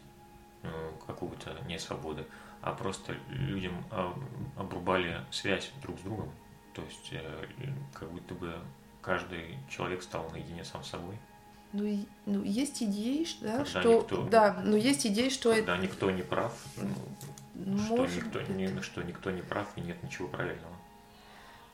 ну, 0.63 0.69
какую-то 1.05 1.55
несвободы, 1.67 2.25
а 2.62 2.74
просто 2.74 3.16
людям 3.30 3.74
а, 3.91 4.14
обрубали 4.55 5.22
связь 5.32 5.72
друг 5.82 5.99
с 5.99 6.01
другом. 6.01 6.32
То 6.74 6.82
есть 6.84 7.09
э, 7.12 7.45
как 7.93 8.09
будто 8.12 8.34
бы 8.34 8.53
каждый 9.01 9.57
человек 9.70 10.03
стал 10.03 10.30
наедине 10.32 10.64
сам 10.64 10.84
с 10.84 10.89
собой. 10.89 11.18
Ну, 11.74 12.05
ну 12.26 12.43
есть 12.43 12.84
идеи, 12.84 13.26
да, 13.41 13.64
когда 13.64 13.66
что 13.66 14.01
никто, 14.01 14.24
да, 14.26 14.62
ну 14.64 14.76
есть 14.76 15.07
идеи, 15.07 15.30
что 15.30 15.53
когда 15.53 15.76
это... 15.76 15.84
никто 15.84 16.12
не 16.12 16.22
прав, 16.22 16.53
ну, 17.53 17.78
что 17.78 18.05
никто 18.05 18.41
не, 18.41 18.82
что 18.82 19.03
никто 19.03 19.32
не 19.32 19.41
прав 19.41 19.68
и 19.78 19.82
нет 19.82 20.01
ничего 20.03 20.28
правильного. 20.28 20.76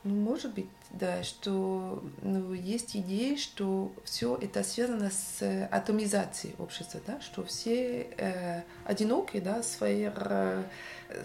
Ну, 0.04 0.14
может 0.14 0.54
быть, 0.54 0.70
да, 0.92 1.24
что 1.24 2.04
ну, 2.22 2.54
есть 2.54 2.96
идеи, 2.96 3.36
что 3.36 3.92
все 4.04 4.38
это 4.40 4.64
связано 4.64 5.12
с 5.12 5.68
атомизацией 5.70 6.56
общества, 6.60 7.02
да, 7.06 7.20
что 7.20 7.44
все 7.44 8.08
э, 8.18 8.62
одиноки, 8.86 9.40
да, 9.40 9.64
своей, 9.64 10.10
э, 10.16 10.64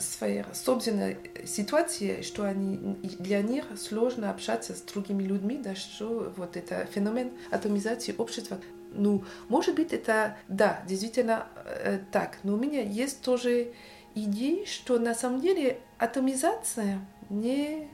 своей 0.01 0.45
собственной 0.53 1.18
ситуации, 1.47 2.23
что 2.23 2.45
они, 2.45 2.97
для 3.18 3.43
них 3.43 3.66
сложно 3.79 4.31
общаться 4.31 4.75
с 4.75 4.81
другими 4.81 5.23
людьми, 5.23 5.61
да, 5.62 5.75
что 5.75 6.33
вот 6.37 6.57
это 6.57 6.87
феномен 6.87 7.31
атомизации 7.51 8.14
общества. 8.16 8.59
Ну, 8.95 9.25
может 9.49 9.77
быть, 9.77 9.93
это, 9.93 10.37
да, 10.49 10.83
действительно 10.89 11.47
э, 11.64 12.01
так, 12.11 12.39
но 12.43 12.55
у 12.55 12.57
меня 12.57 12.83
есть 12.83 13.23
тоже 13.23 13.73
идеи, 14.14 14.64
что 14.64 14.99
на 14.99 15.14
самом 15.14 15.41
деле 15.41 15.79
атомизация 15.99 17.01
не 17.31 17.89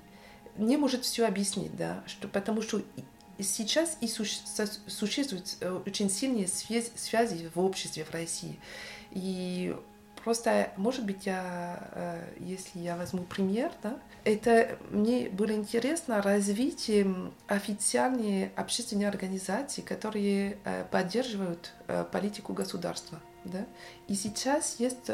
не 0.59 0.77
может 0.77 1.05
все 1.05 1.27
объяснить, 1.27 1.75
да, 1.77 2.03
что, 2.07 2.29
потому 2.29 2.63
что 2.63 2.83
сейчас 3.41 3.97
и 4.01 4.09
существуют 4.09 5.57
э, 5.61 5.81
очень 5.87 6.11
сильные 6.11 6.49
связи, 6.49 6.91
связи 6.97 7.51
в 7.55 7.61
обществе 7.61 8.05
в 8.05 8.11
России. 8.11 8.59
И 9.13 9.75
Просто, 10.25 10.73
может 10.77 11.07
быть, 11.07 11.27
я, 11.27 11.89
э, 11.93 12.33
если 12.41 12.81
я 12.81 12.97
возьму 12.97 13.23
пример, 13.23 13.71
да, 13.83 13.99
это 14.25 14.77
мне 14.91 15.31
было 15.31 15.53
интересно 15.53 16.21
развить 16.21 16.91
эм, 16.91 17.33
официальные 17.47 18.51
общественные 18.57 19.09
организации, 19.09 19.81
которые 19.81 20.59
э, 20.65 20.85
поддерживают 20.91 21.73
политику 22.13 22.53
государства. 22.53 23.21
Да? 23.45 23.65
И 24.09 24.15
сейчас 24.15 24.81
есть 24.81 25.07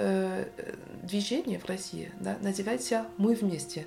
движение 1.03 1.61
в 1.61 1.67
России, 1.67 2.11
да, 2.19 2.37
называется 2.41 3.07
«Мы 3.19 3.35
вместе». 3.35 3.87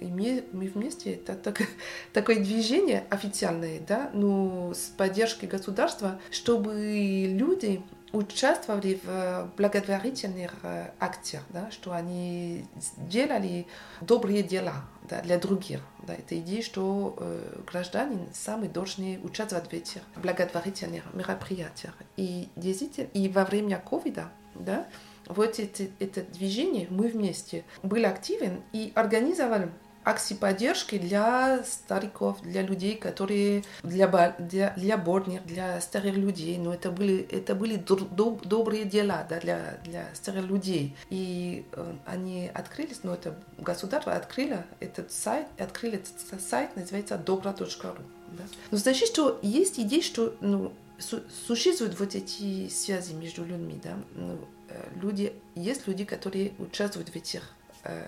И 0.00 0.06
мы, 0.06 0.44
мы 0.52 0.66
вместе 0.66 1.14
это 1.14 1.34
так, 1.34 1.60
такое 2.12 2.36
движение 2.36 3.04
официальное, 3.10 3.80
да, 3.80 4.10
ну, 4.12 4.72
с 4.74 4.92
поддержкой 4.96 5.46
государства, 5.46 6.18
чтобы 6.30 7.26
люди 7.28 7.82
участвовали 8.12 8.98
в 9.04 9.52
благотворительных 9.56 10.52
э, 10.62 10.90
акциях, 10.98 11.44
да, 11.50 11.70
что 11.70 11.92
они 11.92 12.66
делали 12.96 13.66
добрые 14.00 14.42
дела 14.42 14.84
да, 15.08 15.20
для 15.22 15.38
других. 15.38 15.80
Да, 16.06 16.14
это 16.14 16.38
идея, 16.40 16.62
что 16.62 17.14
э, 17.18 17.60
граждане 17.70 18.28
сами 18.32 18.66
должны 18.66 19.20
участвовать 19.22 19.68
в 19.68 19.72
этих 19.72 20.02
благотворительных 20.16 21.04
мероприятиях. 21.14 21.94
И 22.16 22.48
действительно, 22.56 23.08
и 23.14 23.28
во 23.28 23.44
время 23.44 23.78
ковида, 23.78 24.30
да, 24.56 24.88
вот 25.26 25.60
это, 25.60 25.84
это 26.00 26.22
движение 26.22 26.88
«Мы 26.90 27.08
вместе» 27.08 27.64
был 27.84 28.04
активен 28.06 28.62
и 28.72 28.92
организовал 28.96 29.68
акции 30.04 30.34
поддержки 30.34 30.98
для 30.98 31.62
стариков, 31.64 32.40
для 32.42 32.62
людей, 32.62 32.96
которые 32.96 33.64
для, 33.82 34.34
для, 34.38 34.74
для 34.76 34.96
больных, 34.96 35.44
для 35.46 35.80
старых 35.80 36.16
людей. 36.16 36.58
Но 36.58 36.74
это 36.74 36.90
были, 36.90 37.22
это 37.30 37.54
были 37.54 37.76
доб, 37.76 38.46
добрые 38.46 38.84
дела 38.84 39.26
да, 39.28 39.38
для, 39.40 39.78
для 39.84 40.06
старых 40.14 40.46
людей. 40.46 40.96
И 41.10 41.66
э, 41.72 41.94
они 42.06 42.50
открылись, 42.52 43.00
но 43.02 43.14
это 43.14 43.38
государство 43.58 44.14
открыло 44.14 44.64
этот 44.80 45.12
сайт, 45.12 45.46
открыли 45.58 45.98
этот 45.98 46.42
сайт, 46.42 46.76
называется 46.76 47.18
добра.ру. 47.18 47.66
Да. 48.32 48.44
Но 48.70 48.78
значит, 48.78 49.08
что 49.08 49.38
есть 49.42 49.78
идея, 49.78 50.02
что 50.02 50.34
ну, 50.40 50.72
су 50.98 51.20
существуют 51.46 51.98
вот 51.98 52.14
эти 52.14 52.68
связи 52.68 53.12
между 53.12 53.44
людьми. 53.44 53.80
Да? 53.82 53.96
Ну, 54.14 54.38
э, 54.68 54.88
люди, 55.00 55.32
есть 55.54 55.86
люди, 55.86 56.04
которые 56.04 56.52
участвуют 56.58 57.10
в 57.10 57.16
этих 57.16 57.42
э, 57.84 58.06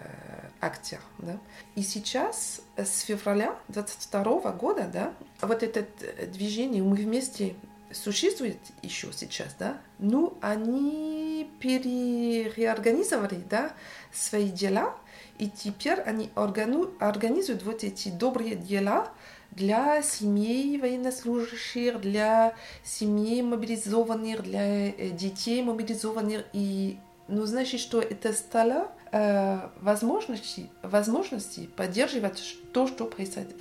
акциях. 0.60 1.02
Да? 1.18 1.38
И 1.74 1.82
сейчас, 1.82 2.60
с 2.76 3.00
февраля 3.00 3.56
22 3.68 4.52
года, 4.52 4.88
да, 4.92 5.14
вот 5.40 5.62
это 5.62 5.86
движение 6.26 6.82
«Мы 6.82 6.96
вместе» 6.96 7.54
существует 7.92 8.58
еще 8.82 9.12
сейчас, 9.12 9.54
да, 9.58 9.78
но 9.98 10.36
они 10.40 11.50
переорганизовали, 11.60 13.42
да, 13.48 13.72
свои 14.12 14.48
дела, 14.50 14.96
и 15.38 15.48
теперь 15.48 16.00
они 16.00 16.30
организуют 16.34 17.62
вот 17.62 17.84
эти 17.84 18.08
добрые 18.08 18.54
дела 18.54 19.12
для 19.50 20.02
семей 20.02 20.78
военнослужащих, 20.78 22.00
для 22.00 22.54
семей 22.84 23.42
мобилизованных, 23.42 24.42
для 24.42 24.88
э, 24.88 25.10
детей 25.10 25.62
мобилизованных. 25.62 26.44
И, 26.52 26.98
ну, 27.28 27.46
значит, 27.46 27.80
что 27.80 28.00
это 28.00 28.32
стало 28.32 28.90
э, 29.12 29.68
возможности, 29.80 30.70
возможности 30.82 31.66
поддерживать 31.76 32.56
то, 32.72 32.86
что 32.86 33.04
происходит 33.04 33.54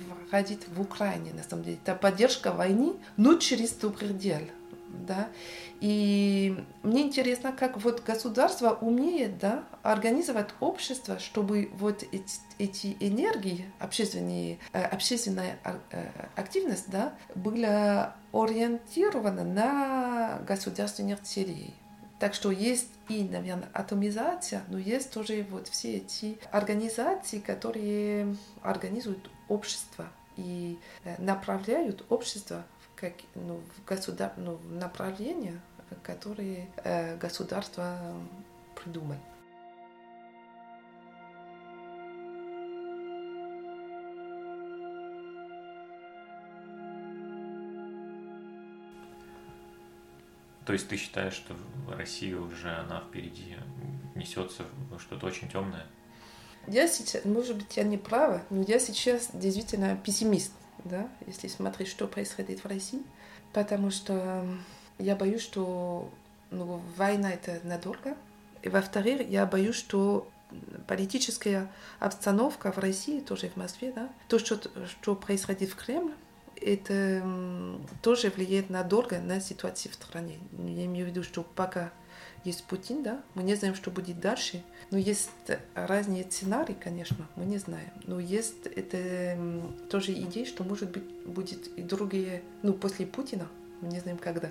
в 0.68 0.80
Украине, 0.80 1.32
на 1.32 1.42
самом 1.42 1.64
деле. 1.64 1.78
Это 1.82 1.94
поддержка 1.94 2.52
войны, 2.52 2.94
но 3.16 3.34
через 3.34 3.72
добрый 3.72 4.10
дел. 4.10 4.40
Да? 5.06 5.28
И 5.80 6.56
мне 6.82 7.02
интересно, 7.02 7.52
как 7.52 7.76
вот 7.82 8.04
государство 8.04 8.78
умеет 8.80 9.38
да, 9.38 9.64
организовать 9.82 10.50
общество, 10.60 11.18
чтобы 11.18 11.70
вот 11.74 12.04
эти, 12.12 12.40
эти 12.58 12.96
энергии, 13.00 13.64
общественные, 13.80 14.58
э, 14.72 14.82
общественная 14.82 15.58
э, 15.64 16.08
активность 16.36 16.88
да, 16.88 17.14
была 17.34 18.14
ориентирована 18.32 19.44
на 19.44 20.40
государственные 20.46 21.16
цели. 21.16 21.74
Так 22.22 22.34
что 22.34 22.52
есть 22.52 22.86
и, 23.08 23.24
наверное, 23.24 23.68
атомизация, 23.72 24.62
но 24.68 24.78
есть 24.78 25.10
тоже 25.10 25.44
вот 25.50 25.66
все 25.66 25.96
эти 25.96 26.38
организации, 26.52 27.40
которые 27.40 28.36
организуют 28.62 29.28
общество 29.48 30.06
и 30.36 30.78
э, 31.02 31.20
направляют 31.20 32.04
общество 32.10 32.64
в, 32.78 33.00
как, 33.00 33.14
ну, 33.34 33.60
в, 33.74 33.84
государ... 33.88 34.32
ну, 34.36 34.54
в 34.54 34.72
направление, 34.72 35.60
которые 36.04 36.68
э, 36.84 37.16
государство 37.16 37.98
придумали. 38.76 39.18
То 50.64 50.72
есть 50.72 50.88
ты 50.88 50.96
считаешь, 50.96 51.34
что 51.34 51.54
Россия 51.88 52.36
уже 52.36 52.70
она 52.70 53.00
впереди 53.00 53.56
несется 54.14 54.64
что-то 54.98 55.26
очень 55.26 55.48
темное? 55.48 55.86
Я 56.68 56.86
сейчас, 56.86 57.24
может 57.24 57.56
быть, 57.56 57.76
я 57.76 57.82
не 57.82 57.98
права, 57.98 58.42
но 58.50 58.62
я 58.62 58.78
сейчас 58.78 59.30
действительно 59.32 59.96
пессимист, 59.96 60.52
да, 60.84 61.08
если 61.26 61.48
смотреть, 61.48 61.88
что 61.88 62.06
происходит 62.06 62.62
в 62.62 62.68
России, 62.68 63.02
потому 63.52 63.90
что 63.90 64.46
я 64.98 65.16
боюсь, 65.16 65.42
что 65.42 66.08
ну, 66.50 66.80
война 66.96 67.32
это 67.32 67.60
надолго, 67.64 68.16
и 68.62 68.68
во-вторых, 68.68 69.28
я 69.28 69.44
боюсь, 69.44 69.74
что 69.74 70.30
политическая 70.86 71.68
обстановка 71.98 72.70
в 72.70 72.78
России, 72.78 73.20
тоже 73.20 73.48
в 73.48 73.56
Москве, 73.56 73.92
да, 73.92 74.08
то, 74.28 74.38
что, 74.38 74.60
что 74.86 75.16
происходит 75.16 75.70
в 75.70 75.74
Кремле, 75.74 76.14
это 76.64 77.22
тоже 78.02 78.30
влияет 78.30 78.70
надолго 78.70 79.20
на 79.20 79.40
ситуацию 79.40 79.92
в 79.92 79.94
стране. 79.94 80.38
Я 80.58 80.86
имею 80.86 81.06
в 81.06 81.10
виду, 81.10 81.22
что 81.22 81.42
пока 81.42 81.92
есть 82.44 82.64
Путин, 82.64 83.02
да, 83.02 83.22
мы 83.34 83.42
не 83.42 83.54
знаем, 83.54 83.74
что 83.74 83.90
будет 83.90 84.20
дальше. 84.20 84.62
Но 84.90 84.98
есть 84.98 85.30
разные 85.74 86.24
сценарии, 86.24 86.76
конечно, 86.78 87.28
мы 87.36 87.44
не 87.44 87.58
знаем. 87.58 87.90
Но 88.06 88.18
есть 88.18 88.66
это 88.66 89.38
тоже 89.90 90.12
идея, 90.12 90.44
что 90.44 90.64
может 90.64 90.90
быть 90.90 91.04
будет 91.24 91.68
и 91.78 91.82
другие, 91.82 92.42
ну, 92.62 92.72
после 92.72 93.06
Путина, 93.06 93.46
мы 93.80 93.88
не 93.88 94.00
знаем 94.00 94.18
когда. 94.18 94.50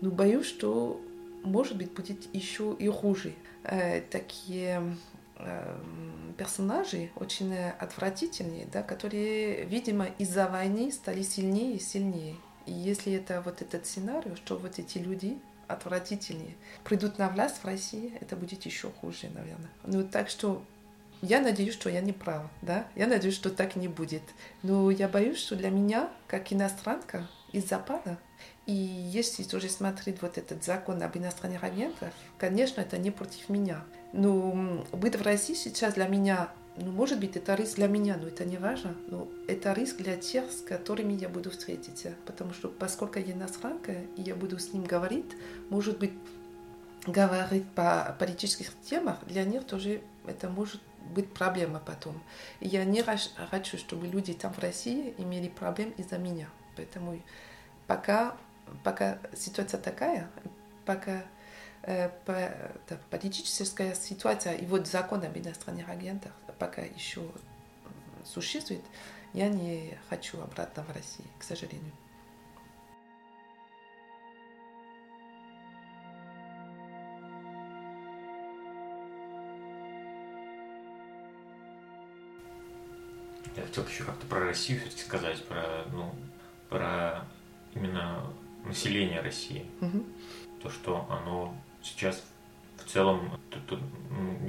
Но 0.00 0.10
боюсь, 0.10 0.46
что 0.46 1.00
может 1.42 1.76
быть 1.76 1.92
будет 1.92 2.32
еще 2.32 2.76
и 2.78 2.88
хуже. 2.88 3.34
Э, 3.64 4.00
такие 4.00 4.96
Эм, 5.44 6.34
персонажи 6.38 7.10
очень 7.16 7.54
отвратительные, 7.54 8.66
да, 8.66 8.82
которые, 8.82 9.64
видимо, 9.64 10.06
из-за 10.18 10.48
войны 10.48 10.90
стали 10.90 11.22
сильнее 11.22 11.76
и 11.76 11.80
сильнее. 11.80 12.36
И 12.66 12.72
если 12.72 13.12
это 13.12 13.42
вот 13.42 13.60
этот 13.60 13.86
сценарий, 13.86 14.34
что 14.36 14.56
вот 14.56 14.78
эти 14.78 14.98
люди 14.98 15.38
отвратительнее 15.68 16.54
придут 16.84 17.18
на 17.18 17.28
власть 17.28 17.58
в 17.58 17.64
России, 17.64 18.16
это 18.20 18.36
будет 18.36 18.64
еще 18.64 18.90
хуже, 19.00 19.28
наверное. 19.34 19.70
Ну, 19.84 20.04
так 20.04 20.28
что 20.28 20.62
я 21.22 21.40
надеюсь, 21.40 21.74
что 21.74 21.88
я 21.88 22.00
не 22.00 22.12
права, 22.12 22.50
да? 22.62 22.86
Я 22.94 23.06
надеюсь, 23.06 23.34
что 23.34 23.50
так 23.50 23.76
не 23.76 23.88
будет. 23.88 24.22
Но 24.62 24.90
я 24.90 25.08
боюсь, 25.08 25.38
что 25.38 25.54
для 25.54 25.70
меня, 25.70 26.10
как 26.26 26.52
иностранка 26.52 27.28
из 27.52 27.68
Запада, 27.68 28.18
и 28.66 28.72
если 28.72 29.42
тоже 29.42 29.68
смотреть 29.68 30.22
вот 30.22 30.38
этот 30.38 30.62
закон 30.64 31.02
об 31.02 31.16
иностранных 31.16 31.64
агентах, 31.64 32.12
конечно, 32.38 32.80
это 32.80 32.96
не 32.96 33.10
против 33.10 33.48
меня. 33.48 33.82
Но 34.12 34.84
быть 34.92 35.16
в 35.16 35.22
России 35.22 35.54
сейчас 35.54 35.94
для 35.94 36.06
меня, 36.06 36.52
ну, 36.76 36.92
может 36.92 37.18
быть, 37.18 37.36
это 37.36 37.54
риск 37.56 37.76
для 37.76 37.88
меня, 37.88 38.16
но 38.16 38.28
это 38.28 38.44
не 38.44 38.58
важно. 38.58 38.94
Но 39.08 39.28
это 39.48 39.72
риск 39.72 39.96
для 39.96 40.16
тех, 40.16 40.50
с 40.52 40.60
которыми 40.60 41.14
я 41.14 41.28
буду 41.28 41.50
встретиться. 41.50 42.14
Потому 42.24 42.52
что 42.52 42.68
поскольку 42.68 43.18
я 43.18 43.32
иностранка, 43.32 43.92
и 44.16 44.22
я 44.22 44.36
буду 44.36 44.58
с 44.60 44.72
ним 44.72 44.84
говорить, 44.84 45.32
может 45.68 45.98
быть, 45.98 46.12
говорить 47.04 47.68
по 47.70 48.16
политических 48.20 48.70
темах, 48.88 49.18
для 49.26 49.44
них 49.44 49.66
тоже 49.66 50.02
это 50.24 50.48
может 50.48 50.80
быть 51.12 51.28
проблема 51.34 51.82
потом. 51.84 52.22
И 52.60 52.68
я 52.68 52.84
не 52.84 53.02
хочу, 53.02 53.76
чтобы 53.76 54.06
люди 54.06 54.34
там 54.34 54.52
в 54.52 54.60
России 54.60 55.14
имели 55.18 55.48
проблем 55.48 55.92
из-за 55.96 56.18
меня. 56.18 56.48
Поэтому 56.76 57.20
пока, 57.86 58.36
пока 58.84 59.18
ситуация 59.34 59.80
такая, 59.80 60.28
пока 60.84 61.22
Э, 61.84 62.10
политическая 63.10 63.92
ситуация 63.96 64.54
и 64.54 64.66
вот 64.66 64.86
закон 64.86 65.24
об 65.24 65.36
иностранных 65.36 65.88
агентах 65.88 66.30
пока 66.60 66.82
еще 66.82 67.28
существует, 68.24 68.84
я 69.32 69.48
не 69.48 69.98
хочу 70.08 70.40
обратно 70.40 70.84
в 70.84 70.94
Россию, 70.94 71.26
к 71.40 71.42
сожалению. 71.42 71.92
Я 83.56 83.62
хотел 83.64 83.84
еще 83.84 84.04
как-то 84.04 84.24
про 84.26 84.38
Россию 84.38 84.80
все-таки 84.82 85.02
сказать, 85.02 85.44
про, 85.48 85.84
ну, 85.90 86.14
про 86.70 87.26
именно 87.74 88.22
население 88.64 89.20
России. 89.20 89.66
Угу. 89.80 90.04
То, 90.62 90.70
что 90.70 91.06
оно 91.10 91.54
сейчас 91.82 92.22
в 92.76 92.84
целом, 92.84 93.38
тут, 93.50 93.66
тут, 93.66 93.80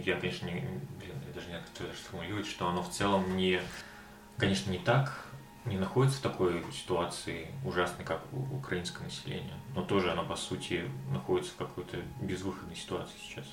я, 0.04 0.16
конечно, 0.20 0.46
не, 0.46 0.62
блин, 1.00 1.16
я 1.28 1.34
даже 1.34 1.48
не 1.48 1.54
как 1.54 1.64
это 1.76 1.96
сформулировать, 1.96 2.48
что 2.48 2.68
оно 2.68 2.84
в 2.84 2.90
целом 2.90 3.36
не, 3.36 3.62
конечно, 4.38 4.72
не 4.72 4.80
так, 4.80 5.26
не 5.66 5.78
находится 5.78 6.20
в 6.20 6.22
такой 6.22 6.64
ситуации 6.72 7.48
ужасной, 7.64 8.06
как 8.06 8.22
у 8.32 8.58
украинского 8.58 9.06
населения, 9.06 9.54
но 9.76 9.82
тоже 9.82 10.12
оно, 10.12 10.26
по 10.26 10.36
сути, 10.36 10.90
находится 11.12 11.54
в 11.54 11.58
какой-то 11.58 11.98
безвыходной 12.22 12.76
ситуации 12.76 13.18
сейчас. 13.22 13.46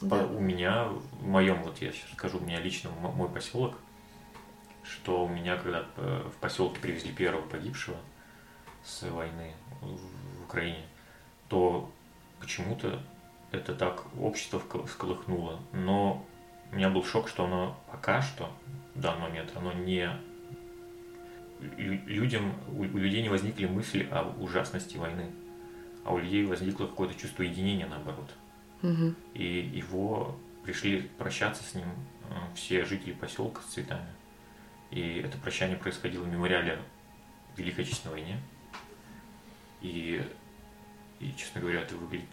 Да. 0.00 0.24
у 0.26 0.38
меня, 0.38 0.84
в 0.84 1.26
моем, 1.26 1.62
вот 1.64 1.82
я 1.82 1.90
сейчас 1.90 2.12
скажу, 2.12 2.38
у 2.38 2.40
меня 2.40 2.60
лично 2.60 2.90
мой 2.90 3.28
поселок, 3.28 3.76
что 4.84 5.24
у 5.24 5.28
меня, 5.28 5.56
когда 5.56 5.86
э, 5.96 6.30
в 6.32 6.40
поселке 6.40 6.78
привезли 6.80 7.12
первого 7.12 7.42
погибшего 7.42 7.96
с 8.88 9.02
войны 9.02 9.52
в 9.80 10.44
Украине, 10.44 10.82
то 11.48 11.90
почему-то 12.40 13.00
это 13.52 13.74
так 13.74 14.04
общество 14.18 14.60
всколыхнуло. 14.86 15.60
Но 15.72 16.26
у 16.72 16.76
меня 16.76 16.90
был 16.90 17.04
шок, 17.04 17.28
что 17.28 17.44
оно 17.44 17.78
пока 17.90 18.22
что, 18.22 18.50
в 18.94 19.00
данный 19.00 19.22
момент, 19.22 19.52
оно 19.54 19.72
не 19.72 20.10
людям, 21.60 22.54
у 22.68 22.84
людей 22.84 23.22
не 23.22 23.28
возникли 23.28 23.66
мысли 23.66 24.08
о 24.10 24.22
ужасности 24.38 24.96
войны, 24.96 25.30
а 26.04 26.14
у 26.14 26.18
людей 26.18 26.46
возникло 26.46 26.86
какое-то 26.86 27.14
чувство 27.14 27.42
единения 27.42 27.86
наоборот. 27.86 28.30
Угу. 28.82 29.14
И 29.34 29.44
его 29.74 30.36
пришли 30.64 31.02
прощаться 31.18 31.64
с 31.64 31.74
ним 31.74 31.86
э, 32.30 32.34
все 32.54 32.84
жители 32.84 33.12
поселка 33.12 33.60
с 33.62 33.72
цветами. 33.72 34.06
И 34.90 35.20
это 35.24 35.36
прощание 35.38 35.76
происходило 35.76 36.22
в 36.22 36.28
мемориале 36.28 36.78
Великой 37.56 37.80
Отечественной 37.84 38.14
войне. 38.14 38.40
И, 39.80 40.22
и, 41.20 41.34
честно 41.36 41.60
говоря, 41.60 41.82
это 41.82 41.94
выглядит... 41.96 42.28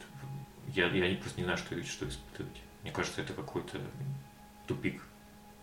Я, 0.73 0.87
я 0.87 1.17
просто 1.17 1.39
не 1.39 1.43
знаю, 1.43 1.57
что, 1.57 1.81
что 1.83 2.07
испытывать. 2.07 2.61
Мне 2.81 2.91
кажется, 2.91 3.21
это 3.21 3.33
какой-то 3.33 3.79
тупик. 4.67 5.01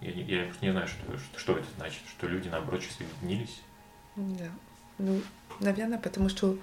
Я, 0.00 0.12
не, 0.12 0.22
я 0.22 0.44
просто 0.44 0.64
не 0.64 0.72
знаю, 0.72 0.88
что, 0.88 1.18
что, 1.18 1.38
что 1.38 1.58
это 1.58 1.68
значит, 1.76 2.02
что 2.08 2.26
люди, 2.26 2.48
наоборот, 2.48 2.82
сейчас 2.82 2.98
объединились. 3.00 3.60
Да. 4.16 4.50
Ну, 4.98 5.20
наверное, 5.60 5.98
потому 5.98 6.28
что 6.28 6.58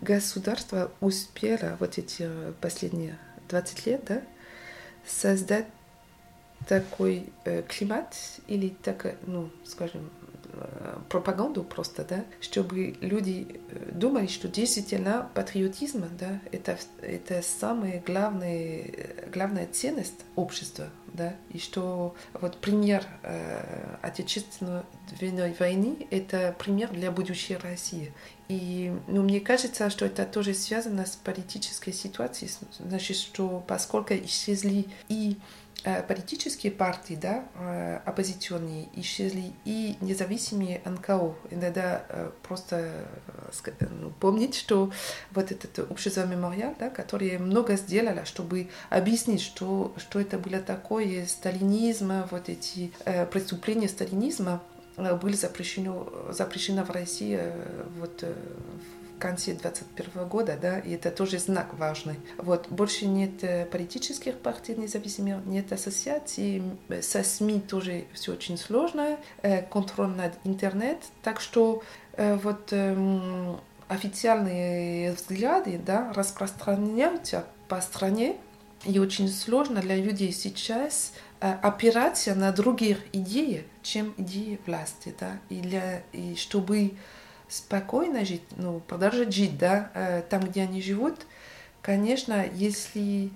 государство 0.00 0.92
успело 1.00 1.76
вот 1.80 1.98
эти 1.98 2.22
э, 2.22 2.52
последние 2.60 3.18
20 3.48 3.86
лет, 3.86 4.04
да, 4.06 4.22
создать 5.06 5.66
такой 6.66 7.32
э, 7.44 7.62
климат 7.62 8.14
или 8.46 8.68
так, 8.68 9.16
ну, 9.26 9.50
скажем, 9.64 10.10
э, 10.22 10.27
пропаганду 11.08 11.62
просто, 11.64 12.04
да, 12.04 12.24
чтобы 12.40 12.96
люди 13.00 13.60
э, 13.70 13.90
думали, 13.92 14.26
что 14.26 14.48
действительно 14.48 15.30
патриотизм, 15.34 16.04
да, 16.18 16.40
это, 16.52 16.78
это 17.00 17.42
самая 17.42 18.02
главная, 18.04 18.90
главная 19.32 19.66
ценность 19.66 20.24
общества, 20.36 20.88
да, 21.12 21.34
и 21.50 21.58
что 21.58 22.14
вот 22.34 22.58
пример 22.58 23.04
э, 23.22 23.96
Отечественной 24.02 25.54
войны– 25.58 26.06
это 26.10 26.54
пример 26.58 26.90
для 26.90 27.10
будущей 27.10 27.56
России. 27.56 28.12
И 28.48 28.92
ну, 29.08 29.22
мне 29.22 29.40
кажется, 29.40 29.90
что 29.90 30.06
это 30.06 30.24
тоже 30.24 30.54
связано 30.54 31.04
с 31.04 31.16
политической 31.16 31.92
ситуацией, 31.92 32.50
значит, 32.78 33.16
что 33.16 33.62
поскольку 33.66 34.14
исчезли 34.14 34.86
и 35.08 35.36
Э, 35.36 35.67
политические 35.84 36.72
партии, 36.72 37.14
да, 37.14 37.44
э, 37.54 38.00
оппозиционные, 38.04 38.88
исчезли 38.96 39.52
и 39.64 39.96
независимые 40.00 40.80
НКО. 40.84 41.34
Иногда 41.50 42.04
э, 42.08 42.30
просто 42.42 43.06
ну, 43.80 44.10
помнить, 44.10 44.54
что 44.54 44.90
вот 45.30 45.52
это 45.52 45.84
общество 45.84 46.26
мемориал, 46.26 46.74
да, 46.78 46.90
которое 46.90 47.38
много 47.38 47.76
сделало, 47.76 48.24
чтобы 48.24 48.68
объяснить, 48.90 49.40
что, 49.40 49.94
что 49.96 50.20
это 50.20 50.38
было 50.38 50.58
такое, 50.58 51.26
сталинизм, 51.26 52.12
вот 52.30 52.48
эти 52.48 52.92
преступления 53.30 53.88
сталинизма 53.88 54.62
были 54.96 55.36
запрещены, 55.36 55.92
запрещены 56.30 56.82
в 56.82 56.90
России 56.90 57.40
вот, 57.98 58.22
в 58.22 58.97
конце 59.18 59.52
2021 59.52 60.28
года, 60.28 60.58
да, 60.60 60.78
и 60.78 60.94
это 60.94 61.10
тоже 61.10 61.38
знак 61.38 61.74
важный. 61.74 62.16
Вот, 62.38 62.68
больше 62.68 63.06
нет 63.06 63.42
э, 63.42 63.66
политических 63.66 64.38
партий 64.38 64.74
независимых, 64.76 65.44
нет 65.44 65.72
ассоциаций, 65.72 66.62
со 67.02 67.22
СМИ 67.22 67.60
тоже 67.60 68.04
все 68.14 68.32
очень 68.32 68.56
сложно, 68.56 69.18
э, 69.42 69.62
контроль 69.62 70.08
над 70.08 70.34
интернет, 70.44 70.98
так 71.22 71.40
что 71.40 71.82
э, 72.12 72.36
вот 72.36 72.72
эм, 72.72 73.60
официальные 73.88 75.12
взгляды, 75.12 75.78
да, 75.84 76.12
распространяются 76.14 77.44
по 77.68 77.80
стране, 77.80 78.36
и 78.84 78.98
очень 79.00 79.28
сложно 79.28 79.80
для 79.80 79.96
людей 79.96 80.32
сейчас 80.32 81.12
опираться 81.40 82.36
на 82.36 82.52
других 82.52 82.98
идеи, 83.12 83.66
чем 83.82 84.14
идеи 84.16 84.60
власти, 84.66 85.14
да, 85.18 85.40
и, 85.48 85.60
для, 85.60 86.02
и 86.12 86.36
чтобы 86.36 86.92
спокойно 87.48 88.24
жить, 88.24 88.42
ну, 88.56 88.80
продолжать 88.80 89.32
жить, 89.32 89.58
да, 89.58 89.90
э, 89.94 90.22
там, 90.22 90.42
где 90.42 90.62
они 90.62 90.82
живут, 90.82 91.26
конечно, 91.82 92.46
если 92.54 93.30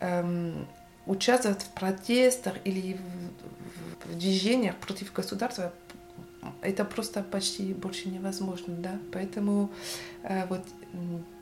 эм, 0.00 0.66
участвовать 1.06 1.62
в 1.62 1.68
протестах 1.70 2.54
или 2.64 2.94
в, 2.94 4.08
в, 4.08 4.18
движениях 4.18 4.76
против 4.76 5.12
государства, 5.12 5.72
это 6.62 6.84
просто 6.84 7.22
почти 7.22 7.74
больше 7.74 8.08
невозможно, 8.08 8.74
да, 8.76 8.98
поэтому 9.12 9.70
э, 10.22 10.46
вот 10.46 10.62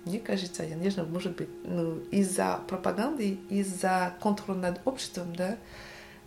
мне 0.05 0.19
кажется, 0.19 0.63
я 0.65 0.75
не 0.75 0.91
знаю, 0.91 1.09
может 1.09 1.37
быть, 1.37 1.49
ну, 1.65 1.99
из-за 2.11 2.61
пропаганды, 2.69 3.39
из-за 3.49 4.15
контроля 4.21 4.59
над 4.59 4.81
обществом, 4.87 5.35
да, 5.35 5.57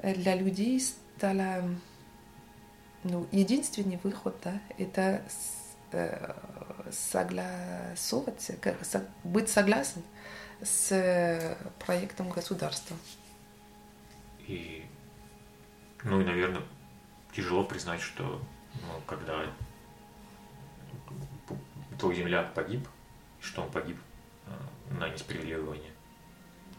э, 0.01 0.13
для 0.15 0.35
людей 0.35 0.79
стало 0.79 1.69
ну, 3.03 3.27
единственный 3.31 3.99
выход, 4.03 4.35
да, 4.43 4.59
это 4.77 5.21
согласовываться, 6.91 8.55
быть 9.23 9.49
согласен 9.49 10.03
с 10.61 10.91
э, 10.91 11.55
проектом 11.85 12.29
государства. 12.29 12.95
И, 14.47 14.85
ну 16.03 16.21
и, 16.21 16.23
наверное, 16.23 16.61
тяжело 17.33 17.63
признать, 17.63 18.01
что 18.01 18.41
ну, 18.73 19.01
когда 19.05 19.45
твой 21.99 22.15
земляк 22.15 22.53
погиб, 22.53 22.87
что 23.41 23.63
он 23.63 23.71
погиб 23.71 23.97
э, 24.45 24.93
на 24.99 25.09
несправедливой 25.09 25.63
войне. 25.63 25.89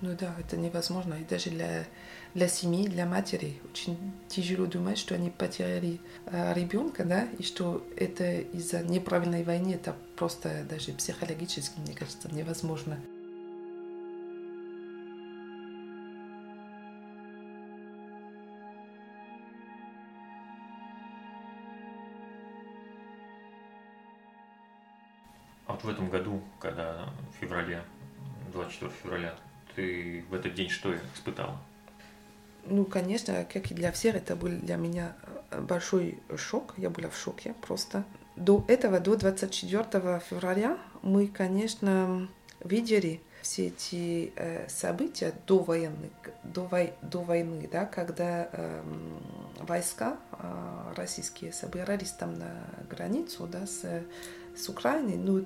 Ну 0.00 0.16
да, 0.16 0.34
это 0.38 0.56
невозможно. 0.56 1.14
И 1.14 1.24
даже 1.24 1.50
для 1.50 1.84
для 2.38 2.46
семьи, 2.46 2.86
для 2.86 3.04
матери 3.04 3.58
очень 3.68 3.98
тяжело 4.28 4.66
думать, 4.66 4.96
что 4.96 5.16
они 5.16 5.28
потеряли 5.28 5.98
э, 6.26 6.54
ребенка, 6.54 7.04
да, 7.04 7.26
и 7.36 7.42
что 7.42 7.84
это 7.96 8.40
из-за 8.40 8.84
неправильной 8.84 9.42
войны, 9.42 9.74
это 9.74 9.96
просто 10.14 10.64
даже 10.70 10.92
психологически, 10.92 11.80
мне 11.80 11.94
кажется, 11.94 12.32
невозможно. 12.32 13.00
А 25.66 25.72
вот 25.72 25.82
в 25.82 25.88
этом 25.88 26.08
году, 26.08 26.40
когда 26.60 27.12
в 27.32 27.40
феврале, 27.40 27.82
24 28.52 28.92
февраля, 29.02 29.34
ты 29.74 30.24
в 30.30 30.34
этот 30.34 30.54
день 30.54 30.70
что 30.70 30.94
испытала? 31.16 31.58
Ну, 32.70 32.84
конечно, 32.84 33.46
как 33.52 33.70
и 33.70 33.74
для 33.74 33.92
всех, 33.92 34.16
это 34.16 34.36
был 34.36 34.50
для 34.50 34.76
меня 34.76 35.16
э, 35.50 35.60
большой 35.60 36.18
шок. 36.36 36.74
Я 36.76 36.90
была 36.90 37.08
в 37.08 37.16
шоке 37.16 37.54
просто. 37.62 38.04
До 38.36 38.64
этого, 38.68 39.00
до 39.00 39.16
24 39.16 40.20
февраля, 40.28 40.78
мы, 41.02 41.26
конечно, 41.26 42.28
видели 42.62 43.20
все 43.42 43.68
эти 43.68 44.32
э, 44.36 44.68
события 44.68 45.32
до 45.46 45.58
войны, 45.58 46.10
до, 46.42 46.64
вой, 46.64 46.92
до 47.02 47.22
войны, 47.22 47.68
да, 47.70 47.86
когда 47.86 48.48
э, 48.52 48.82
войска 49.60 50.18
э, 50.32 50.92
российские 50.96 51.52
собирались 51.52 52.10
там 52.10 52.34
на 52.34 52.52
границу 52.90 53.46
да, 53.46 53.66
с, 53.66 53.84
с 54.56 54.68
Украиной. 54.68 55.16
Ну, 55.16 55.44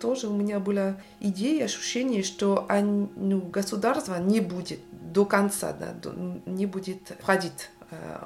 тоже 0.00 0.28
у 0.28 0.34
меня 0.34 0.60
была 0.60 0.96
идея, 1.20 1.64
ощущение, 1.64 2.22
что 2.22 2.66
они, 2.68 3.08
ну, 3.16 3.40
государство 3.40 4.16
не 4.16 4.40
будет 4.40 4.80
до 4.90 5.24
конца, 5.24 5.72
да, 5.72 5.94
не 6.46 6.66
будет 6.66 7.12
входить 7.20 7.70
э, 7.90 8.18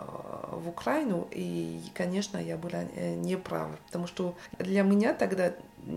в 0.52 0.68
Украину, 0.68 1.28
и, 1.30 1.80
конечно, 1.94 2.38
я 2.38 2.56
была 2.56 2.84
э, 2.94 3.14
неправа, 3.14 3.78
потому 3.86 4.06
что 4.06 4.36
для 4.58 4.82
меня 4.82 5.12
тогда 5.12 5.52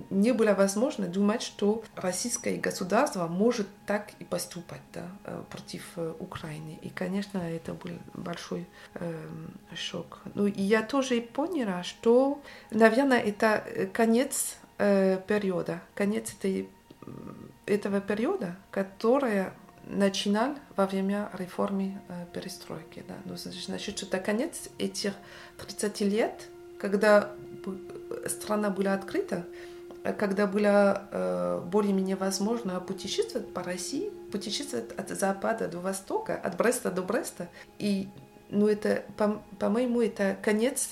не 0.09 0.33
было 0.33 0.53
возможно 0.53 1.07
думать, 1.07 1.41
что 1.41 1.83
российское 1.95 2.57
государство 2.57 3.27
может 3.27 3.67
так 3.85 4.11
и 4.19 4.23
поступать 4.23 4.81
да, 4.93 5.07
э, 5.23 5.43
против 5.49 5.83
Украины. 6.19 6.77
И, 6.81 6.89
конечно, 6.89 7.39
это 7.39 7.73
был 7.73 7.97
большой 8.13 8.67
э, 8.95 9.27
шок. 9.75 10.21
Ну, 10.35 10.45
и 10.45 10.61
я 10.61 10.83
тоже 10.83 11.21
поняла, 11.21 11.83
что, 11.83 12.41
наверное, 12.71 13.19
это 13.19 13.89
конец 13.93 14.57
э, 14.79 15.21
периода, 15.27 15.81
конец 15.93 16.33
этой, 16.33 16.69
этого 17.65 18.01
периода, 18.01 18.55
которая 18.71 19.53
начинал 19.85 20.55
во 20.75 20.85
время 20.85 21.29
реформы 21.37 21.99
э, 22.07 22.25
перестройки. 22.33 23.03
Да. 23.07 23.15
Ну, 23.25 23.35
значит, 23.35 23.97
что 23.97 24.19
конец 24.19 24.69
этих 24.77 25.13
30 25.57 26.01
лет, 26.01 26.47
когда 26.79 27.31
страна 28.27 28.69
была 28.69 28.93
открыта, 28.93 29.45
когда 30.17 30.47
было 30.47 31.03
э, 31.11 31.61
более-менее 31.65 32.15
возможно 32.15 32.79
путешествовать 32.79 33.53
по 33.53 33.63
России, 33.63 34.09
путешествовать 34.31 34.91
от 34.93 35.09
запада 35.09 35.67
до 35.67 35.79
востока, 35.79 36.35
от 36.35 36.55
Бреста 36.57 36.89
до 36.89 37.01
Бреста. 37.01 37.49
И, 37.79 38.07
ну, 38.49 38.67
это, 38.67 39.03
по, 39.17 39.41
по-моему, 39.59 40.01
это 40.01 40.37
конец 40.41 40.89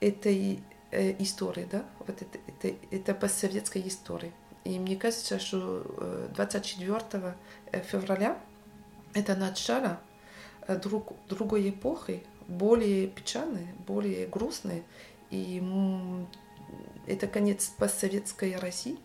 этой 0.00 0.54
э, 0.54 0.73
истории, 1.18 1.66
да, 1.70 1.84
вот 2.00 2.22
это, 2.22 2.38
это, 2.46 2.76
это 2.90 3.14
постсоветской 3.14 3.86
истории. 3.86 4.32
И 4.64 4.78
мне 4.78 4.96
кажется, 4.96 5.38
что 5.38 5.82
24 6.34 7.36
э, 7.72 7.80
февраля 7.82 8.38
это 9.14 9.36
начало 9.36 10.00
э, 10.66 10.76
друг, 10.76 11.12
другой 11.28 11.70
эпохи, 11.70 12.22
более 12.48 13.06
печальной, 13.06 13.68
более 13.86 14.26
грустной. 14.26 14.82
И 15.30 15.62
это 17.06 17.26
конец 17.26 17.72
постсоветской 17.78 18.56
России. 18.56 18.98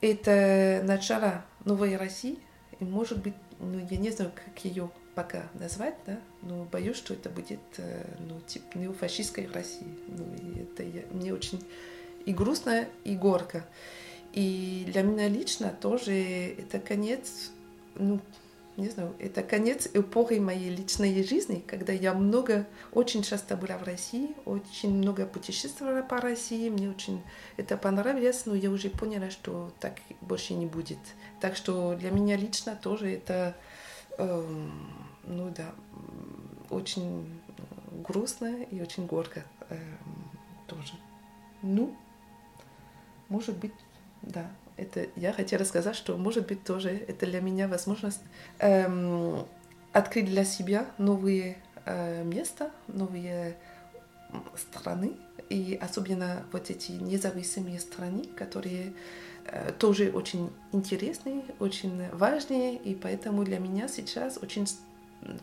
Это 0.00 0.82
начало 0.84 1.44
новой 1.64 1.96
России. 1.96 2.38
И 2.80 2.84
может 2.84 3.22
быть, 3.22 3.34
ну, 3.58 3.78
я 3.90 3.96
не 3.96 4.10
знаю, 4.10 4.32
как 4.34 4.64
ее 4.64 4.90
пока 5.14 5.48
назвать, 5.54 5.94
да, 6.06 6.18
но 6.42 6.64
боюсь, 6.64 6.96
что 6.96 7.14
это 7.14 7.30
будет 7.30 7.60
э, 7.78 8.04
ну, 8.18 8.40
типа 8.46 8.78
неофашистской 8.78 9.48
России. 9.52 9.86
Ну, 10.08 10.24
и 10.36 10.62
это 10.62 10.82
я, 10.82 11.02
мне 11.10 11.32
очень 11.32 11.64
и 12.26 12.32
грустно, 12.32 12.86
и 13.04 13.16
горько. 13.16 13.64
И 14.32 14.84
для 14.88 15.02
меня 15.02 15.28
лично 15.28 15.70
тоже 15.80 16.12
это 16.12 16.80
конец, 16.80 17.52
ну, 17.94 18.20
не 18.76 18.88
знаю, 18.88 19.14
это 19.20 19.42
конец 19.42 19.88
эпохи 19.94 20.34
моей 20.34 20.70
личной 20.70 21.22
жизни, 21.22 21.62
когда 21.64 21.92
я 21.92 22.12
много, 22.12 22.66
очень 22.92 23.22
часто 23.22 23.56
была 23.56 23.78
в 23.78 23.84
России, 23.84 24.34
очень 24.44 24.96
много 24.96 25.26
путешествовала 25.26 26.02
по 26.02 26.20
России, 26.20 26.68
мне 26.68 26.90
очень 26.90 27.22
это 27.56 27.76
понравилось, 27.76 28.46
но 28.46 28.56
я 28.56 28.70
уже 28.70 28.90
поняла, 28.90 29.30
что 29.30 29.72
так 29.78 30.00
больше 30.20 30.54
не 30.54 30.66
будет. 30.66 30.98
Так 31.40 31.54
что 31.54 31.94
для 31.94 32.10
меня 32.10 32.36
лично 32.36 32.74
тоже 32.74 33.12
это, 33.12 33.54
э, 34.18 34.68
ну 35.26 35.50
да, 35.50 35.74
очень 36.70 37.40
грустно 38.06 38.62
и 38.62 38.80
очень 38.80 39.06
горько 39.06 39.44
э, 39.70 39.76
тоже. 40.66 40.94
Ну, 41.62 41.96
может 43.28 43.56
быть, 43.56 43.72
да, 44.22 44.50
это 44.76 45.06
я 45.16 45.32
хотела 45.32 45.64
сказать, 45.64 45.96
что, 45.96 46.16
может 46.16 46.46
быть, 46.46 46.64
тоже 46.64 46.90
это 46.90 47.26
для 47.26 47.40
меня 47.40 47.68
возможность 47.68 48.20
эм, 48.58 49.46
открыть 49.92 50.26
для 50.26 50.44
себя 50.44 50.86
новые 50.98 51.56
э, 51.84 52.24
места, 52.24 52.70
новые 52.88 53.56
страны, 54.56 55.12
и 55.48 55.78
особенно 55.80 56.44
вот 56.52 56.70
эти 56.70 56.92
независимые 56.92 57.78
страны, 57.78 58.24
которые 58.36 58.94
э, 59.46 59.72
тоже 59.78 60.10
очень 60.10 60.50
интересные, 60.72 61.44
очень 61.60 62.08
важные, 62.10 62.76
и 62.76 62.94
поэтому 62.94 63.44
для 63.44 63.58
меня 63.58 63.88
сейчас 63.88 64.38
очень 64.38 64.66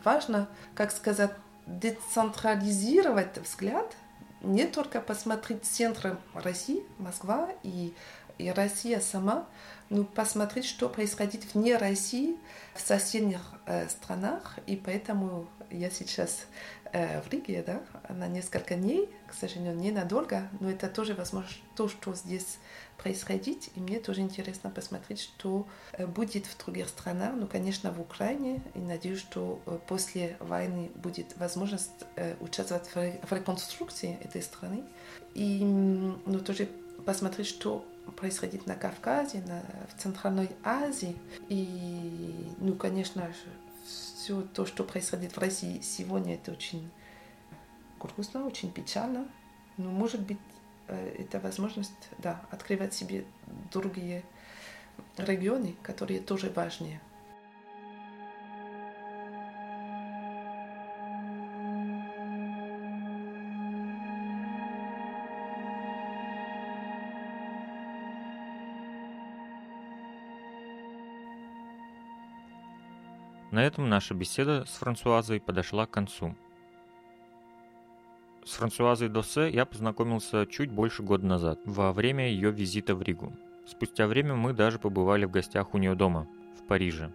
важно, 0.04 0.48
как 0.74 0.90
сказать, 0.90 1.32
децентрализировать 1.66 3.38
взгляд, 3.38 3.94
не 4.40 4.66
только 4.66 5.00
посмотреть 5.00 5.64
центр 5.64 6.18
России, 6.34 6.82
Москва 6.98 7.48
и 7.62 7.94
и 8.38 8.50
Россия 8.50 9.00
сама, 9.00 9.46
ну, 9.90 10.04
посмотреть, 10.04 10.64
что 10.64 10.88
происходит 10.88 11.54
вне 11.54 11.76
России, 11.76 12.36
в 12.74 12.80
соседних 12.80 13.40
э, 13.66 13.88
странах. 13.88 14.58
И 14.66 14.76
поэтому 14.76 15.48
я 15.70 15.90
сейчас 15.90 16.46
в 16.92 17.30
Риге, 17.30 17.64
да, 17.66 17.80
на 18.10 18.28
несколько 18.28 18.74
дней, 18.74 19.08
к 19.26 19.34
сожалению, 19.34 19.76
ненадолго, 19.76 20.48
но 20.60 20.70
это 20.70 20.88
тоже 20.88 21.14
возможно 21.14 21.50
то, 21.74 21.88
что 21.88 22.14
здесь 22.14 22.58
происходит. 23.02 23.68
И 23.74 23.80
мне 23.80 23.98
тоже 23.98 24.20
интересно 24.20 24.70
посмотреть, 24.70 25.20
что 25.20 25.66
э, 25.92 26.06
будет 26.06 26.46
в 26.46 26.64
других 26.64 26.88
странах, 26.88 27.32
ну, 27.36 27.46
конечно, 27.46 27.90
в 27.90 28.00
Украине. 28.00 28.62
И 28.74 28.78
надеюсь, 28.78 29.18
что 29.18 29.60
э, 29.66 29.78
после 29.88 30.36
войны 30.40 30.90
будет 30.94 31.36
возможность 31.36 31.90
э, 32.16 32.36
участвовать 32.40 32.88
в, 32.94 33.32
реконструкции 33.32 34.18
этой 34.22 34.42
страны. 34.42 34.84
И 35.34 35.64
ну, 35.64 36.40
тоже 36.40 36.68
посмотреть, 37.04 37.48
что 37.48 37.84
происходит 38.16 38.66
на 38.66 38.74
Кавказе, 38.74 39.42
на, 39.46 39.62
в 39.88 40.00
Центральной 40.00 40.50
Азии. 40.64 41.16
И, 41.48 42.46
ну, 42.58 42.74
конечно, 42.74 43.32
все 44.22 44.42
то, 44.42 44.66
что 44.66 44.84
происходит 44.84 45.32
в 45.32 45.38
России 45.38 45.80
сегодня, 45.80 46.34
это 46.36 46.52
очень 46.52 46.88
грустно, 47.98 48.46
очень 48.46 48.70
печально. 48.70 49.26
Но, 49.76 49.90
может 49.90 50.20
быть, 50.20 50.38
э, 50.86 51.16
это 51.18 51.40
возможность, 51.40 51.90
да, 52.18 52.40
открывать 52.52 52.94
себе 52.94 53.24
другие 53.72 54.22
регионы, 55.16 55.74
которые 55.82 56.20
тоже 56.20 56.52
важнее. 56.54 57.00
На 73.62 73.66
этом 73.66 73.88
наша 73.88 74.12
беседа 74.12 74.64
с 74.66 74.78
Франсуазой 74.78 75.40
подошла 75.40 75.86
к 75.86 75.92
концу. 75.92 76.34
С 78.44 78.54
Франсуазой 78.54 79.08
Досе 79.08 79.48
я 79.50 79.64
познакомился 79.64 80.46
чуть 80.46 80.72
больше 80.72 81.04
года 81.04 81.24
назад, 81.26 81.60
во 81.64 81.92
время 81.92 82.28
ее 82.28 82.50
визита 82.50 82.96
в 82.96 83.02
Ригу. 83.02 83.32
Спустя 83.64 84.08
время 84.08 84.34
мы 84.34 84.52
даже 84.52 84.80
побывали 84.80 85.26
в 85.26 85.30
гостях 85.30 85.74
у 85.74 85.78
нее 85.78 85.94
дома, 85.94 86.26
в 86.58 86.66
Париже. 86.66 87.14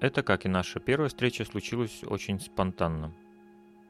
Это, 0.00 0.24
как 0.24 0.44
и 0.44 0.48
наша 0.48 0.80
первая 0.80 1.08
встреча, 1.08 1.44
случилось 1.44 2.02
очень 2.02 2.40
спонтанно. 2.40 3.14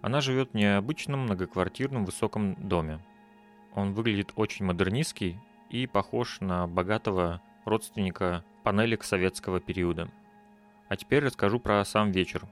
Она 0.02 0.20
живет 0.20 0.50
в 0.50 0.55
необычном 0.57 1.20
многоквартирном 1.20 2.05
высоком 2.05 2.55
доме. 2.57 3.02
Он 3.74 3.94
выглядит 3.94 4.34
очень 4.36 4.66
модернистский 4.66 5.38
и 5.70 5.86
похож 5.86 6.42
на 6.42 6.66
богатого 6.66 7.40
родственника 7.64 8.44
панелек 8.62 9.05
советского 9.05 9.59
периода– 9.59 10.11
а 10.89 10.97
теперь 10.97 11.24
расскажу 11.24 11.59
про 11.61 11.85
сам 11.85 12.11
вечер 12.11 12.43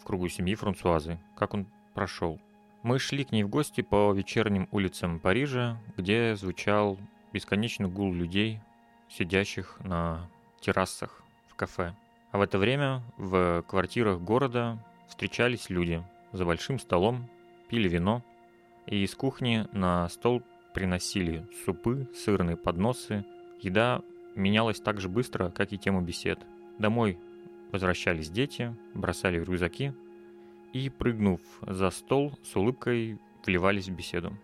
в 0.00 0.04
кругу 0.04 0.28
семьи 0.28 0.54
Франсуазы, 0.54 1.18
как 1.36 1.54
он 1.54 1.66
прошел. 1.94 2.40
Мы 2.82 2.98
шли 2.98 3.24
к 3.24 3.30
ней 3.30 3.44
в 3.44 3.48
гости 3.48 3.80
по 3.80 4.12
вечерним 4.12 4.68
улицам 4.72 5.20
Парижа, 5.20 5.80
где 5.96 6.34
звучал 6.34 6.98
бесконечный 7.32 7.88
гул 7.88 8.12
людей, 8.12 8.60
сидящих 9.08 9.78
на 9.84 10.28
террасах 10.60 11.22
в 11.48 11.54
кафе. 11.54 11.94
А 12.32 12.38
в 12.38 12.40
это 12.40 12.58
время 12.58 13.02
в 13.16 13.62
квартирах 13.68 14.20
города 14.20 14.78
встречались 15.06 15.70
люди 15.70 16.02
за 16.32 16.44
большим 16.44 16.78
столом, 16.78 17.28
пили 17.68 17.88
вино, 17.88 18.24
и 18.86 19.04
из 19.04 19.14
кухни 19.14 19.68
на 19.72 20.08
стол 20.08 20.42
приносили 20.74 21.46
супы, 21.64 22.08
сырные 22.14 22.56
подносы. 22.56 23.24
Еда 23.60 24.02
менялась 24.34 24.80
так 24.80 25.00
же 25.00 25.08
быстро, 25.08 25.50
как 25.50 25.72
и 25.72 25.78
тема 25.78 26.00
бесед. 26.02 26.40
Домой 26.78 27.18
Возвращались 27.72 28.30
дети, 28.30 28.76
бросали 28.94 29.42
рюкзаки 29.42 29.94
и, 30.74 30.90
прыгнув 30.90 31.40
за 31.62 31.88
стол, 31.90 32.38
с 32.42 32.54
улыбкой 32.54 33.18
вливались 33.44 33.88
в 33.88 33.94
беседу. 33.94 34.36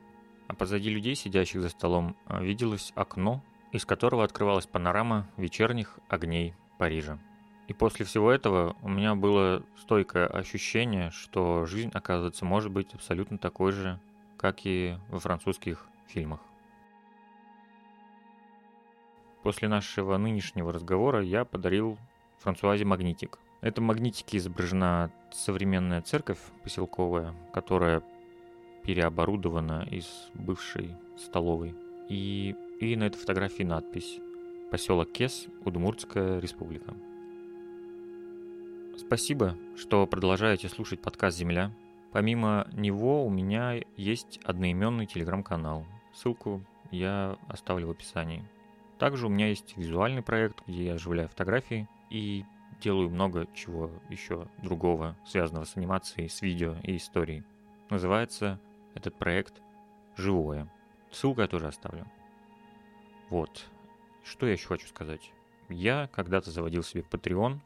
А 0.47 0.55
позади 0.55 0.89
людей, 0.89 1.15
сидящих 1.15 1.61
за 1.61 1.69
столом, 1.69 2.17
виделось 2.27 2.91
окно, 2.97 3.45
из 3.71 3.85
которого 3.85 4.25
открывалась 4.25 4.67
панорама 4.67 5.29
вечерних 5.37 5.99
огней 6.09 6.55
Парижа. 6.79 7.19
И 7.67 7.75
после 7.75 8.07
всего 8.07 8.33
этого 8.33 8.77
у 8.81 8.89
меня 8.89 9.15
было 9.15 9.63
стойкое 9.77 10.27
ощущение, 10.27 11.11
что 11.11 11.67
жизнь, 11.67 11.91
оказывается, 11.93 12.47
может 12.47 12.73
быть 12.73 12.95
абсолютно 12.95 13.37
такой 13.37 13.73
же, 13.73 14.01
как 14.39 14.61
и 14.65 14.97
во 15.11 15.21
французских 15.21 15.87
фильмах. 16.07 16.41
После 19.43 19.69
нашего 19.69 20.17
нынешнего 20.17 20.73
разговора 20.73 21.23
я 21.23 21.45
подарил 21.45 21.99
Франсуазе 22.41 22.85
Магнитик. 22.85 23.39
На 23.61 23.67
этом 23.67 23.85
магнитике 23.85 24.39
изображена 24.39 25.11
современная 25.33 26.01
церковь 26.03 26.39
поселковая, 26.63 27.35
которая 27.53 28.03
переоборудована 28.85 29.87
из 29.91 30.07
бывшей 30.35 30.95
столовой. 31.17 31.75
И, 32.09 32.55
и 32.81 32.95
на 32.95 33.05
этой 33.05 33.17
фотографии 33.17 33.65
надпись 33.65 34.21
«Поселок 34.71 35.11
Кес, 35.11 35.49
Удмуртская 35.65 36.39
республика». 36.39 36.95
Спасибо, 38.97 39.57
что 39.77 40.07
продолжаете 40.07 40.69
слушать 40.69 41.03
подкаст 41.03 41.37
«Земля». 41.37 41.73
Помимо 42.13 42.69
него 42.73 43.27
у 43.27 43.31
меня 43.31 43.83
есть 43.97 44.41
одноименный 44.45 45.07
телеграм-канал. 45.07 45.85
Ссылку 46.15 46.63
я 46.91 47.37
оставлю 47.49 47.89
в 47.89 47.91
описании. 47.91 48.45
Также 48.99 49.27
у 49.27 49.29
меня 49.29 49.49
есть 49.49 49.77
визуальный 49.77 50.23
проект, 50.23 50.63
где 50.67 50.87
я 50.87 50.95
оживляю 50.95 51.29
фотографии– 51.29 51.89
и 52.11 52.45
делаю 52.81 53.11
много 53.11 53.47
чего 53.55 53.91
еще 54.09 54.49
другого, 54.63 55.17
связанного 55.27 55.65
с 55.65 55.77
анимацией, 55.77 56.29
с 56.29 56.43
видео 56.43 56.77
и 56.83 56.97
историей. 56.97 57.45
Называется 57.91 58.61
этот 58.95 59.17
проект 59.17 59.63
«Живое». 60.17 60.71
Ссылку 61.11 61.41
я 61.41 61.49
тоже 61.49 61.67
оставлю. 61.67 62.07
Вот. 63.31 63.67
Что 64.25 64.47
я 64.47 64.53
еще 64.53 64.69
хочу 64.69 64.87
сказать? 64.87 65.33
Я 65.69 66.09
когда-то 66.13 66.51
заводил 66.51 66.83
себе 66.83 67.05
Patreon, 67.09 67.59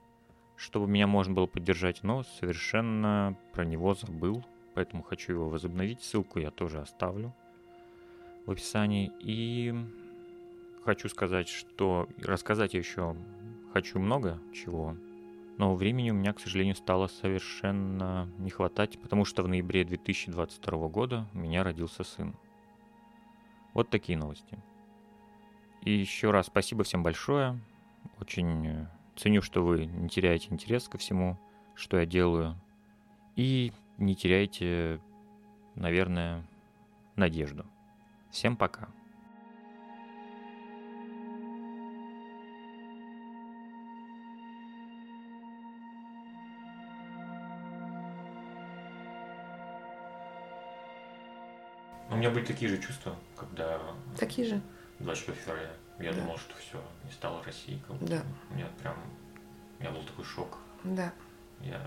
чтобы 0.57 0.87
меня 0.87 1.07
можно 1.07 1.35
было 1.35 1.47
поддержать, 1.47 2.03
но 2.03 2.23
совершенно 2.23 3.37
про 3.53 3.65
него 3.65 3.95
забыл, 3.95 4.45
поэтому 4.75 5.03
хочу 5.03 5.33
его 5.33 5.49
возобновить. 5.49 6.03
Ссылку 6.03 6.39
я 6.39 6.51
тоже 6.51 6.81
оставлю 6.81 7.35
в 8.47 8.51
описании. 8.51 9.13
И 9.21 9.75
хочу 10.85 11.09
сказать, 11.09 11.49
что 11.49 12.09
рассказать 12.19 12.75
еще 12.75 13.17
хочу 13.73 13.99
много 13.99 14.39
чего, 14.53 14.97
но 15.59 15.75
времени 15.75 16.11
у 16.11 16.15
меня, 16.15 16.33
к 16.33 16.41
сожалению, 16.41 16.75
стало 16.75 17.07
совершенно 17.07 18.29
не 18.39 18.51
хватать, 18.51 18.99
потому 19.01 19.25
что 19.25 19.43
в 19.43 19.49
ноябре 19.49 19.85
2022 19.85 20.89
года 20.89 21.27
у 21.35 21.39
меня 21.39 21.63
родился 21.63 22.05
сын. 22.05 22.35
Вот 23.75 23.91
такие 23.91 24.19
новости. 24.19 24.59
И 25.83 25.93
еще 25.93 26.31
раз 26.31 26.47
спасибо 26.47 26.85
всем 26.85 27.03
большое. 27.03 27.59
Очень 28.21 28.87
ценю, 29.17 29.43
что 29.43 29.65
вы 29.65 29.87
не 29.87 30.09
теряете 30.09 30.49
интерес 30.51 30.89
ко 30.89 30.99
всему, 30.99 31.39
что 31.75 31.99
я 31.99 32.07
делаю. 32.07 32.57
И 33.37 33.73
не 33.99 34.15
теряйте, 34.15 35.01
наверное, 35.75 36.47
надежду. 37.17 37.67
Всем 38.31 38.57
пока. 38.57 38.89
Меня 52.23 52.31
были 52.31 52.45
такие 52.45 52.71
же 52.71 52.79
чувства, 52.79 53.17
когда... 53.37 53.81
Такие 54.17 54.47
же? 54.47 54.61
24 55.01 55.37
февраля. 55.37 55.71
Я 55.99 56.13
да. 56.13 56.21
думал, 56.21 56.39
что 56.39 56.55
все, 56.57 56.81
не 57.05 57.11
стало 57.11 57.43
России. 57.43 57.83
Как 57.87 57.97
будто 57.97 58.17
да. 58.17 58.23
У 58.51 58.55
меня 58.55 58.69
прям... 58.81 58.97
У 59.79 59.83
меня 59.83 59.93
был 59.93 60.05
такой 60.05 60.25
шок. 60.25 60.59
Да. 60.85 61.13
Я... 61.61 61.81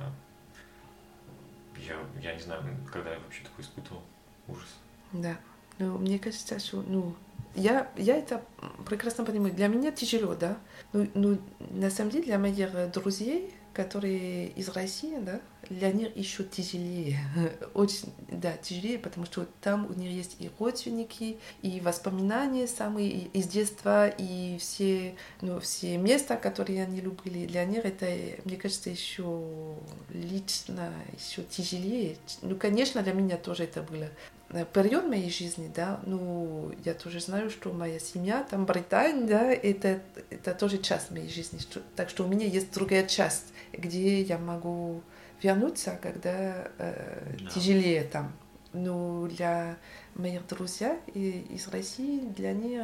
Я, 1.78 1.98
я 2.22 2.36
не 2.36 2.42
знаю, 2.42 2.64
когда 2.92 3.14
я 3.14 3.20
вообще 3.20 3.44
такой 3.44 3.64
испытывал 3.64 4.02
ужас. 4.50 4.68
Да. 5.14 5.38
Ну, 5.80 5.98
мне 6.00 6.20
кажется, 6.20 6.60
что, 6.60 6.82
ну, 6.82 7.16
я, 7.54 7.90
я 7.96 8.18
это 8.18 8.44
прекрасно 8.86 9.24
понимаю. 9.24 9.54
Для 9.54 9.68
меня 9.68 9.92
тяжело, 9.92 10.36
да. 10.36 10.58
Ну, 10.92 11.10
ну, 11.14 11.40
на 11.60 11.90
самом 11.90 12.12
деле, 12.12 12.26
для 12.26 12.40
моих 12.40 12.92
друзей, 12.92 13.54
которые 13.76 14.48
из 14.50 14.70
России, 14.70 15.18
да, 15.20 15.42
для 15.70 15.92
них 15.92 16.16
еще 16.16 16.44
тяжелее. 16.44 17.20
Очень, 17.74 18.14
да, 18.30 18.54
тяжелее, 18.58 18.98
потому 18.98 19.26
что 19.26 19.46
там 19.62 19.88
у 19.90 19.94
них 19.94 20.12
есть 20.12 20.38
и 20.40 20.50
родственники, 20.58 21.38
и 21.62 21.82
воспоминания 21.82 22.68
самые 22.68 23.10
из 23.10 23.48
детства, 23.48 24.08
и 24.08 24.58
все, 24.60 25.16
ну, 25.42 25.60
все 25.60 25.98
места, 25.98 26.38
которые 26.38 26.84
они 26.84 27.02
любили. 27.02 27.46
Для 27.46 27.66
них 27.66 27.84
это, 27.86 28.08
мне 28.46 28.58
кажется, 28.58 28.90
еще 28.90 29.76
лично, 30.10 30.94
еще 31.18 31.44
тяжелее. 31.44 32.18
Ну, 32.42 32.56
конечно, 32.56 33.02
для 33.02 33.14
меня 33.14 33.38
тоже 33.38 33.66
это 33.66 33.82
было 33.82 34.10
период 34.74 35.06
моей 35.06 35.30
жизни, 35.30 35.72
да, 35.74 36.00
ну, 36.06 36.72
я 36.84 36.94
тоже 36.94 37.20
знаю, 37.20 37.50
что 37.50 37.74
моя 37.74 38.00
семья, 38.00 38.44
там, 38.44 38.66
Британия, 38.66 39.28
да, 39.28 39.52
это, 39.52 40.02
это 40.30 40.54
тоже 40.54 40.78
часть 40.78 41.12
моей 41.12 41.30
жизни. 41.30 41.60
Что, 41.60 41.82
так 41.96 42.10
что 42.10 42.24
у 42.24 42.28
меня 42.28 42.46
есть 42.46 42.74
другая 42.74 43.06
часть, 43.08 43.54
где 43.74 44.22
я 44.22 44.38
могу 44.38 45.02
вернуться, 45.42 46.00
когда 46.02 46.70
э, 46.78 47.36
да. 47.40 47.50
тяжелее 47.50 48.04
там. 48.04 48.34
Но 48.74 49.26
для 49.28 49.78
моих 50.16 50.46
друзей 50.48 50.98
из 51.14 51.68
России, 51.70 52.20
для 52.20 52.52
них 52.52 52.82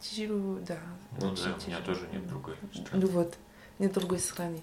тяжело, 0.00 0.58
да. 0.66 0.78
Ну 1.20 1.34
да, 1.34 1.56
у 1.62 1.68
меня 1.68 1.80
тоже 1.80 2.08
нет 2.12 2.26
другой 2.26 2.56
страны. 2.72 3.04
Ну 3.04 3.06
вот, 3.08 3.36
нет 3.78 3.92
другой 3.92 4.18
страны. 4.18 4.62